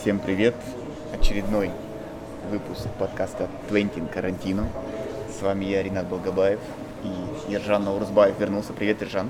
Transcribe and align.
Всем 0.00 0.18
привет! 0.18 0.54
Очередной 1.12 1.70
выпуск 2.50 2.88
подкаста 2.98 3.50
«Твентин 3.68 4.06
Карантину». 4.06 4.66
С 5.28 5.42
вами 5.42 5.66
я, 5.66 5.82
Ренат 5.82 6.06
Болгобаев, 6.06 6.58
и 7.04 7.52
Ержан 7.52 7.84
Наурзбаев 7.84 8.40
вернулся. 8.40 8.72
Привет, 8.72 9.02
Ержан. 9.02 9.28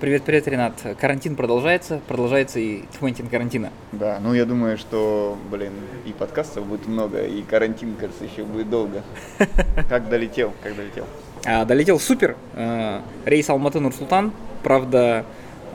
Привет, 0.00 0.22
привет, 0.22 0.48
Ренат. 0.48 0.72
Карантин 0.98 1.36
продолжается, 1.36 2.00
продолжается 2.08 2.58
и 2.58 2.84
Твентин 2.98 3.26
карантина. 3.26 3.70
Да, 3.92 4.18
ну 4.22 4.32
я 4.32 4.46
думаю, 4.46 4.78
что, 4.78 5.36
блин, 5.50 5.74
и 6.06 6.14
подкастов 6.14 6.64
будет 6.64 6.86
много, 6.86 7.22
и 7.26 7.42
карантин, 7.42 7.94
кажется, 7.96 8.24
еще 8.24 8.44
будет 8.44 8.70
долго. 8.70 9.02
Как 9.90 10.08
долетел, 10.08 10.54
как 10.62 10.74
долетел? 10.74 11.04
А, 11.44 11.66
долетел 11.66 12.00
супер. 12.00 12.34
А, 12.54 13.02
рейс 13.26 13.50
Алматы 13.50 13.78
Нурсултан. 13.78 14.32
Правда, 14.62 15.26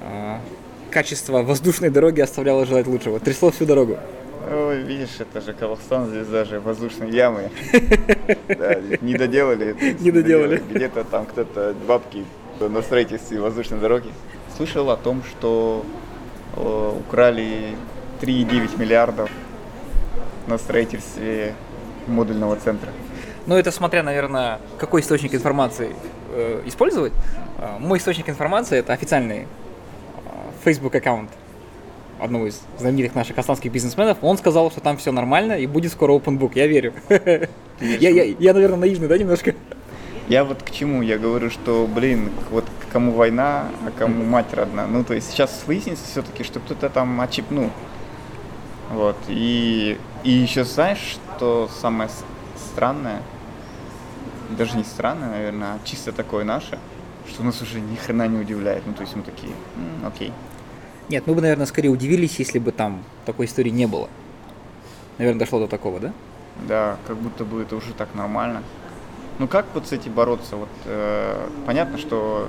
а, 0.02 0.40
качество 0.90 1.44
воздушной 1.44 1.92
дороги 1.92 2.20
оставляло 2.22 2.66
желать 2.66 2.88
лучшего. 2.88 3.20
Трясло 3.20 3.52
всю 3.52 3.66
дорогу. 3.66 4.00
Ой, 4.52 4.82
видишь, 4.82 5.20
это 5.20 5.40
же 5.42 5.54
Казахстан, 5.54 6.10
звезда 6.10 6.44
же 6.44 6.60
воздушной 6.60 7.12
ямы. 7.12 7.50
Да, 8.48 8.76
не 9.02 9.16
доделали. 9.16 9.76
Не 10.00 10.12
доделали. 10.12 10.62
Где-то 10.70 11.04
там 11.06 11.26
кто-то 11.26 11.74
бабки 11.88 12.26
на 12.60 12.82
строительстве 12.82 13.40
воздушной 13.40 13.80
дороги. 13.80 14.10
Слышал 14.56 14.90
о 14.90 14.98
том, 14.98 15.24
что 15.24 15.86
э, 16.56 16.94
украли 17.00 17.76
3,9 18.22 18.80
миллиардов 18.80 19.30
на 20.48 20.58
строительстве 20.58 21.56
модульного 22.08 22.58
центра. 22.58 22.90
Ну, 23.46 23.56
это 23.56 23.72
смотря, 23.72 24.04
наверное, 24.04 24.60
какой 24.78 25.02
источник 25.02 25.34
информации 25.34 25.96
э, 26.32 26.62
использовать. 26.66 27.14
А, 27.58 27.80
мой 27.80 27.98
источник 27.98 28.30
информации 28.30 28.78
это 28.78 28.94
официальный 28.94 29.48
Facebook 30.64 30.96
аккаунт 30.96 31.30
одного 32.24 32.48
из 32.48 32.62
знаменитых 32.80 33.16
наших 33.16 33.36
казахстанских 33.36 33.72
бизнесменов. 33.72 34.18
Он 34.22 34.38
сказал, 34.38 34.72
что 34.72 34.82
там 34.82 34.98
все 34.98 35.12
нормально 35.12 35.54
и 35.54 35.68
будет 35.68 35.92
скоро 35.92 36.14
open 36.14 36.40
book. 36.40 36.52
Я 36.56 36.68
верю. 36.68 36.94
Я, 37.80 38.10
я, 38.12 38.24
я, 38.24 38.54
наверное, 38.54 38.78
наивный, 38.78 39.08
да, 39.10 39.18
немножко? 39.18 39.56
Я 40.30 40.46
вот 40.46 40.64
к 40.64 40.72
чему? 40.72 41.02
Я 41.02 41.18
говорю, 41.18 41.50
что, 41.50 41.86
блин, 41.94 42.30
вот 42.50 42.64
кому 42.94 43.12
война, 43.12 43.68
а 43.86 43.92
кому 43.92 44.24
мать 44.24 44.54
родна. 44.54 44.88
Ну, 44.88 45.04
то 45.04 45.14
есть 45.14 45.32
сейчас 45.32 45.64
выяснится 45.68 46.06
все-таки, 46.06 46.44
что 46.44 46.60
кто-то 46.62 46.90
там 46.90 47.20
очипнул. 47.20 47.72
Вот. 48.92 49.18
И, 49.28 49.98
и 50.24 50.30
еще 50.30 50.64
знаешь, 50.64 51.18
что 51.36 51.70
самое 51.82 52.10
странное, 52.56 53.22
даже 54.58 54.78
не 54.78 54.84
странное, 54.84 55.30
наверное, 55.30 55.74
а 55.74 55.80
чисто 55.84 56.14
такое 56.14 56.46
наше, 56.46 56.80
что 57.28 57.44
нас 57.44 57.62
уже 57.62 57.82
ни 57.82 57.96
хрена 57.96 58.28
не 58.28 58.38
удивляет. 58.38 58.84
Ну, 58.86 58.94
то 58.94 59.02
есть 59.02 59.16
мы 59.16 59.24
такие, 59.24 59.52
«М, 59.76 60.08
окей. 60.08 60.32
Нет, 61.10 61.28
мы 61.28 61.36
бы, 61.36 61.42
наверное, 61.42 61.66
скорее 61.66 61.90
удивились, 61.90 62.40
если 62.40 62.60
бы 62.60 62.72
там 62.72 63.04
такой 63.26 63.46
истории 63.46 63.70
не 63.70 63.86
было. 63.88 64.10
Наверное, 65.18 65.40
дошло 65.40 65.60
до 65.60 65.68
такого, 65.68 66.00
да? 66.00 66.14
Да, 66.68 66.98
как 67.08 67.18
будто 67.18 67.44
бы 67.46 67.62
это 67.62 67.76
уже 67.76 67.94
так 67.94 68.14
нормально. 68.16 68.64
Ну 69.40 69.48
как 69.48 69.66
вот 69.74 69.88
с 69.88 69.92
этим 69.92 70.14
бороться? 70.14 70.56
Вот 70.56 70.70
э, 70.86 71.48
понятно, 71.66 71.98
что 71.98 72.48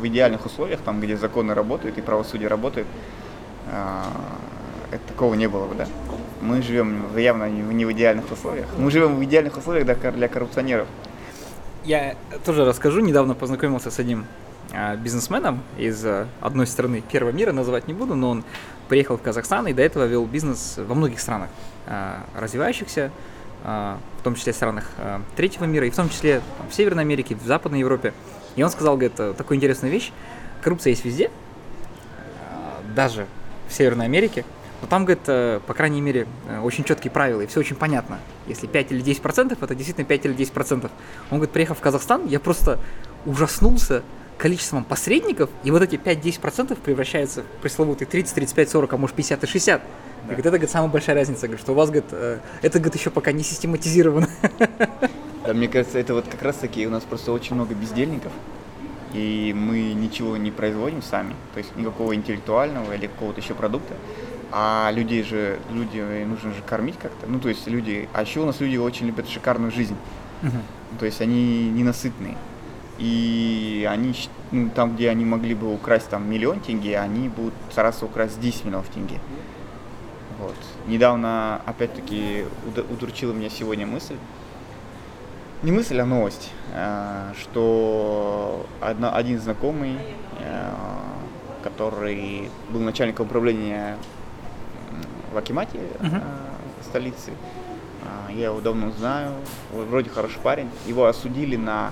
в 0.00 0.06
идеальных 0.06 0.44
условиях, 0.44 0.80
там, 0.80 1.00
где 1.00 1.16
законы 1.16 1.54
работают 1.54 1.96
и 1.98 2.00
правосудие 2.02 2.48
работает, 2.48 2.86
э, 3.70 4.02
это 4.90 5.02
такого 5.08 5.34
не 5.34 5.46
было 5.48 5.66
бы, 5.66 5.74
да? 5.76 5.86
Мы 6.40 6.60
живем 6.60 7.16
явно 7.16 7.48
не 7.48 7.84
в- 7.84 7.92
идеальных 7.92 8.30
условиях. 8.30 8.66
Мы 8.76 8.90
живем 8.90 9.16
в 9.16 9.24
идеальных 9.24 9.56
условиях 9.56 9.84
для, 9.86 9.94
кор- 9.94 10.12
для 10.12 10.28
коррупционеров. 10.28 10.88
Я 11.84 12.16
тоже 12.44 12.64
расскажу. 12.64 13.00
Недавно 13.00 13.34
познакомился 13.34 13.90
с 13.90 13.98
одним 13.98 14.26
бизнесменом 14.98 15.62
из 15.76 16.04
а, 16.04 16.26
одной 16.40 16.66
страны 16.66 17.02
первого 17.02 17.32
мира, 17.32 17.52
называть 17.52 17.88
не 17.88 17.94
буду, 17.94 18.14
но 18.14 18.30
он 18.30 18.44
приехал 18.88 19.16
в 19.16 19.22
Казахстан 19.22 19.66
и 19.68 19.72
до 19.72 19.82
этого 19.82 20.04
вел 20.06 20.24
бизнес 20.24 20.74
во 20.78 20.94
многих 20.94 21.20
странах 21.20 21.48
а, 21.86 22.24
развивающихся, 22.34 23.10
а, 23.64 23.98
в 24.20 24.22
том 24.22 24.34
числе 24.34 24.52
странах 24.52 24.90
а, 24.98 25.22
третьего 25.36 25.64
мира, 25.64 25.86
и 25.86 25.90
в 25.90 25.96
том 25.96 26.08
числе 26.08 26.42
в 26.70 26.74
Северной 26.74 27.02
Америке, 27.02 27.34
в 27.34 27.44
Западной 27.44 27.80
Европе. 27.80 28.12
И 28.56 28.62
он 28.62 28.70
сказал, 28.70 28.96
говорит, 28.96 29.18
э, 29.18 29.34
такую 29.36 29.56
интересную 29.56 29.90
вещь. 29.90 30.12
Коррупция 30.62 30.90
есть 30.90 31.04
везде, 31.04 31.30
а, 32.50 32.82
даже 32.94 33.26
в 33.68 33.72
Северной 33.72 34.06
Америке. 34.06 34.44
Но 34.82 34.88
там, 34.88 35.04
говорит, 35.04 35.22
э, 35.26 35.60
по 35.66 35.74
крайней 35.74 36.00
мере, 36.00 36.26
э, 36.48 36.58
очень 36.58 36.84
четкие 36.84 37.10
правила, 37.10 37.40
и 37.40 37.46
все 37.46 37.60
очень 37.60 37.76
понятно. 37.76 38.18
Если 38.46 38.66
5 38.66 38.92
или 38.92 39.00
10 39.00 39.22
процентов, 39.22 39.62
это 39.62 39.74
действительно 39.74 40.04
5 40.04 40.26
или 40.26 40.34
10 40.34 40.52
процентов. 40.52 40.90
Он 41.30 41.38
говорит, 41.38 41.52
приехав 41.52 41.78
в 41.78 41.80
Казахстан, 41.80 42.26
я 42.26 42.40
просто 42.40 42.78
ужаснулся 43.24 44.02
количеством 44.42 44.82
посредников, 44.82 45.50
и 45.62 45.70
вот 45.70 45.82
эти 45.82 45.94
5-10 45.94 46.40
процентов 46.40 46.78
превращаются 46.78 47.42
в 47.42 47.62
пресловутые 47.62 48.08
30, 48.08 48.34
35, 48.34 48.70
40, 48.70 48.92
а 48.92 48.96
может 48.96 49.14
50 49.14 49.44
и 49.44 49.46
60. 49.46 49.80
И 49.80 50.24
говорит, 50.24 50.40
это, 50.40 50.50
говорит, 50.50 50.70
самая 50.70 50.90
большая 50.90 51.14
разница, 51.14 51.46
говорит, 51.46 51.60
что 51.60 51.72
у 51.72 51.74
вас, 51.76 51.90
говорит, 51.90 52.10
э, 52.10 52.40
это, 52.60 52.80
говорит, 52.80 52.96
еще 52.96 53.10
пока 53.10 53.30
не 53.30 53.44
систематизировано. 53.44 54.28
Да, 55.46 55.54
мне 55.54 55.66
кажется, 55.68 55.98
это 55.98 56.14
вот 56.14 56.26
как 56.28 56.42
раз 56.42 56.56
таки 56.56 56.86
у 56.86 56.90
нас 56.90 57.02
просто 57.02 57.32
очень 57.32 57.54
много 57.54 57.74
бездельников, 57.74 58.32
и 59.12 59.52
мы 59.56 59.92
ничего 59.92 60.36
не 60.36 60.50
производим 60.50 61.02
сами, 61.02 61.34
то 61.54 61.58
есть 61.58 61.74
никакого 61.76 62.14
интеллектуального 62.14 62.92
или 62.92 63.06
какого-то 63.06 63.40
еще 63.40 63.54
продукта. 63.54 63.94
А 64.50 64.90
людей 64.92 65.22
же, 65.22 65.58
люди 65.70 65.98
нужно 66.24 66.50
же 66.50 66.62
кормить 66.66 66.96
как-то. 67.00 67.26
Ну, 67.26 67.40
то 67.40 67.48
есть 67.48 67.66
люди, 67.66 68.08
а 68.12 68.22
еще 68.22 68.40
у 68.40 68.46
нас 68.46 68.60
люди 68.60 68.76
очень 68.76 69.06
любят 69.06 69.28
шикарную 69.28 69.72
жизнь. 69.72 69.96
То 70.98 71.06
есть 71.06 71.20
они 71.20 71.70
ненасытные. 71.70 72.36
И 73.02 73.84
они, 73.90 74.14
ну, 74.52 74.70
там, 74.70 74.94
где 74.94 75.10
они 75.10 75.24
могли 75.24 75.56
бы 75.56 75.74
украсть 75.74 76.08
там 76.08 76.30
миллион 76.30 76.60
тенге, 76.60 77.00
они 77.00 77.28
будут 77.28 77.52
стараться 77.72 78.04
украсть 78.04 78.38
10 78.40 78.64
миллионов 78.64 78.86
тенге. 78.90 79.18
Вот. 80.38 80.54
Недавно, 80.86 81.60
опять-таки, 81.66 82.44
уд- 82.64 82.86
удручила 82.92 83.32
меня 83.32 83.50
сегодня 83.50 83.86
мысль, 83.86 84.14
не 85.64 85.72
мысль, 85.72 85.98
а 86.00 86.06
новость, 86.06 86.50
э, 86.74 87.32
что 87.40 88.66
одна- 88.80 89.16
один 89.16 89.40
знакомый, 89.40 89.96
э, 90.38 90.70
который 91.64 92.50
был 92.70 92.80
начальником 92.80 93.26
управления 93.26 93.96
в 95.32 95.36
Акимате, 95.38 95.78
э, 95.98 96.06
Мгм. 96.06 96.22
столицы, 96.84 97.32
э, 98.30 98.32
я 98.34 98.46
его 98.46 98.60
давно 98.60 98.92
знаю, 98.92 99.32
вроде 99.72 100.08
хороший 100.08 100.38
парень, 100.40 100.68
его 100.86 101.06
осудили 101.06 101.56
на 101.56 101.90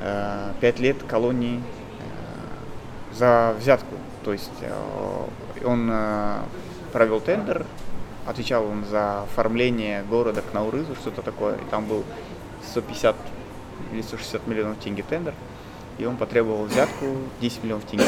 э, 0.00 0.52
пять 0.60 0.78
лет 0.78 1.02
колонии 1.02 1.58
э, 1.58 3.14
за 3.14 3.54
взятку. 3.58 3.94
То 4.24 4.32
есть 4.32 4.50
э, 4.60 5.64
он 5.64 5.88
э, 5.90 6.38
провел 6.92 7.20
тендер, 7.20 7.66
отвечал 8.26 8.66
он 8.66 8.84
за 8.84 9.22
оформление 9.22 10.02
города 10.02 10.42
к 10.42 10.52
Наурызу, 10.52 10.94
что-то 10.94 11.22
такое, 11.22 11.56
и 11.56 11.70
там 11.70 11.86
был 11.86 12.04
150 12.70 13.16
или 13.92 14.02
160 14.02 14.46
миллионов 14.46 14.78
тенге 14.78 15.02
тендер, 15.02 15.34
и 15.98 16.04
он 16.04 16.16
потребовал 16.16 16.64
взятку 16.64 17.06
10 17.40 17.64
миллионов 17.64 17.84
тенге, 17.84 18.04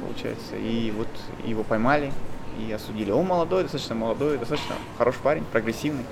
получается, 0.00 0.56
и 0.56 0.90
вот 0.90 1.08
его 1.44 1.62
поймали 1.62 2.12
и 2.58 2.72
осудили. 2.72 3.10
Он 3.10 3.26
молодой, 3.26 3.62
достаточно 3.62 3.94
молодой, 3.94 4.38
достаточно 4.38 4.74
хороший 4.96 5.20
парень, 5.22 5.44
прогрессивный. 5.44 6.04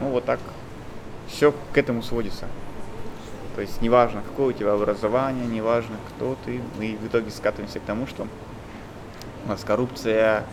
Ну 0.00 0.08
вот 0.08 0.24
так 0.24 0.40
все 1.28 1.54
к 1.72 1.78
этому 1.78 2.02
сводится. 2.02 2.46
То 3.54 3.60
есть 3.60 3.82
неважно, 3.82 4.22
какое 4.22 4.48
у 4.48 4.52
тебя 4.52 4.72
образование, 4.72 5.46
неважно, 5.46 5.96
кто 6.08 6.36
ты, 6.44 6.60
мы 6.78 6.96
в 6.96 7.06
итоге 7.06 7.30
скатываемся 7.30 7.80
к 7.80 7.82
тому, 7.82 8.06
что 8.06 8.26
у 9.44 9.48
нас 9.48 9.62
коррупция 9.64 10.44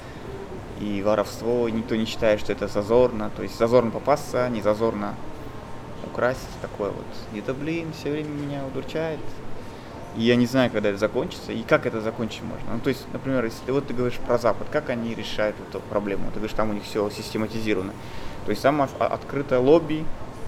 и 0.80 1.01
воровство, 1.04 1.69
никто 1.69 1.96
не 1.96 2.06
считает, 2.06 2.40
что 2.40 2.51
это 2.51 2.68
зазорно. 2.68 3.31
То 3.36 3.44
есть 3.44 3.57
зазорно 3.57 3.92
попасться, 3.92 4.48
не 4.50 4.62
зазорно 4.62 5.16
украсть, 6.06 6.48
такое 6.62 6.90
вот. 6.90 7.06
И 7.34 7.40
это, 7.40 7.54
блин, 7.54 7.92
все 7.98 8.12
время 8.12 8.30
меня 8.30 8.66
удручает. 8.66 9.19
И 10.18 10.24
я 10.24 10.36
не 10.36 10.48
знаю, 10.48 10.72
когда 10.72 10.90
это 10.90 10.98
закончится, 10.98 11.51
и 11.51 11.62
как 11.62 11.86
это 11.86 12.01
закончить 12.01 12.42
можно. 12.42 12.74
Ну, 12.74 12.80
то 12.80 12.90
есть, 12.90 13.06
например, 13.13 13.46
если 13.46 13.63
ты, 13.66 13.72
вот 13.72 13.88
ты 13.88 13.94
говоришь 13.94 14.18
про 14.18 14.38
Запад, 14.38 14.68
как 14.72 14.90
они 14.90 15.13
решают 15.13 15.56
эту 15.69 15.81
проблему? 15.81 16.25
Ты 16.28 16.40
говоришь, 16.40 16.56
там 16.56 16.72
у 16.72 16.74
них 16.74 16.84
все 16.84 17.10
систематизировано. 17.10 17.94
То 18.46 18.51
есть 18.51 18.63
там 18.63 18.81
от- 18.81 19.00
открытое 19.00 19.60
лобби, 19.60 20.04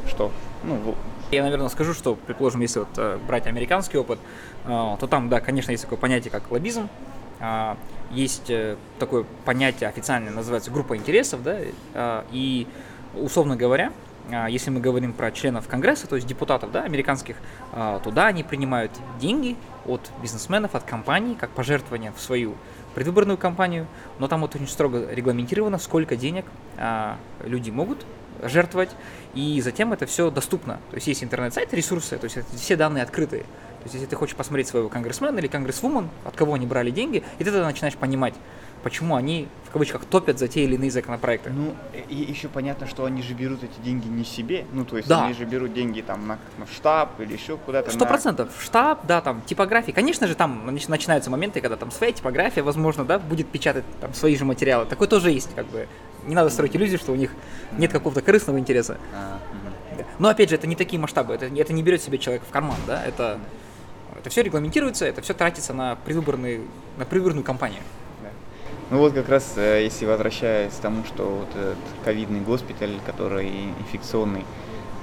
что, 0.07 0.31
ну, 0.63 0.95
Я, 1.31 1.43
наверное, 1.43 1.69
скажу, 1.69 1.93
что, 1.93 2.15
предположим, 2.15 2.59
если 2.59 2.79
вот 2.79 2.89
э, 2.97 3.17
брать 3.25 3.47
американский 3.47 3.97
опыт, 3.97 4.19
э, 4.65 4.67
то 4.67 5.07
там, 5.07 5.29
да, 5.29 5.39
конечно, 5.39 5.71
есть 5.71 5.83
такое 5.83 5.97
понятие, 5.97 6.29
как 6.29 6.51
лоббизм. 6.51 6.89
А, 7.39 7.77
Есть 8.11 8.49
э, 8.49 8.75
такое 8.99 9.25
понятие 9.45 9.87
официальное, 9.87 10.33
называется 10.33 10.71
группа 10.71 10.97
интересов, 10.97 11.41
да, 11.41 12.23
и, 12.31 12.67
условно 13.15 13.55
говоря, 13.55 13.93
если 14.49 14.69
мы 14.69 14.81
говорим 14.81 15.13
про 15.13 15.31
членов 15.31 15.67
Конгресса, 15.67 16.07
то 16.07 16.15
есть 16.15 16.27
депутатов, 16.27 16.71
да, 16.71 16.83
американских, 16.83 17.37
туда 18.03 18.27
они 18.27 18.43
принимают 18.43 18.91
деньги 19.19 19.55
от 19.87 20.11
бизнесменов, 20.21 20.75
от 20.75 20.83
компаний, 20.83 21.35
как 21.39 21.49
пожертвования 21.51 22.11
в 22.11 22.21
свою 22.21 22.55
предвыборную 22.93 23.37
кампанию, 23.37 23.87
но 24.19 24.27
там 24.27 24.41
вот 24.41 24.55
очень 24.55 24.67
строго 24.67 25.11
регламентировано, 25.11 25.79
сколько 25.79 26.15
денег 26.15 26.45
люди 27.43 27.71
могут 27.71 28.05
жертвовать, 28.43 28.89
и 29.33 29.61
затем 29.61 29.93
это 29.93 30.05
все 30.05 30.29
доступно. 30.31 30.79
То 30.89 30.95
есть 30.95 31.07
есть 31.07 31.23
интернет-сайт, 31.23 31.73
ресурсы, 31.73 32.17
то 32.17 32.25
есть 32.25 32.37
все 32.55 32.75
данные 32.75 33.03
открытые. 33.03 33.43
То 33.43 33.85
есть, 33.85 33.95
если 33.95 34.05
ты 34.07 34.15
хочешь 34.15 34.35
посмотреть 34.35 34.67
своего 34.67 34.89
конгрессмена 34.89 35.39
или 35.39 35.47
конгрессвумен, 35.47 36.09
от 36.23 36.35
кого 36.35 36.53
они 36.53 36.67
брали 36.67 36.91
деньги, 36.91 37.23
и 37.39 37.43
ты 37.43 37.45
тогда 37.51 37.65
начинаешь 37.65 37.95
понимать, 37.95 38.35
почему 38.83 39.15
они, 39.15 39.47
в 39.67 39.71
кавычках, 39.71 40.05
топят 40.05 40.37
за 40.37 40.47
те 40.47 40.63
или 40.63 40.75
иные 40.75 40.91
законопроекты. 40.91 41.49
Ну, 41.49 41.73
и 42.07 42.15
еще 42.15 42.47
понятно, 42.47 42.85
что 42.85 43.05
они 43.05 43.23
же 43.23 43.33
берут 43.33 43.63
эти 43.63 43.79
деньги 43.83 44.07
не 44.07 44.23
себе. 44.23 44.65
Ну, 44.71 44.85
то 44.85 44.97
есть 44.97 45.09
Да. 45.09 45.25
они 45.25 45.33
же 45.33 45.45
берут 45.45 45.73
деньги 45.73 46.01
там 46.01 46.27
на, 46.27 46.37
на 46.59 46.67
штаб 46.67 47.19
или 47.21 47.33
еще 47.33 47.57
куда-то. 47.57 47.89
Сто 47.89 48.01
на- 48.01 48.05
процентов. 48.05 48.49
Штаб, 48.59 49.05
да, 49.07 49.21
там, 49.21 49.41
типографии. 49.47 49.91
Конечно 49.91 50.27
же, 50.27 50.35
там 50.35 50.69
нач- 50.69 50.87
начинаются 50.89 51.31
моменты, 51.31 51.59
когда 51.59 51.75
там 51.75 51.89
своя 51.89 52.11
типография, 52.13 52.61
возможно, 52.61 53.03
да, 53.03 53.17
будет 53.17 53.49
печатать 53.49 53.85
там 53.99 54.13
свои 54.13 54.35
же 54.35 54.45
материалы. 54.45 54.85
Такое 54.85 55.07
тоже 55.07 55.31
есть, 55.31 55.49
как 55.55 55.65
бы. 55.67 55.87
Не 56.25 56.35
надо 56.35 56.49
строить 56.49 56.75
иллюзии, 56.75 56.97
что 56.97 57.11
у 57.11 57.15
них 57.15 57.31
нет 57.77 57.91
какого-то 57.91 58.21
корыстного 58.21 58.59
интереса. 58.59 58.97
А. 59.15 59.39
Но 60.19 60.29
опять 60.29 60.49
же, 60.49 60.55
это 60.55 60.67
не 60.67 60.75
такие 60.75 60.99
масштабы, 60.99 61.33
это, 61.33 61.45
это 61.45 61.73
не 61.73 61.83
берет 61.83 62.01
себе 62.01 62.17
человек 62.17 62.43
в 62.47 62.51
карман, 62.51 62.77
да, 62.87 63.03
это, 63.03 63.39
это 64.17 64.29
все 64.29 64.43
регламентируется, 64.43 65.05
это 65.05 65.21
все 65.21 65.33
тратится 65.33 65.73
на 65.73 65.95
предвыборный, 65.95 66.61
на 66.97 67.05
предвыборную 67.05 67.43
кампанию. 67.43 67.81
Ну 68.91 68.97
вот 68.97 69.13
как 69.13 69.29
раз, 69.29 69.53
э, 69.55 69.83
если 69.83 70.05
возвращаясь 70.05 70.73
к 70.73 70.79
тому, 70.81 71.05
что 71.05 71.23
вот 71.23 71.49
этот 71.55 71.77
ковидный 72.03 72.41
госпиталь, 72.41 72.99
который 73.05 73.69
инфекционный, 73.79 74.43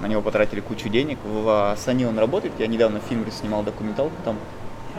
на 0.00 0.06
него 0.06 0.21
потратили 0.21 0.61
кучу 0.61 0.88
денег. 0.88 1.19
В 1.25 1.73
Астане 1.73 2.06
он 2.06 2.19
работает. 2.19 2.53
Я 2.59 2.67
недавно 2.67 3.00
фильм 3.00 3.25
снимал 3.31 3.62
документалку, 3.62 4.14
там 4.25 4.37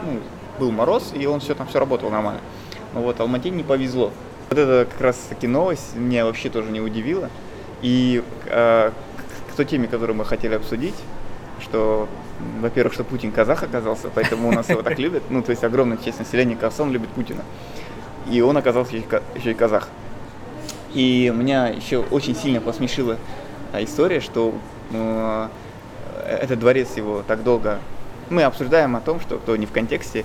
ну, 0.04 0.20
был 0.58 0.72
мороз, 0.72 1.12
и 1.14 1.24
он 1.26 1.40
все 1.40 1.54
там 1.54 1.68
все 1.68 1.78
работало 1.78 2.10
нормально. 2.10 2.40
Но 2.92 3.02
вот 3.02 3.20
Алмате 3.20 3.50
не 3.50 3.62
повезло. 3.62 4.12
Вот 4.50 4.58
это 4.58 4.84
как 4.90 5.00
раз 5.00 5.16
таки 5.28 5.46
новость 5.46 5.94
меня 5.94 6.24
вообще 6.24 6.50
тоже 6.50 6.72
не 6.72 6.80
удивила. 6.80 7.30
И 7.82 8.20
э, 8.46 8.90
к, 9.52 9.54
той 9.54 9.64
теме, 9.64 9.86
которую 9.86 10.16
мы 10.16 10.24
хотели 10.24 10.54
обсудить, 10.54 10.96
что, 11.60 12.08
во-первых, 12.60 12.92
что 12.92 13.04
Путин 13.04 13.30
казах 13.30 13.62
оказался, 13.62 14.08
поэтому 14.12 14.48
у 14.48 14.50
нас 14.50 14.68
его 14.68 14.82
так 14.82 14.98
любят. 14.98 15.22
Ну, 15.30 15.42
то 15.42 15.50
есть 15.52 15.62
огромная 15.62 15.98
часть 15.98 16.18
населения 16.18 16.56
Казахстана 16.56 16.90
любит 16.90 17.10
Путина. 17.10 17.44
И 18.28 18.40
он 18.40 18.56
оказался 18.56 18.96
еще 18.96 19.52
и 19.52 19.54
казах. 19.54 19.88
И 20.94 21.32
меня 21.32 21.68
еще 21.68 21.98
очень 21.98 22.34
сильно 22.34 22.60
посмешила 22.60 23.18
а, 23.72 23.84
история, 23.84 24.18
что 24.18 24.52
э, 24.90 25.48
этот 26.28 26.58
дворец 26.58 26.96
его 26.96 27.22
так 27.24 27.44
долго... 27.44 27.78
Мы 28.30 28.42
обсуждаем 28.42 28.96
о 28.96 29.00
том, 29.00 29.20
что 29.20 29.38
кто 29.38 29.54
не 29.54 29.66
в 29.66 29.70
контексте, 29.70 30.24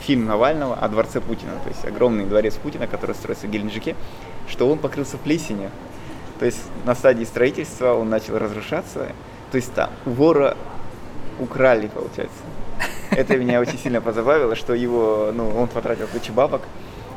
фильм 0.00 0.26
Навального 0.26 0.74
о 0.74 0.88
дворце 0.88 1.20
Путина, 1.20 1.52
то 1.62 1.68
есть 1.68 1.84
огромный 1.84 2.24
дворец 2.24 2.54
Путина, 2.54 2.86
который 2.86 3.14
строится 3.14 3.46
в 3.46 3.50
Геленджике, 3.50 3.96
что 4.48 4.70
он 4.70 4.78
покрылся 4.78 5.18
плесенью. 5.18 5.70
То 6.38 6.46
есть 6.46 6.60
на 6.84 6.94
стадии 6.94 7.24
строительства 7.24 7.94
он 7.94 8.10
начал 8.10 8.38
разрушаться. 8.38 9.08
То 9.50 9.56
есть 9.56 9.72
там 9.74 9.90
вора 10.04 10.56
украли, 11.38 11.88
получается. 11.88 12.36
Это 13.10 13.36
меня 13.36 13.60
очень 13.60 13.78
сильно 13.78 14.00
позабавило, 14.00 14.54
что 14.56 14.74
его, 14.74 15.30
ну, 15.32 15.48
он 15.56 15.68
потратил 15.68 16.06
кучу 16.08 16.32
бабок, 16.32 16.62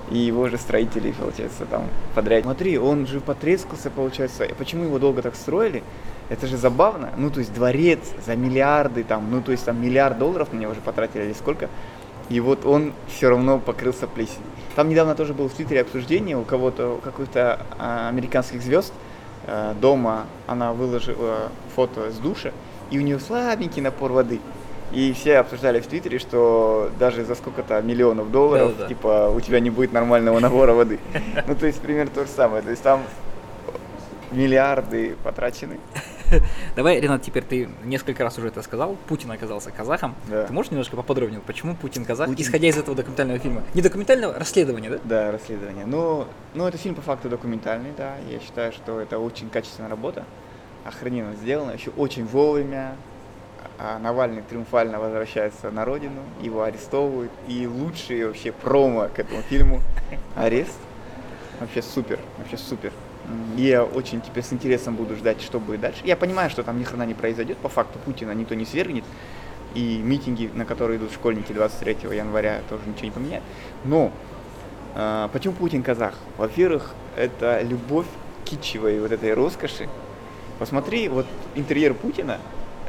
и 0.09 0.17
его 0.17 0.47
же 0.50 0.57
строители, 0.57 1.11
получается, 1.11 1.65
там 1.65 1.83
подряд. 2.15 2.44
Смотри, 2.44 2.77
он 2.77 3.06
же 3.06 3.19
потрескался, 3.19 3.89
получается. 3.89 4.44
И 4.44 4.53
почему 4.53 4.85
его 4.85 5.00
долго 5.00 5.21
так 5.21 5.35
строили? 5.35 5.83
Это 6.29 6.47
же 6.47 6.57
забавно. 6.57 7.11
Ну, 7.17 7.29
то 7.29 7.39
есть 7.39 7.53
дворец 7.53 8.00
за 8.25 8.35
миллиарды, 8.35 9.03
там, 9.03 9.29
ну, 9.29 9.41
то 9.41 9.51
есть 9.51 9.65
там 9.65 9.81
миллиард 9.81 10.17
долларов 10.17 10.51
на 10.51 10.57
него 10.57 10.71
уже 10.71 10.81
потратили 10.81 11.25
или 11.25 11.33
сколько. 11.33 11.69
И 12.29 12.39
вот 12.39 12.65
он 12.65 12.94
все 13.07 13.29
равно 13.29 13.59
покрылся 13.59 14.07
плесенью. 14.07 14.44
Там 14.75 14.89
недавно 14.89 15.15
тоже 15.15 15.33
было 15.33 15.50
в 15.50 15.53
Твиттере 15.53 15.81
обсуждение 15.81 16.38
у 16.38 16.44
кого-то, 16.44 16.95
у 16.95 16.97
каких-то 16.97 17.65
а, 17.77 18.07
американских 18.07 18.62
звезд 18.62 18.94
э, 19.47 19.73
дома 19.81 20.27
она 20.45 20.73
выложила 20.73 21.50
фото 21.75 22.12
с 22.12 22.17
душа, 22.17 22.51
и 22.91 23.00
у 23.00 23.01
нее 23.01 23.19
слабенький 23.19 23.81
напор 23.81 24.12
воды. 24.12 24.39
И 24.91 25.13
все 25.13 25.38
обсуждали 25.38 25.80
в 25.81 25.88
Твиттере, 25.88 26.18
что 26.19 26.89
даже 27.00 27.24
за 27.24 27.36
сколько-то 27.36 27.81
миллионов 27.81 28.31
долларов, 28.31 28.69
Да-да-да. 28.71 28.88
типа, 28.88 29.31
у 29.36 29.39
тебя 29.39 29.59
не 29.59 29.69
будет 29.69 29.94
нормального 29.94 30.39
набора 30.39 30.74
воды. 30.74 31.00
Ну, 31.47 31.56
то 31.56 31.68
есть, 31.68 31.80
примерно 31.81 32.12
то 32.12 32.25
же 32.25 32.30
самое. 32.31 32.62
То 32.63 32.71
есть, 32.71 32.81
там 32.81 33.03
миллиарды 34.31 35.15
потрачены. 35.24 35.80
Давай, 36.75 37.00
Ренат, 37.00 37.21
теперь 37.24 37.44
ты 37.44 37.69
несколько 37.83 38.24
раз 38.24 38.38
уже 38.38 38.47
это 38.47 38.62
сказал, 38.62 38.95
Путин 39.07 39.31
оказался 39.31 39.71
казахом. 39.71 40.15
Да. 40.27 40.45
Ты 40.45 40.53
можешь 40.53 40.71
немножко 40.71 40.95
поподробнее, 40.95 41.41
почему 41.45 41.75
Путин 41.75 42.06
казах, 42.06 42.27
Путин- 42.27 42.44
исходя 42.45 42.68
из 42.68 42.77
этого 42.77 42.95
документального 42.95 43.39
фильма? 43.39 43.63
Не 43.74 43.81
документального, 43.81 44.33
расследования, 44.38 44.89
да? 44.91 45.00
Да, 45.03 45.31
расследование. 45.31 45.86
Ну, 45.86 46.25
ну, 46.53 46.68
это 46.68 46.77
фильм 46.77 46.95
по 46.95 47.01
факту 47.01 47.30
документальный, 47.30 47.91
да. 47.97 48.15
Я 48.30 48.39
считаю, 48.39 48.71
что 48.71 49.00
это 49.00 49.18
очень 49.18 49.50
качественная 49.50 49.89
работа. 49.89 50.24
Охрененно 50.86 51.33
сделано, 51.36 51.71
еще 51.71 51.89
очень 51.97 52.25
вовремя. 52.25 52.95
А 53.81 53.97
Навальный 53.97 54.41
триумфально 54.41 54.99
возвращается 54.99 55.71
на 55.71 55.85
родину, 55.85 56.21
его 56.41 56.63
арестовывают. 56.63 57.31
И 57.47 57.65
лучший 57.65 58.25
вообще 58.25 58.51
промо 58.51 59.07
к 59.07 59.19
этому 59.19 59.41
фильму 59.43 59.81
арест. 60.35 60.77
Вообще 61.61 61.81
супер, 61.81 62.19
вообще 62.37 62.57
супер. 62.57 62.91
Я 63.55 63.85
очень 63.85 64.21
теперь 64.21 64.43
с 64.43 64.51
интересом 64.51 64.95
буду 64.95 65.15
ждать, 65.15 65.41
что 65.41 65.61
будет 65.61 65.79
дальше. 65.79 66.01
Я 66.03 66.17
понимаю, 66.17 66.49
что 66.49 66.63
там 66.63 66.77
ни 66.77 66.83
хрена 66.83 67.03
не 67.03 67.13
произойдет. 67.13 67.57
По 67.59 67.69
факту 67.69 67.99
Путина 67.99 68.31
никто 68.33 68.53
не 68.53 68.65
свергнет. 68.65 69.05
И 69.75 70.01
митинги, 70.03 70.49
на 70.53 70.65
которые 70.65 70.97
идут 70.97 71.13
школьники 71.13 71.53
23 71.53 72.17
января, 72.17 72.61
тоже 72.69 72.83
ничего 72.85 73.05
не 73.05 73.11
поменяет. 73.11 73.43
Но 73.85 74.11
а, 74.95 75.29
почему 75.29 75.53
Путин 75.53 75.83
казах? 75.83 76.15
Во-первых, 76.37 76.93
это 77.15 77.61
любовь 77.61 78.07
китчевой 78.43 78.99
вот 78.99 79.11
этой 79.11 79.33
роскоши. 79.33 79.87
Посмотри, 80.57 81.07
вот 81.07 81.27
интерьер 81.55 81.93
Путина 81.93 82.39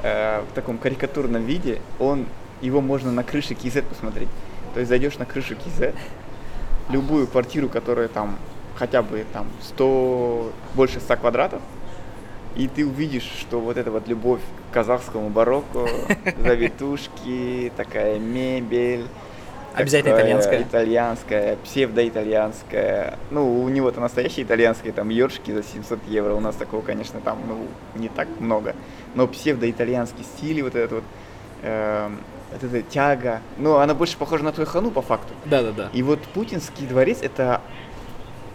э, 0.03 0.43
в 0.51 0.55
таком 0.55 0.79
карикатурном 0.79 1.45
виде, 1.45 1.81
он, 1.99 2.27
его 2.61 2.81
можно 2.81 3.13
на 3.13 3.25
крыше 3.25 3.55
КИЗ 3.55 3.83
посмотреть. 3.89 4.29
То 4.75 4.81
есть 4.81 4.89
зайдешь 4.89 5.19
на 5.19 5.27
крышу 5.27 5.55
КИЗ, 5.55 5.93
любую 6.89 7.27
квартиру, 7.27 7.69
которая 7.69 8.09
там 8.09 8.37
хотя 8.77 9.03
бы 9.03 9.25
там 9.33 9.47
100, 9.63 10.53
больше 10.75 11.01
100 11.01 11.17
квадратов, 11.17 11.61
и 12.57 12.67
ты 12.67 12.87
увидишь, 12.87 13.31
что 13.41 13.61
вот 13.61 13.77
эта 13.77 13.91
вот 13.91 14.09
любовь 14.09 14.41
к 14.71 14.75
казахскому 14.75 15.29
барокко, 15.29 15.87
завитушки, 16.39 17.73
такая 17.77 18.19
мебель, 18.19 19.07
Обязательно 19.75 20.17
такая 20.17 20.33
итальянская. 20.33 20.63
Итальянская, 20.63 21.57
псевдоитальянская. 21.65 23.19
Ну, 23.31 23.63
у 23.63 23.69
него-то 23.69 24.01
настоящие 24.01 24.45
итальянские, 24.45 24.93
там, 24.93 25.09
ёршики 25.11 25.53
за 25.53 25.63
700 25.63 26.01
евро. 26.09 26.35
У 26.35 26.41
нас 26.41 26.57
такого, 26.57 26.83
конечно, 26.83 27.21
там, 27.21 27.39
ну, 27.47 27.67
не 28.01 28.09
так 28.09 28.29
много. 28.41 28.75
Но 29.15 29.27
псевдоитальянский 29.27 30.25
стиль, 30.25 30.63
вот 30.63 30.75
этот 30.75 30.93
вот, 30.93 31.05
эм, 31.63 32.19
вот 32.53 32.63
эта 32.63 32.83
тяга. 32.83 33.41
Ну, 33.59 33.77
она 33.77 33.95
больше 33.95 34.17
похожа 34.17 34.45
на 34.45 34.53
Тойхану, 34.53 34.91
по 34.91 35.03
факту. 35.03 35.35
Да-да-да. 35.45 35.91
И 35.93 36.03
вот 36.03 36.21
путинский 36.21 36.87
дворец 36.87 37.19
это 37.23 37.61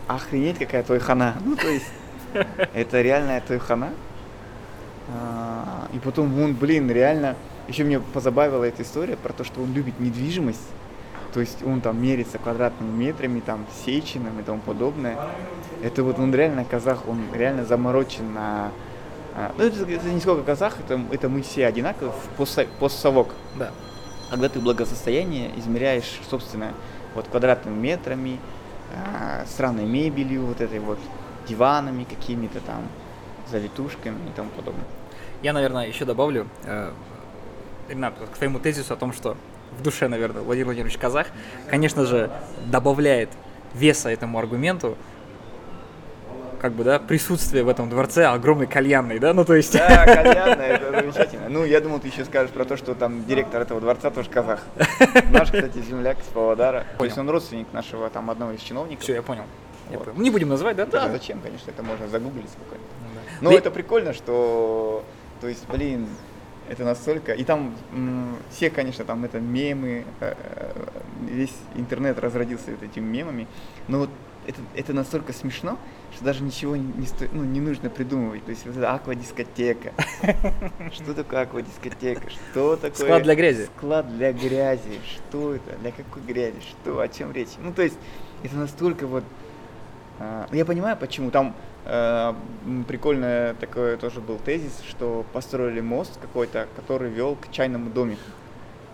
охренеть 0.07 0.57
какая 0.57 0.83
Тойхана. 0.83 1.35
Ну, 1.43 1.55
то 1.55 1.67
есть, 1.67 1.91
это 2.73 3.01
реальная 3.01 3.41
Тойхана. 3.41 3.89
А, 5.09 5.87
И 5.93 5.99
потом 5.99 6.39
он, 6.41 6.53
блин, 6.53 6.89
реально, 6.89 7.35
еще 7.67 7.83
меня 7.83 7.99
позабавила 8.13 8.63
эта 8.63 8.83
история 8.83 9.17
про 9.17 9.33
то, 9.33 9.43
что 9.43 9.61
он 9.61 9.73
любит 9.73 9.99
недвижимость. 9.99 10.67
То 11.33 11.41
есть 11.41 11.63
он 11.63 11.81
там 11.81 12.01
мерится 12.01 12.37
квадратными 12.37 12.91
метрами, 12.91 13.41
там, 13.41 13.65
сеченым 13.85 14.39
и 14.39 14.43
тому 14.43 14.59
подобное. 14.59 15.17
Это 15.83 16.01
вот 16.03 16.17
он 16.17 16.33
реально 16.33 16.63
казах, 16.63 17.07
он 17.07 17.19
реально 17.33 17.65
заморочен 17.65 18.33
на... 18.33 18.71
а, 19.35 19.53
Ну, 19.57 19.63
это, 19.63 19.89
это 19.89 20.07
не 20.07 20.19
сколько 20.19 20.43
казах, 20.43 20.77
это, 20.79 20.99
это 21.11 21.29
мы 21.29 21.41
все 21.41 21.67
одинаковы, 21.67 22.11
постсовок 22.79 23.29
Да. 23.57 23.71
когда 24.29 24.49
ты 24.49 24.59
благосостояние 24.59 25.51
измеряешь, 25.59 26.19
собственно, 26.29 26.73
вот 27.13 27.27
квадратными 27.27 27.77
метрами, 27.77 28.39
а, 28.93 29.45
странной 29.45 29.85
мебелью, 29.85 30.45
вот 30.45 30.61
этой 30.61 30.79
вот 30.79 30.99
диванами 31.47 32.03
какими-то 32.05 32.59
там, 32.61 32.83
завитушками 33.51 34.17
и 34.29 34.31
тому 34.35 34.49
подобное. 34.49 34.85
Я, 35.43 35.53
наверное, 35.53 35.87
еще 35.87 36.05
добавлю, 36.05 36.47
э, 36.63 36.91
Ренат, 37.89 38.15
к 38.33 38.37
твоему 38.37 38.59
тезису 38.59 38.93
о 38.93 38.97
том, 38.97 39.13
что 39.13 39.37
в 39.77 39.83
душе, 39.83 40.07
наверное, 40.07 40.41
Владимир 40.41 40.67
Владимирович 40.67 40.97
Казах, 40.97 41.27
конечно 41.69 42.05
же, 42.05 42.31
добавляет 42.65 43.29
веса 43.73 44.09
этому 44.09 44.39
аргументу, 44.39 44.97
как 46.55 46.73
бы, 46.73 46.83
да, 46.83 46.99
присутствие 46.99 47.63
в 47.63 47.69
этом 47.69 47.89
дворце 47.89 48.25
огромной 48.25 48.67
кальянной, 48.67 49.19
да, 49.19 49.33
ну 49.33 49.45
то 49.45 49.55
есть... 49.55 49.73
Да, 49.73 50.05
кальянно, 50.05 50.61
это 50.61 51.01
замечательно. 51.01 51.49
Ну, 51.49 51.65
я 51.65 51.81
думал, 51.81 51.99
ты 51.99 52.07
еще 52.07 52.25
скажешь 52.25 52.51
про 52.51 52.65
то, 52.65 52.77
что 52.77 52.95
там 52.95 53.25
директор 53.25 53.61
этого 53.61 53.79
дворца 53.81 54.09
тоже 54.11 54.29
казах. 54.29 54.61
Наш, 55.31 55.51
кстати, 55.51 55.79
земляк 55.81 56.19
из 56.19 56.25
Павлодара. 56.25 56.85
То 56.97 57.05
есть 57.05 57.17
он 57.17 57.29
родственник 57.29 57.71
нашего 57.73 58.09
там 58.09 58.29
одного 58.29 58.51
из 58.53 58.61
чиновников. 58.61 59.03
Все, 59.03 59.13
я 59.15 59.21
понял. 59.21 59.43
Вот. 59.89 60.17
Не 60.17 60.31
будем 60.31 60.49
называть, 60.49 60.75
да? 60.77 60.85
Да, 60.85 61.01
тоже? 61.01 61.11
зачем, 61.13 61.39
конечно, 61.41 61.69
это 61.69 61.83
можно 61.83 62.07
загуглить 62.07 62.49
спокойно. 62.49 62.83
Ну 63.03 63.09
да. 63.13 63.21
Но 63.41 63.49
Да 63.51 63.55
и- 63.55 63.59
это 63.59 63.69
прикольно, 63.71 64.13
что, 64.13 65.03
то 65.41 65.47
есть, 65.47 65.67
блин, 65.69 66.07
это 66.67 66.83
настолько, 66.83 67.33
и 67.33 67.43
там 67.43 67.75
м, 67.93 68.35
все, 68.49 68.71
конечно, 68.71 69.05
там 69.05 69.23
это 69.25 69.39
мемы, 69.39 70.03
э, 70.21 70.33
э, 70.39 70.71
весь 71.29 71.53
интернет 71.75 72.17
разродился 72.17 72.71
вот 72.71 72.81
этими 72.81 73.05
мемами, 73.05 73.47
но 73.87 73.99
вот 73.99 74.09
это, 74.47 74.59
это 74.75 74.93
настолько 74.93 75.31
смешно, 75.33 75.77
что 76.15 76.23
даже 76.23 76.43
ничего 76.43 76.75
не, 76.75 77.05
сто, 77.05 77.25
ну, 77.31 77.43
не 77.43 77.59
нужно 77.59 77.89
придумывать. 77.89 78.45
То 78.45 78.51
есть 78.51 78.65
вот 78.65 78.77
это 78.77 78.91
аквадискотека. 78.93 79.91
Что 80.93 81.13
такое 81.13 81.41
аквадискотека? 81.41 82.29
Что 82.29 82.75
такое... 82.77 83.05
Склад 83.05 83.23
для 83.23 83.35
грязи. 83.35 83.65
Склад 83.65 84.17
для 84.17 84.31
грязи. 84.33 84.99
Что 85.05 85.53
это? 85.53 85.77
Для 85.77 85.91
какой 85.91 86.21
грязи? 86.23 86.61
Что? 86.61 86.99
О 86.99 87.07
чем 87.07 87.31
речь? 87.33 87.49
Ну, 87.59 87.73
то 87.73 87.81
есть 87.81 87.97
это 88.43 88.55
настолько 88.55 89.07
вот... 89.07 89.23
А, 90.19 90.47
я 90.51 90.63
понимаю, 90.63 90.95
почему. 90.95 91.31
Там 91.31 91.53
э, 91.83 92.33
прикольный 92.87 93.53
такой 93.55 93.97
тоже 93.97 94.21
был 94.21 94.37
тезис, 94.37 94.81
что 94.87 95.25
построили 95.33 95.81
мост 95.81 96.17
какой-то, 96.21 96.67
который 96.77 97.09
вел 97.09 97.35
к 97.35 97.51
чайному 97.51 97.89
домику. 97.89 98.21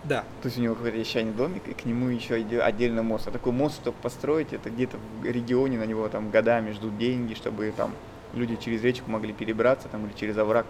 Да. 0.04 0.24
То 0.42 0.46
есть 0.46 0.58
у 0.58 0.60
него 0.60 0.74
какой-то 0.74 0.96
есть 0.96 1.10
чайный 1.10 1.32
домик, 1.32 1.68
и 1.68 1.74
к 1.74 1.84
нему 1.84 2.08
еще 2.08 2.34
отдельно 2.34 3.02
мост. 3.02 3.28
А 3.28 3.30
такой 3.30 3.52
мост, 3.52 3.76
чтобы 3.76 3.96
построить, 4.02 4.52
это 4.52 4.68
где-то 4.70 4.96
в 5.20 5.24
регионе 5.24 5.78
на 5.78 5.84
него 5.84 6.08
там 6.08 6.30
годами 6.30 6.72
ждут 6.72 6.98
деньги, 6.98 7.34
чтобы 7.34 7.72
там 7.76 7.92
люди 8.34 8.56
через 8.56 8.82
речку 8.82 9.10
могли 9.10 9.32
перебраться 9.32 9.88
там 9.88 10.04
или 10.06 10.12
через 10.14 10.36
овраг. 10.38 10.66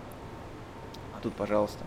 А 1.16 1.20
тут, 1.22 1.34
пожалуйста. 1.34 1.84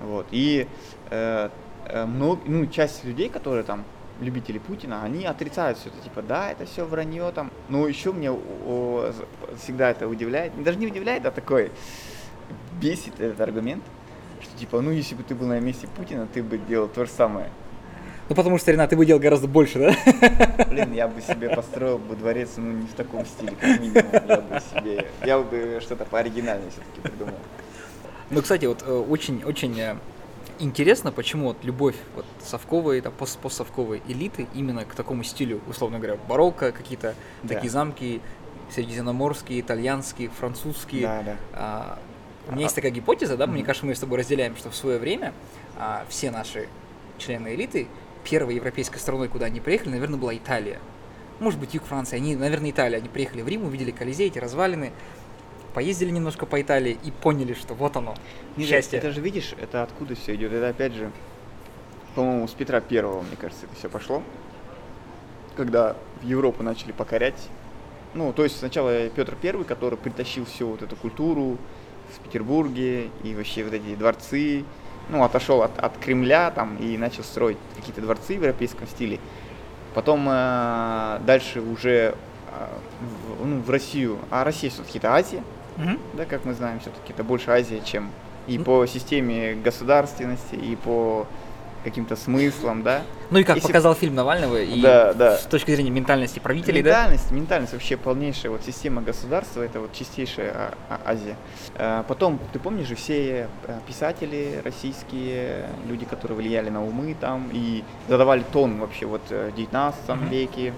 Вот. 0.00 0.26
И 0.30 0.68
э, 1.10 1.50
э, 1.86 2.06
много, 2.06 2.40
ну, 2.46 2.66
часть 2.66 3.04
людей, 3.04 3.28
которые 3.28 3.64
там 3.64 3.84
любители 4.20 4.58
Путина, 4.58 5.02
они 5.02 5.24
отрицают 5.24 5.78
все 5.78 5.88
это, 5.88 5.98
типа, 6.02 6.22
да, 6.22 6.52
это 6.52 6.64
все 6.64 6.84
вранье 6.84 7.30
там. 7.32 7.50
Но 7.68 7.88
еще 7.88 8.12
мне 8.12 8.30
о, 8.30 9.12
всегда 9.58 9.90
это 9.90 10.06
удивляет, 10.06 10.62
даже 10.62 10.78
не 10.78 10.86
удивляет, 10.86 11.26
а 11.26 11.30
такой 11.30 11.72
бесит 12.80 13.20
этот 13.20 13.40
аргумент, 13.40 13.82
типа, 14.60 14.80
ну 14.80 14.90
если 14.90 15.14
бы 15.14 15.22
ты 15.22 15.34
был 15.34 15.46
на 15.46 15.58
месте 15.58 15.88
Путина, 15.96 16.26
ты 16.32 16.42
бы 16.42 16.58
делал 16.58 16.88
то 16.88 17.04
же 17.04 17.10
самое. 17.10 17.48
Ну 18.28 18.36
потому 18.36 18.58
что, 18.58 18.70
Ренат, 18.70 18.90
ты 18.90 18.96
бы 18.96 19.04
делал 19.04 19.20
гораздо 19.20 19.48
больше, 19.48 19.78
да? 19.80 20.64
Блин, 20.66 20.92
я 20.92 21.08
бы 21.08 21.20
себе 21.20 21.50
построил 21.50 21.98
бы 21.98 22.14
дворец, 22.14 22.50
ну 22.58 22.70
не 22.70 22.86
в 22.86 22.92
таком 22.92 23.26
стиле, 23.26 23.56
как 23.60 23.80
минимум. 23.80 24.04
Я 24.12 24.36
бы 24.36 24.60
себе, 24.60 25.06
я 25.24 25.38
бы 25.40 25.80
что-то 25.80 26.04
пооригинальнее 26.04 26.70
все-таки 26.70 27.00
придумал. 27.00 27.38
Ну, 28.30 28.40
кстати, 28.40 28.66
вот 28.66 28.84
очень-очень 28.86 29.80
э, 29.80 29.96
интересно, 30.60 31.10
почему 31.10 31.48
вот 31.48 31.64
любовь 31.64 31.96
вот 32.14 32.24
совковой, 32.44 33.00
это 33.00 33.10
пост 33.10 33.38
постсовковой 33.40 34.00
элиты 34.06 34.46
именно 34.54 34.84
к 34.84 34.94
такому 34.94 35.24
стилю, 35.24 35.60
условно 35.66 35.98
говоря, 35.98 36.16
барокко, 36.28 36.70
какие-то 36.70 37.16
да. 37.42 37.54
такие 37.54 37.70
замки 37.70 38.20
средиземноморские, 38.70 39.60
итальянские, 39.60 40.28
французские. 40.28 41.02
Да, 41.02 41.22
да. 41.22 41.36
А, 41.52 41.98
у 42.50 42.54
меня 42.54 42.64
есть 42.64 42.74
такая 42.74 42.90
гипотеза, 42.90 43.36
да, 43.36 43.46
мне 43.46 43.62
кажется, 43.62 43.86
мы 43.86 43.94
с 43.94 44.00
тобой 44.00 44.18
разделяем, 44.18 44.56
что 44.56 44.70
в 44.70 44.76
свое 44.76 44.98
время 44.98 45.32
а, 45.76 46.04
все 46.08 46.30
наши 46.30 46.68
члены 47.18 47.54
элиты, 47.54 47.86
первой 48.24 48.54
европейской 48.54 48.98
страной, 48.98 49.28
куда 49.28 49.46
они 49.46 49.60
приехали, 49.60 49.90
наверное, 49.90 50.18
была 50.18 50.34
Италия. 50.36 50.78
Может 51.38 51.58
быть, 51.58 51.72
юг 51.74 51.84
Франции. 51.84 52.16
Они, 52.16 52.36
наверное, 52.36 52.70
Италия. 52.70 52.98
Они 52.98 53.08
приехали 53.08 53.40
в 53.40 53.48
Рим, 53.48 53.64
увидели 53.64 53.90
Колизей, 53.90 54.26
эти 54.26 54.38
развалины, 54.38 54.92
поездили 55.74 56.10
немножко 56.10 56.44
по 56.44 56.60
Италии 56.60 56.98
и 57.02 57.10
поняли, 57.10 57.54
что 57.54 57.74
вот 57.74 57.96
оно, 57.96 58.14
Нет, 58.56 58.68
счастье. 58.68 58.98
Это 58.98 59.10
же, 59.10 59.20
видишь, 59.20 59.54
это 59.58 59.82
откуда 59.82 60.14
все 60.14 60.34
идет. 60.34 60.52
Это 60.52 60.68
опять 60.68 60.92
же, 60.92 61.10
по-моему, 62.14 62.46
с 62.46 62.52
Петра 62.52 62.80
Первого, 62.80 63.22
мне 63.22 63.36
кажется, 63.36 63.66
это 63.66 63.74
все 63.76 63.88
пошло. 63.88 64.22
Когда 65.56 65.96
в 66.20 66.26
Европу 66.26 66.62
начали 66.62 66.92
покорять. 66.92 67.48
Ну, 68.12 68.32
то 68.32 68.42
есть 68.42 68.58
сначала 68.58 69.08
Петр 69.08 69.36
Первый, 69.40 69.64
который 69.64 69.96
притащил 69.96 70.44
всю 70.44 70.68
вот 70.68 70.82
эту 70.82 70.96
культуру 70.96 71.58
в 72.16 72.20
Петербурге 72.20 73.10
и 73.22 73.34
вообще 73.34 73.64
вот 73.64 73.72
эти 73.72 73.94
дворцы. 73.94 74.64
Ну, 75.08 75.24
отошел 75.24 75.62
от, 75.62 75.76
от 75.78 75.96
Кремля 75.98 76.50
там 76.50 76.76
и 76.76 76.96
начал 76.96 77.24
строить 77.24 77.58
какие-то 77.76 78.00
дворцы 78.00 78.38
в 78.38 78.42
европейском 78.42 78.86
стиле. 78.86 79.18
Потом 79.94 80.26
э, 80.28 81.18
дальше 81.26 81.60
уже 81.60 81.90
э, 81.90 82.66
в, 83.40 83.46
ну, 83.46 83.60
в 83.60 83.68
Россию. 83.70 84.18
А 84.30 84.44
Россия 84.44 84.70
все-таки 84.70 84.98
это 84.98 85.14
Азия 85.14 85.42
угу. 85.76 85.98
да, 86.14 86.24
как 86.24 86.44
мы 86.44 86.54
знаем, 86.54 86.80
все-таки 86.80 87.12
это 87.12 87.24
больше 87.24 87.50
Азия, 87.50 87.80
чем 87.84 88.10
и 88.46 88.56
mm. 88.56 88.64
по 88.64 88.86
системе 88.86 89.54
государственности, 89.54 90.54
и 90.54 90.76
по 90.76 91.26
каким-то 91.84 92.16
смыслам, 92.16 92.82
да. 92.82 93.02
Ну 93.30 93.38
и 93.38 93.44
как 93.44 93.56
Если... 93.56 93.68
показал 93.68 93.94
фильм 93.94 94.14
Навального, 94.14 94.60
и 94.60 94.80
да, 94.80 95.12
да. 95.14 95.36
с 95.36 95.44
точки 95.44 95.70
зрения 95.72 95.90
ментальности 95.90 96.38
правителей, 96.38 96.82
ментальность, 96.82 97.28
да? 97.30 97.34
Ментальность, 97.34 97.72
вообще 97.72 97.96
полнейшая 97.96 98.52
вот 98.52 98.62
система 98.64 99.02
государства, 99.02 99.62
это 99.62 99.80
вот 99.80 99.92
чистейшая 99.92 100.52
а, 100.52 100.74
а, 100.88 101.00
Азия. 101.12 101.36
А, 101.76 102.02
потом, 102.04 102.38
ты 102.52 102.58
помнишь 102.58 102.88
же, 102.88 102.94
все 102.94 103.48
э, 103.66 103.78
писатели 103.86 104.60
российские, 104.64 105.66
люди, 105.86 106.04
которые 106.04 106.38
влияли 106.38 106.70
на 106.70 106.84
умы 106.84 107.16
там 107.18 107.50
и 107.52 107.84
задавали 108.08 108.44
тон 108.52 108.78
вообще 108.80 109.06
вот 109.06 109.22
в 109.30 109.52
19 109.52 110.00
mm-hmm. 110.08 110.28
веке, 110.28 110.74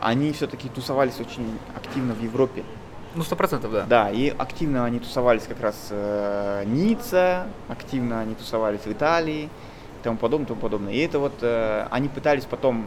они 0.00 0.32
все-таки 0.32 0.68
тусовались 0.68 1.20
очень 1.20 1.58
активно 1.76 2.14
в 2.14 2.22
Европе. 2.22 2.64
Ну, 3.14 3.22
сто 3.22 3.36
процентов, 3.36 3.70
да. 3.70 3.84
Да, 3.86 4.10
и 4.10 4.28
активно 4.36 4.84
они 4.84 4.98
тусовались 4.98 5.44
как 5.44 5.60
раз 5.60 5.88
э, 5.90 6.64
Ницца, 6.66 7.46
активно 7.68 8.20
они 8.20 8.34
тусовались 8.34 8.80
в 8.80 8.92
Италии 8.92 9.48
тому 10.04 10.18
подобное, 10.18 10.46
тому 10.46 10.60
подобное. 10.60 10.92
И 10.92 10.98
это 10.98 11.18
вот 11.18 11.34
э, 11.40 11.86
они 11.90 12.08
пытались 12.08 12.44
потом 12.44 12.86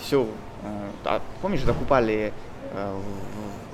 все, 0.00 0.26
э, 0.62 0.88
а, 1.04 1.20
помнишь, 1.42 1.62
закупали 1.62 2.32
э, 2.72 3.00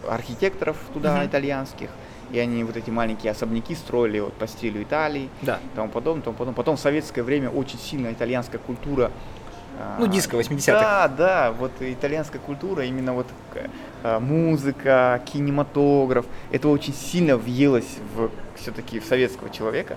архитекторов 0.08 0.76
туда, 0.92 1.22
mm-hmm. 1.22 1.26
итальянских, 1.28 1.90
и 2.30 2.38
они 2.38 2.64
вот 2.64 2.76
эти 2.76 2.90
маленькие 2.90 3.32
особняки 3.32 3.74
строили 3.74 4.20
вот 4.20 4.34
по 4.34 4.46
стилю 4.46 4.82
Италии, 4.82 5.28
да. 5.42 5.60
тому 5.74 5.88
подобное, 5.88 6.24
тому 6.24 6.36
подобное. 6.36 6.56
Потом 6.56 6.76
в 6.76 6.80
советское 6.80 7.22
время 7.22 7.48
очень 7.48 7.78
сильно 7.78 8.12
итальянская 8.12 8.60
культура 8.60 9.10
ну, 9.98 10.06
диско 10.06 10.36
80-х. 10.36 10.72
Да, 10.72 11.08
да, 11.08 11.52
вот 11.52 11.72
итальянская 11.80 12.40
культура, 12.40 12.84
именно 12.84 13.12
вот 13.12 13.26
э, 14.04 14.18
музыка, 14.20 15.20
кинематограф, 15.32 16.26
это 16.52 16.68
очень 16.68 16.94
сильно 16.94 17.36
въелось 17.36 17.98
в 18.14 18.30
все-таки 18.56 19.00
в 19.00 19.04
советского 19.04 19.50
человека. 19.50 19.96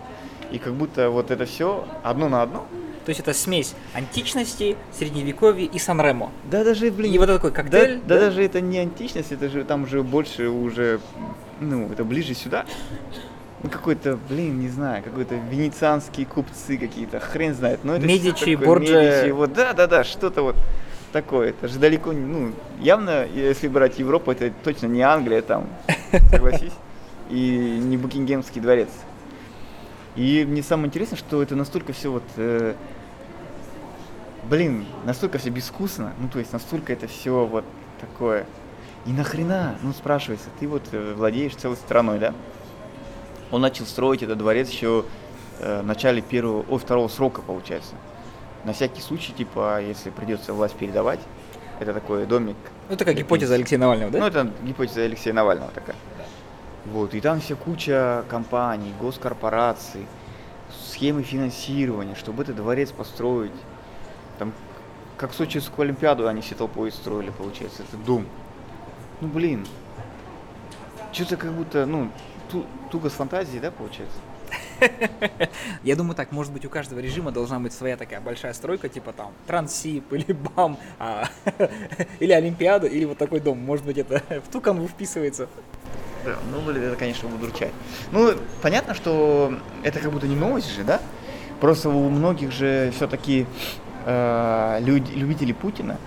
И 0.51 0.59
как 0.59 0.73
будто 0.73 1.09
вот 1.09 1.31
это 1.31 1.45
все 1.45 1.87
одно 2.03 2.29
на 2.29 2.41
одно. 2.41 2.67
То 3.05 3.09
есть 3.09 3.21
это 3.21 3.33
смесь 3.33 3.73
античности, 3.93 4.75
средневековья 4.91 5.65
и 5.65 5.79
Сан-Ремо. 5.79 6.31
Да, 6.51 6.63
даже, 6.63 6.91
блин. 6.91 7.13
И 7.13 7.17
вот 7.17 7.27
такой 7.27 7.51
коктейль. 7.51 7.99
Да, 7.99 8.15
да, 8.15 8.15
да, 8.15 8.21
даже 8.27 8.43
это 8.43 8.59
не 8.59 8.79
античность, 8.79 9.31
это 9.31 9.47
же 9.49 9.63
там 9.63 9.87
же 9.87 10.03
больше 10.03 10.49
уже, 10.49 10.99
ну, 11.61 11.89
это 11.91 12.03
ближе 12.03 12.33
сюда 12.33 12.65
ну 13.63 13.69
какой-то, 13.69 14.17
блин, 14.29 14.59
не 14.59 14.69
знаю, 14.69 15.03
какой-то 15.03 15.35
венецианские 15.35 16.25
купцы 16.25 16.77
какие-то, 16.77 17.19
хрен 17.19 17.55
знает. 17.55 17.79
Но 17.83 17.95
это 17.95 18.05
Медичи, 18.05 18.55
Борджи. 18.55 19.31
Вот, 19.33 19.53
да, 19.53 19.73
да, 19.73 19.87
да, 19.87 20.03
что-то 20.03 20.43
вот 20.43 20.55
такое. 21.11 21.49
Это 21.49 21.67
же 21.67 21.79
далеко 21.79 22.11
ну, 22.11 22.51
явно, 22.79 23.25
если 23.25 23.67
брать 23.67 23.99
Европу, 23.99 24.31
это 24.31 24.51
точно 24.63 24.87
не 24.87 25.01
Англия 25.01 25.41
там, 25.41 25.67
согласись, 26.29 26.73
и 27.29 27.79
не 27.81 27.97
Букингемский 27.97 28.61
дворец. 28.61 28.89
И 30.17 30.45
мне 30.45 30.63
самое 30.63 30.87
интересное, 30.87 31.17
что 31.17 31.43
это 31.43 31.55
настолько 31.55 31.93
все 31.93 32.11
вот, 32.11 32.23
э, 32.37 32.73
блин, 34.49 34.87
настолько 35.05 35.37
все 35.37 35.51
безвкусно, 35.51 36.13
ну 36.19 36.27
то 36.27 36.39
есть 36.39 36.51
настолько 36.51 36.91
это 36.91 37.07
все 37.07 37.45
вот 37.45 37.63
такое. 38.01 38.47
И 39.05 39.11
нахрена, 39.11 39.77
ну 39.83 39.93
спрашивается, 39.93 40.49
ты 40.59 40.67
вот 40.67 40.81
э, 40.91 41.13
владеешь 41.15 41.55
целой 41.55 41.77
страной, 41.77 42.17
да? 42.17 42.33
Он 43.51 43.61
начал 43.61 43.85
строить 43.85 44.23
этот 44.23 44.39
дворец 44.39 44.69
еще 44.69 45.05
э, 45.59 45.81
в 45.81 45.85
начале 45.85 46.23
первого, 46.23 46.65
о, 46.67 46.79
второго 46.79 47.07
срока, 47.09 47.43
получается. 47.43 47.93
На 48.65 48.73
всякий 48.73 49.01
случай, 49.01 49.33
типа, 49.33 49.79
если 49.81 50.09
придется 50.09 50.51
власть 50.51 50.75
передавать, 50.75 51.19
это 51.79 51.93
такой 51.93 52.25
домик. 52.25 52.57
Ну, 52.89 52.95
это 52.95 53.05
как 53.05 53.15
гипотеза 53.15 53.53
Алексея 53.53 53.79
Навального, 53.79 54.11
да? 54.11 54.19
Ну, 54.19 54.25
это 54.25 54.51
гипотеза 54.63 55.03
Алексея 55.03 55.35
Навального 55.35 55.69
такая. 55.71 55.95
Вот, 56.91 57.13
и 57.13 57.19
там 57.19 57.41
вся 57.41 57.55
куча 57.55 58.23
компаний, 58.29 58.93
госкорпораций, 58.99 60.07
схемы 60.71 61.21
финансирования, 61.21 62.15
чтобы 62.15 62.43
этот 62.43 62.55
дворец 62.55 62.91
построить. 62.91 63.51
Там, 64.39 64.53
как 65.17 65.33
Сочинскую 65.33 65.83
Олимпиаду 65.83 66.27
они 66.27 66.41
все 66.41 66.55
толпой 66.55 66.91
строили, 66.91 67.29
получается, 67.31 67.83
это 67.83 67.97
дом. 67.97 68.25
Ну, 69.19 69.27
блин, 69.27 69.67
что-то 71.11 71.35
как 71.35 71.51
будто, 71.51 71.85
ну, 71.85 72.09
ту, 72.49 72.65
туго 72.89 73.09
с 73.09 73.13
фантазией, 73.13 73.59
да, 73.59 73.69
получается? 73.69 74.17
Я 75.83 75.95
думаю 75.97 76.15
так, 76.15 76.31
может 76.31 76.53
быть 76.53 76.65
у 76.65 76.69
каждого 76.69 76.99
режима 76.99 77.31
должна 77.31 77.59
быть 77.59 77.73
своя 77.73 77.97
такая 77.97 78.21
большая 78.21 78.53
стройка, 78.53 78.87
типа 78.87 79.11
там 79.11 79.33
Трансип 79.45 80.13
или 80.13 80.31
БАМ, 80.31 80.77
а, 80.99 81.27
или 82.19 82.31
Олимпиада, 82.31 82.87
или 82.87 83.03
вот 83.03 83.17
такой 83.17 83.41
дом. 83.41 83.59
Может 83.59 83.85
быть 83.85 83.97
это 83.97 84.23
в 84.47 84.49
ту 84.49 84.61
канву 84.61 84.87
вписывается. 84.87 85.49
Да, 86.27 86.35
ну, 86.51 86.71
это, 86.71 86.95
конечно, 86.95 87.29
удручает. 87.33 87.73
Ну, 88.11 88.33
понятно, 88.61 88.93
что 88.93 89.53
это 89.83 89.99
как 89.99 90.11
будто 90.11 90.27
не 90.27 90.35
новость 90.35 90.73
же, 90.75 90.83
да? 90.83 90.99
Просто 91.59 91.89
у 91.89 92.09
многих 92.09 92.51
же 92.51 92.91
все-таки 92.95 93.45
э, 94.05 94.77
люди, 94.81 95.11
любители 95.13 95.53
Путина, 95.53 95.97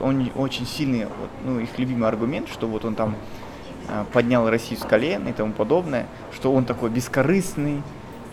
он 0.00 0.30
очень 0.34 0.66
сильный, 0.66 1.04
вот, 1.04 1.30
ну, 1.44 1.60
их 1.60 1.78
любимый 1.78 2.08
аргумент, 2.08 2.48
что 2.48 2.66
вот 2.66 2.84
он 2.84 2.96
там 2.96 3.16
Э, 3.88 4.04
поднял 4.12 4.48
Россию 4.48 4.80
с 4.80 4.82
колен 4.82 5.28
и 5.28 5.32
тому 5.32 5.52
подобное, 5.52 6.06
что 6.34 6.52
он 6.52 6.64
такой 6.64 6.90
бескорыстный, 6.90 7.82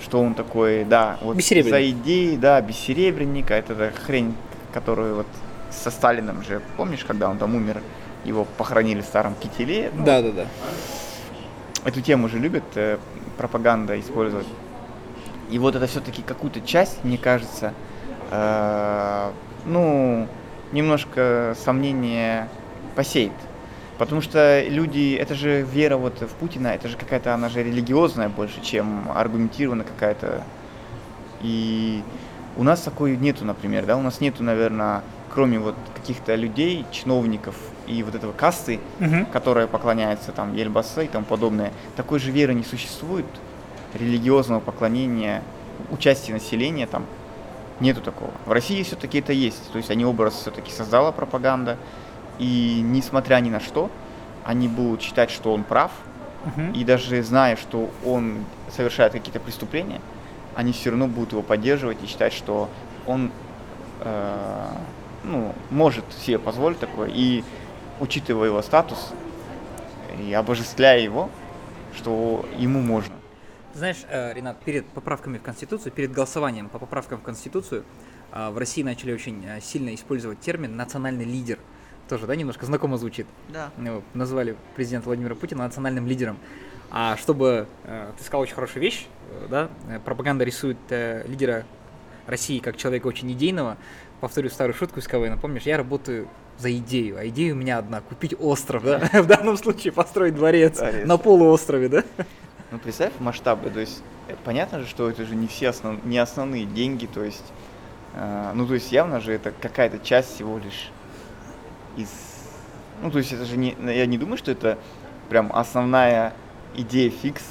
что 0.01 0.19
он 0.19 0.33
такой, 0.33 0.83
да, 0.83 1.17
вот 1.21 1.41
за 1.41 1.89
идеи, 1.91 2.35
да, 2.35 2.59
бессеребренника, 2.61 3.53
это 3.53 3.91
хрень, 4.05 4.35
которую 4.73 5.15
вот 5.17 5.27
со 5.69 5.91
Сталином 5.91 6.43
же, 6.43 6.61
помнишь, 6.75 7.05
когда 7.05 7.29
он 7.29 7.37
там 7.37 7.55
умер, 7.55 7.81
его 8.25 8.47
похоронили 8.57 9.01
в 9.01 9.05
старом 9.05 9.35
кителе? 9.35 9.91
Ну, 9.93 10.05
да, 10.05 10.21
да, 10.21 10.31
да. 10.31 10.45
Эту 11.85 12.01
тему 12.01 12.29
же 12.29 12.39
любят 12.39 12.63
э, 12.75 12.97
пропаганда 13.37 13.99
использовать. 13.99 14.47
И 15.49 15.59
вот 15.59 15.75
это 15.75 15.85
все-таки 15.87 16.21
какую-то 16.21 16.61
часть, 16.61 17.03
мне 17.03 17.17
кажется, 17.17 17.73
э, 18.31 19.31
ну, 19.65 20.27
немножко 20.71 21.55
сомнения 21.63 22.47
посеет. 22.95 23.33
Потому 23.97 24.21
что 24.21 24.63
люди, 24.67 25.15
это 25.19 25.35
же 25.35 25.61
вера 25.61 25.97
вот 25.97 26.21
в 26.21 26.29
Путина, 26.35 26.67
это 26.69 26.87
же 26.87 26.97
какая-то, 26.97 27.33
она 27.33 27.49
же 27.49 27.63
религиозная 27.63 28.29
больше, 28.29 28.61
чем 28.61 29.11
аргументированная 29.13 29.85
какая-то. 29.85 30.43
И 31.41 32.01
у 32.57 32.63
нас 32.63 32.81
такой 32.81 33.15
нету, 33.17 33.45
например, 33.45 33.85
да, 33.85 33.97
у 33.97 34.01
нас 34.01 34.21
нету, 34.21 34.43
наверное, 34.43 35.01
кроме 35.33 35.57
вот 35.57 35.75
каких-то 35.95 36.35
людей, 36.35 36.85
чиновников 36.91 37.55
и 37.87 38.03
вот 38.03 38.13
этого 38.13 38.33
касты, 38.33 38.79
угу. 38.99 39.25
которая 39.33 39.67
поклоняется 39.67 40.31
там 40.31 40.55
Ельбасе 40.55 41.05
и 41.05 41.07
тому 41.07 41.25
подобное, 41.25 41.71
такой 41.95 42.19
же 42.19 42.31
веры 42.31 42.53
не 42.53 42.63
существует, 42.63 43.25
религиозного 43.93 44.59
поклонения, 44.59 45.41
участия 45.91 46.33
населения 46.33 46.85
там 46.85 47.05
нету 47.79 48.01
такого. 48.01 48.31
В 48.45 48.51
России 48.51 48.83
все-таки 48.83 49.19
это 49.19 49.33
есть, 49.33 49.71
то 49.71 49.77
есть 49.77 49.89
они 49.89 50.05
образ 50.05 50.35
все-таки 50.35 50.71
создала 50.71 51.11
пропаганда, 51.11 51.77
и 52.37 52.81
несмотря 52.83 53.37
ни 53.37 53.49
на 53.49 53.59
что, 53.59 53.89
они 54.43 54.67
будут 54.67 55.01
считать, 55.01 55.31
что 55.31 55.53
он 55.53 55.63
прав, 55.63 55.91
uh-huh. 56.45 56.73
и 56.73 56.83
даже 56.83 57.23
зная, 57.23 57.55
что 57.55 57.89
он 58.05 58.45
совершает 58.75 59.13
какие-то 59.13 59.39
преступления, 59.39 60.01
они 60.55 60.73
все 60.73 60.91
равно 60.91 61.07
будут 61.07 61.31
его 61.31 61.41
поддерживать 61.41 61.97
и 62.03 62.07
считать, 62.07 62.33
что 62.33 62.69
он 63.07 63.31
э, 64.01 64.67
ну, 65.23 65.53
может 65.69 66.05
себе 66.13 66.39
позволить 66.39 66.79
такое, 66.79 67.09
и 67.13 67.43
учитывая 67.99 68.49
его 68.49 68.61
статус 68.61 69.11
и 70.19 70.33
обожествляя 70.33 70.99
его, 70.99 71.29
что 71.95 72.45
ему 72.57 72.81
можно. 72.81 73.13
Знаешь, 73.73 74.05
э, 74.09 74.33
Ренат, 74.33 74.59
перед 74.59 74.85
поправками 74.85 75.37
в 75.37 75.41
Конституцию, 75.41 75.91
перед 75.91 76.11
голосованием 76.11 76.69
по 76.69 76.77
поправкам 76.77 77.19
в 77.19 77.23
Конституцию 77.23 77.83
э, 78.31 78.49
в 78.49 78.57
России 78.57 78.83
начали 78.83 79.13
очень 79.13 79.43
э, 79.45 79.61
сильно 79.61 79.93
использовать 79.95 80.39
термин 80.39 80.75
«национальный 80.75 81.25
лидер» 81.25 81.57
тоже, 82.07 82.27
да, 82.27 82.35
немножко 82.35 82.65
знакомо 82.65 82.97
звучит. 82.97 83.25
Да. 83.49 83.71
Ну, 83.77 84.03
назвали 84.13 84.57
президента 84.75 85.07
Владимира 85.07 85.35
Путина 85.35 85.63
национальным 85.63 86.05
лидером. 86.05 86.37
А 86.91 87.17
чтобы, 87.17 87.65
ты 87.83 88.23
сказал 88.23 88.41
очень 88.41 88.53
хорошую 88.53 88.83
вещь, 88.83 89.07
да, 89.49 89.69
пропаганда 90.05 90.43
рисует 90.43 90.77
лидера 90.89 91.65
России 92.27 92.59
как 92.59 92.77
человека 92.77 93.07
очень 93.07 93.31
идейного. 93.31 93.77
Повторю 94.23 94.49
старую 94.49 94.73
шутку 94.73 95.01
из 95.01 95.05
КВН, 95.05 95.37
помнишь, 95.37 95.63
я 95.63 95.75
работаю 95.75 96.29
за 96.57 96.73
идею, 96.77 97.17
а 97.19 97.27
идея 97.27 97.51
у 97.51 97.57
меня 97.57 97.77
одна, 97.77 97.99
купить 97.99 98.33
остров, 98.39 98.81
да, 98.85 98.99
в 99.21 99.27
данном 99.27 99.57
случае 99.57 99.91
построить 99.91 100.33
дворец, 100.33 100.81
на 101.03 101.17
полуострове, 101.17 101.89
да. 101.89 102.03
Ну, 102.71 102.79
представь 102.79 103.11
масштабы, 103.19 103.69
то 103.69 103.81
есть 103.81 104.01
понятно 104.45 104.79
же, 104.79 104.87
что 104.87 105.09
это 105.09 105.25
же 105.25 105.35
не 105.35 105.47
все 105.47 105.71
основ... 105.71 106.01
не 106.05 106.17
основные 106.19 106.63
деньги, 106.63 107.05
то 107.05 107.21
есть, 107.21 107.43
э, 108.15 108.51
ну, 108.55 108.65
то 108.65 108.75
есть 108.75 108.93
явно 108.93 109.19
же 109.19 109.33
это 109.33 109.51
какая-то 109.51 109.99
часть 109.99 110.35
всего 110.35 110.57
лишь 110.57 110.89
из... 111.97 112.07
Ну, 113.01 113.11
то 113.11 113.17
есть 113.17 113.33
это 113.33 113.43
же 113.43 113.57
не... 113.57 113.75
Я 113.81 114.05
не 114.05 114.17
думаю, 114.17 114.37
что 114.37 114.51
это 114.51 114.77
прям 115.27 115.51
основная 115.53 116.33
идея 116.75 117.09
фикс. 117.09 117.43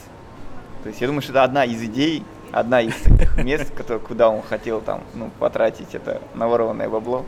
То 0.85 0.89
есть 0.89 1.03
я 1.03 1.07
думаю, 1.07 1.21
что 1.21 1.33
это 1.33 1.45
одна 1.45 1.67
из 1.67 1.83
идей, 1.83 2.25
одна 2.53 2.81
из 2.83 2.95
таких 2.95 3.37
мест, 3.39 3.73
куда 4.07 4.29
он 4.29 4.43
хотел 4.43 4.81
там, 4.81 5.03
ну, 5.15 5.31
потратить 5.39 5.95
это 5.95 6.21
наворованное 6.35 6.89
бабло. 6.89 7.25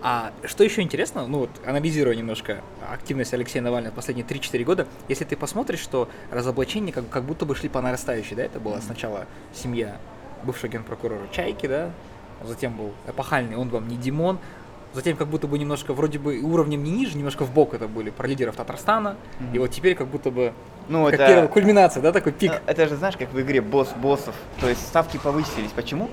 А 0.00 0.32
что 0.44 0.62
еще 0.62 0.82
интересно, 0.82 1.26
ну 1.26 1.40
вот 1.40 1.50
анализируя 1.66 2.14
немножко 2.14 2.60
активность 2.88 3.34
Алексея 3.34 3.62
Навального 3.62 3.92
последние 3.92 4.24
3-4 4.26 4.64
года, 4.64 4.86
если 5.08 5.24
ты 5.24 5.36
посмотришь, 5.36 5.80
что 5.80 6.08
разоблачения 6.30 6.92
как, 6.92 7.08
как 7.08 7.24
будто 7.24 7.44
бы 7.44 7.56
шли 7.56 7.68
по 7.68 7.80
нарастающей, 7.80 8.36
да, 8.36 8.44
это 8.44 8.60
была 8.60 8.80
сначала 8.80 9.26
семья 9.52 9.96
бывшего 10.44 10.70
генпрокурора 10.70 11.26
Чайки, 11.32 11.66
да, 11.66 11.90
затем 12.44 12.76
был 12.76 12.92
эпохальный 13.08 13.56
«Он 13.56 13.70
вам 13.70 13.88
не 13.88 13.96
Димон», 13.96 14.38
затем 14.92 15.16
как 15.16 15.28
будто 15.28 15.46
бы 15.46 15.58
немножко 15.58 15.92
вроде 15.92 16.18
бы 16.18 16.40
уровнем 16.40 16.82
не 16.82 16.90
ниже, 16.90 17.16
немножко 17.16 17.44
в 17.44 17.52
бок 17.52 17.74
это 17.74 17.88
были 17.88 18.10
про 18.10 18.26
лидеров 18.26 18.56
Татарстана, 18.56 19.16
mm-hmm. 19.40 19.54
и 19.56 19.58
вот 19.58 19.70
теперь 19.70 19.94
как 19.94 20.08
будто 20.08 20.30
бы 20.30 20.52
ну, 20.88 21.04
как 21.04 21.14
это... 21.14 21.26
первая 21.26 21.48
кульминация, 21.48 22.02
да, 22.02 22.12
такой 22.12 22.32
пик. 22.32 22.62
Это 22.66 22.88
же, 22.88 22.96
знаешь, 22.96 23.16
как 23.16 23.32
в 23.32 23.40
игре 23.40 23.60
босс 23.60 23.88
боссов, 23.96 24.34
то 24.60 24.68
есть 24.68 24.80
ставки 24.86 25.18
повысились. 25.18 25.70
Почему? 25.74 26.10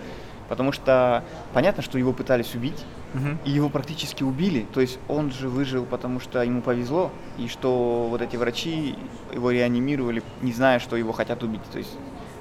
Потому 0.49 0.71
что 0.71 1.23
понятно, 1.53 1.81
что 1.81 1.97
его 1.97 2.13
пытались 2.13 2.53
убить, 2.53 2.85
угу. 3.13 3.37
и 3.45 3.51
его 3.51 3.69
практически 3.69 4.23
убили. 4.23 4.67
То 4.73 4.81
есть 4.81 4.99
он 5.07 5.31
же 5.31 5.49
выжил, 5.49 5.85
потому 5.85 6.19
что 6.19 6.43
ему 6.43 6.61
повезло, 6.61 7.11
и 7.37 7.47
что 7.47 8.07
вот 8.09 8.21
эти 8.21 8.35
врачи 8.35 8.95
его 9.33 9.49
реанимировали, 9.49 10.21
не 10.41 10.51
зная, 10.51 10.79
что 10.79 10.97
его 10.97 11.13
хотят 11.13 11.41
убить. 11.41 11.63
То 11.71 11.79
есть 11.79 11.91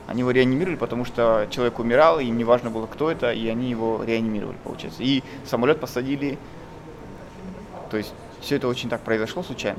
они 0.06 0.20
его 0.20 0.30
реанимировали, 0.30 0.76
потому 0.76 1.04
что 1.04 1.46
человек 1.50 1.78
умирал, 1.78 2.20
и 2.20 2.24
им 2.24 2.36
не 2.36 2.44
важно 2.44 2.70
было, 2.70 2.86
кто 2.86 3.10
это, 3.10 3.32
и 3.32 3.48
они 3.48 3.70
его 3.70 4.02
реанимировали, 4.04 4.56
получается. 4.62 5.02
И 5.02 5.22
самолет 5.44 5.80
посадили, 5.80 6.38
то 7.90 7.96
есть 7.96 8.12
все 8.40 8.56
это 8.56 8.68
очень 8.68 8.88
так 8.88 9.00
произошло 9.00 9.42
случайно. 9.42 9.78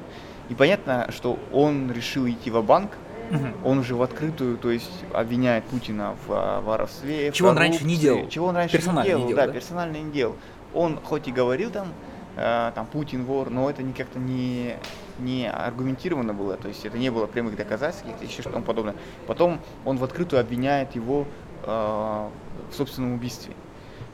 И 0.50 0.56
понятно, 0.56 1.08
что 1.10 1.40
он 1.52 1.92
решил 1.92 2.28
идти 2.28 2.50
в 2.50 2.62
банк 2.64 2.92
Угу. 3.32 3.70
Он 3.70 3.80
уже 3.80 3.96
в 3.96 4.04
открытую, 4.04 4.58
то 4.58 4.70
есть 4.70 4.92
обвиняет 5.14 5.64
Путина 5.66 6.16
в 6.28 6.32
а, 6.32 6.62
воровстве. 6.62 7.32
Чего 7.32 7.50
он 7.50 7.58
раньше 7.58 7.84
не 7.84 7.96
делал? 7.96 8.28
Чего 8.30 8.48
он 8.48 8.56
раньше 8.56 8.78
не 8.78 8.84
делал, 8.84 9.02
не 9.02 9.06
делал 9.06 9.36
да, 9.36 9.48
да, 9.48 9.54
персонально 9.54 9.98
не 9.98 10.12
делал. 10.12 10.36
Он 10.74 11.00
хоть 11.04 11.28
и 11.28 11.32
говорил 11.32 11.72
там, 11.72 11.88
э, 12.36 12.72
там 12.76 12.86
Путин 12.86 13.26
вор, 13.26 13.50
но 13.50 13.70
это 13.70 13.82
как-то 13.98 14.20
не, 14.20 14.76
не 15.20 15.50
аргументировано 15.50 16.34
было, 16.34 16.58
то 16.58 16.68
есть 16.68 16.86
это 16.86 16.98
не 16.98 17.10
было 17.10 17.28
прямых 17.28 17.56
доказательств, 17.56 18.06
еще 18.22 18.42
что-то 18.42 18.60
подобное. 18.62 18.96
Потом 19.28 19.60
он 19.86 19.98
в 19.98 20.04
открытую 20.04 20.40
обвиняет 20.40 20.96
его 20.96 21.26
э, 21.64 21.68
в 21.68 22.74
собственном 22.74 23.14
убийстве. 23.14 23.54